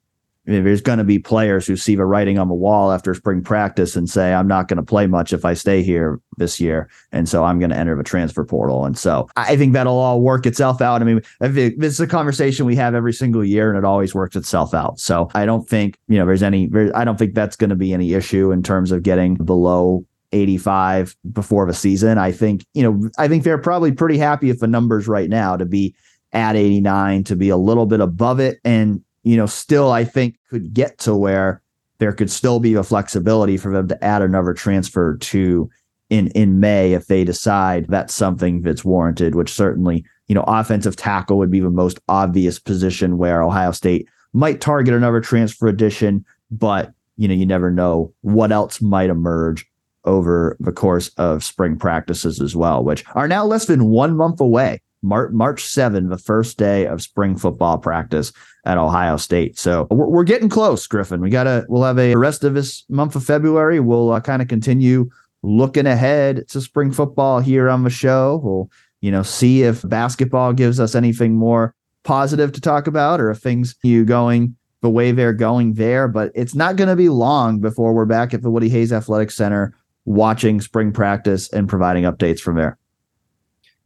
there's 0.49 0.81
going 0.81 0.97
to 0.97 1.03
be 1.03 1.19
players 1.19 1.67
who 1.67 1.75
see 1.75 1.95
the 1.95 2.05
writing 2.05 2.39
on 2.39 2.47
the 2.47 2.53
wall 2.53 2.91
after 2.91 3.13
spring 3.13 3.43
practice 3.43 3.95
and 3.95 4.09
say, 4.09 4.33
I'm 4.33 4.47
not 4.47 4.67
going 4.67 4.77
to 4.77 4.83
play 4.83 5.05
much 5.05 5.31
if 5.31 5.45
I 5.45 5.53
stay 5.53 5.83
here 5.83 6.19
this 6.37 6.59
year. 6.59 6.89
And 7.11 7.29
so 7.29 7.43
I'm 7.43 7.59
going 7.59 7.69
to 7.69 7.77
enter 7.77 7.95
the 7.95 8.03
transfer 8.03 8.43
portal. 8.43 8.85
And 8.85 8.97
so 8.97 9.29
I 9.35 9.55
think 9.55 9.73
that'll 9.73 9.97
all 9.97 10.21
work 10.21 10.45
itself 10.45 10.81
out. 10.81 11.01
I 11.01 11.05
mean, 11.05 11.21
this 11.39 11.93
is 11.93 11.99
a 11.99 12.07
conversation 12.07 12.65
we 12.65 12.75
have 12.75 12.95
every 12.95 13.13
single 13.13 13.45
year 13.45 13.69
and 13.69 13.77
it 13.77 13.85
always 13.85 14.15
works 14.15 14.35
itself 14.35 14.73
out. 14.73 14.99
So 14.99 15.29
I 15.35 15.45
don't 15.45 15.67
think, 15.67 15.99
you 16.07 16.17
know, 16.17 16.25
there's 16.25 16.43
any, 16.43 16.69
I 16.95 17.05
don't 17.05 17.17
think 17.17 17.35
that's 17.35 17.55
going 17.55 17.69
to 17.69 17.75
be 17.75 17.93
any 17.93 18.13
issue 18.13 18.51
in 18.51 18.63
terms 18.63 18.91
of 18.91 19.03
getting 19.03 19.35
below 19.35 20.05
85 20.31 21.15
before 21.31 21.65
the 21.65 21.73
season. 21.73 22.17
I 22.17 22.31
think, 22.31 22.65
you 22.73 22.83
know, 22.83 23.09
I 23.17 23.27
think 23.27 23.43
they're 23.43 23.57
probably 23.57 23.91
pretty 23.91 24.17
happy 24.17 24.47
with 24.47 24.59
the 24.59 24.67
numbers 24.67 25.07
right 25.07 25.29
now 25.29 25.57
to 25.57 25.65
be 25.65 25.95
at 26.33 26.55
89, 26.55 27.23
to 27.25 27.35
be 27.35 27.49
a 27.49 27.57
little 27.57 27.85
bit 27.85 27.99
above 27.99 28.39
it. 28.39 28.59
And 28.63 29.03
you 29.23 29.37
know, 29.37 29.45
still 29.45 29.91
I 29.91 30.03
think 30.03 30.37
could 30.49 30.73
get 30.73 30.97
to 30.99 31.15
where 31.15 31.61
there 31.99 32.13
could 32.13 32.31
still 32.31 32.59
be 32.59 32.73
a 32.73 32.83
flexibility 32.83 33.57
for 33.57 33.71
them 33.71 33.87
to 33.89 34.03
add 34.03 34.21
another 34.21 34.53
transfer 34.53 35.17
to 35.17 35.69
in 36.09 36.27
in 36.29 36.59
May 36.59 36.93
if 36.93 37.07
they 37.07 37.23
decide 37.23 37.85
that's 37.87 38.13
something 38.13 38.61
that's 38.61 38.85
warranted, 38.85 39.35
which 39.35 39.53
certainly, 39.53 40.03
you 40.27 40.35
know, 40.35 40.43
offensive 40.47 40.95
tackle 40.95 41.37
would 41.37 41.51
be 41.51 41.59
the 41.59 41.69
most 41.69 41.99
obvious 42.07 42.59
position 42.59 43.17
where 43.17 43.43
Ohio 43.43 43.71
State 43.71 44.07
might 44.33 44.61
target 44.61 44.93
another 44.93 45.21
transfer 45.21 45.67
addition, 45.67 46.25
but 46.51 46.93
you 47.17 47.27
know, 47.27 47.33
you 47.33 47.45
never 47.45 47.69
know 47.69 48.13
what 48.21 48.51
else 48.51 48.81
might 48.81 49.09
emerge 49.09 49.65
over 50.05 50.55
the 50.59 50.71
course 50.71 51.09
of 51.17 51.43
spring 51.43 51.77
practices 51.77 52.41
as 52.41 52.55
well, 52.55 52.83
which 52.83 53.03
are 53.13 53.27
now 53.27 53.45
less 53.45 53.65
than 53.65 53.89
one 53.89 54.15
month 54.15 54.39
away. 54.39 54.81
Mar- 55.01 55.29
March 55.29 55.65
7, 55.65 56.09
the 56.09 56.17
first 56.17 56.57
day 56.57 56.85
of 56.85 57.01
spring 57.01 57.37
football 57.37 57.77
practice 57.77 58.33
at 58.65 58.77
Ohio 58.77 59.17
State. 59.17 59.57
So 59.57 59.87
we're, 59.89 60.07
we're 60.07 60.23
getting 60.23 60.49
close, 60.49 60.85
Griffin. 60.87 61.21
We 61.21 61.29
got 61.29 61.43
to, 61.45 61.65
we'll 61.69 61.83
have 61.83 61.99
a 61.99 62.15
rest 62.15 62.43
of 62.43 62.53
this 62.53 62.83
month 62.89 63.15
of 63.15 63.23
February. 63.23 63.79
We'll 63.79 64.11
uh, 64.11 64.21
kind 64.21 64.41
of 64.41 64.47
continue 64.47 65.09
looking 65.41 65.85
ahead 65.85 66.47
to 66.49 66.61
spring 66.61 66.91
football 66.91 67.39
here 67.39 67.69
on 67.69 67.83
the 67.83 67.89
show. 67.89 68.41
We'll, 68.43 68.71
you 69.01 69.11
know, 69.11 69.23
see 69.23 69.63
if 69.63 69.87
basketball 69.87 70.53
gives 70.53 70.79
us 70.79 70.95
anything 70.95 71.35
more 71.35 71.73
positive 72.03 72.51
to 72.53 72.61
talk 72.61 72.87
about 72.87 73.21
or 73.21 73.31
if 73.31 73.39
things 73.39 73.75
you 73.83 74.03
going 74.03 74.55
the 74.81 74.89
way 74.89 75.11
they're 75.11 75.33
going 75.33 75.73
there. 75.73 76.07
But 76.07 76.31
it's 76.35 76.55
not 76.55 76.75
going 76.75 76.89
to 76.89 76.95
be 76.95 77.09
long 77.09 77.59
before 77.59 77.93
we're 77.93 78.05
back 78.05 78.33
at 78.33 78.41
the 78.41 78.51
Woody 78.51 78.69
Hayes 78.69 78.91
Athletic 78.91 79.31
Center 79.31 79.73
watching 80.05 80.59
spring 80.59 80.91
practice 80.91 81.51
and 81.53 81.69
providing 81.69 82.03
updates 82.03 82.39
from 82.39 82.55
there 82.55 82.78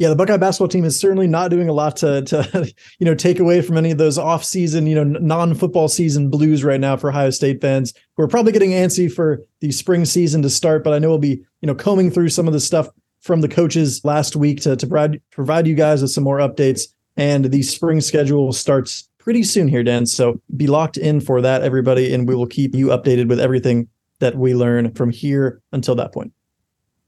yeah, 0.03 0.09
the 0.09 0.17
Buckeye 0.17 0.35
basketball 0.35 0.67
team 0.67 0.83
is 0.83 0.99
certainly 0.99 1.27
not 1.27 1.49
doing 1.49 1.69
a 1.69 1.73
lot 1.73 1.95
to 1.97 2.23
to 2.23 2.73
you 2.99 3.05
know 3.05 3.15
take 3.15 3.39
away 3.39 3.61
from 3.61 3.77
any 3.77 3.89
of 3.89 3.97
those 3.97 4.17
off 4.17 4.43
season 4.43 4.85
you 4.85 4.95
know 4.95 5.05
non 5.05 5.55
football 5.55 5.87
season 5.87 6.29
blues 6.29 6.61
right 6.61 6.81
now 6.81 6.97
for 6.97 7.09
Ohio 7.09 7.29
State 7.29 7.61
fans 7.61 7.93
We're 8.17 8.27
probably 8.27 8.51
getting 8.51 8.71
antsy 8.71 9.09
for 9.09 9.41
the 9.61 9.71
spring 9.71 10.03
season 10.03 10.41
to 10.41 10.49
start. 10.49 10.83
But 10.83 10.91
I 10.91 10.99
know 10.99 11.07
we'll 11.07 11.19
be 11.19 11.41
you 11.61 11.67
know 11.67 11.73
combing 11.73 12.11
through 12.11 12.29
some 12.29 12.47
of 12.47 12.53
the 12.53 12.59
stuff 12.59 12.89
from 13.21 13.39
the 13.39 13.47
coaches 13.47 14.03
last 14.03 14.35
week 14.35 14.59
to 14.63 14.75
to 14.75 14.85
provide 14.85 15.21
provide 15.31 15.67
you 15.67 15.75
guys 15.75 16.01
with 16.01 16.11
some 16.11 16.25
more 16.25 16.39
updates. 16.39 16.89
And 17.15 17.45
the 17.45 17.61
spring 17.61 18.01
schedule 18.01 18.51
starts 18.51 19.07
pretty 19.19 19.43
soon 19.43 19.69
here, 19.69 19.83
Dan. 19.83 20.05
So 20.05 20.41
be 20.57 20.67
locked 20.67 20.97
in 20.97 21.21
for 21.21 21.39
that, 21.39 21.61
everybody, 21.61 22.13
and 22.13 22.27
we 22.27 22.35
will 22.35 22.47
keep 22.47 22.75
you 22.75 22.87
updated 22.87 23.29
with 23.29 23.39
everything 23.39 23.87
that 24.19 24.35
we 24.35 24.53
learn 24.53 24.93
from 24.95 25.11
here 25.11 25.61
until 25.71 25.95
that 25.95 26.11
point. 26.11 26.33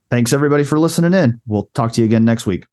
Thanks 0.08 0.32
everybody 0.32 0.64
for 0.64 0.78
listening 0.78 1.12
in. 1.12 1.42
We'll 1.46 1.68
talk 1.74 1.92
to 1.92 2.00
you 2.00 2.06
again 2.06 2.24
next 2.24 2.46
week. 2.46 2.64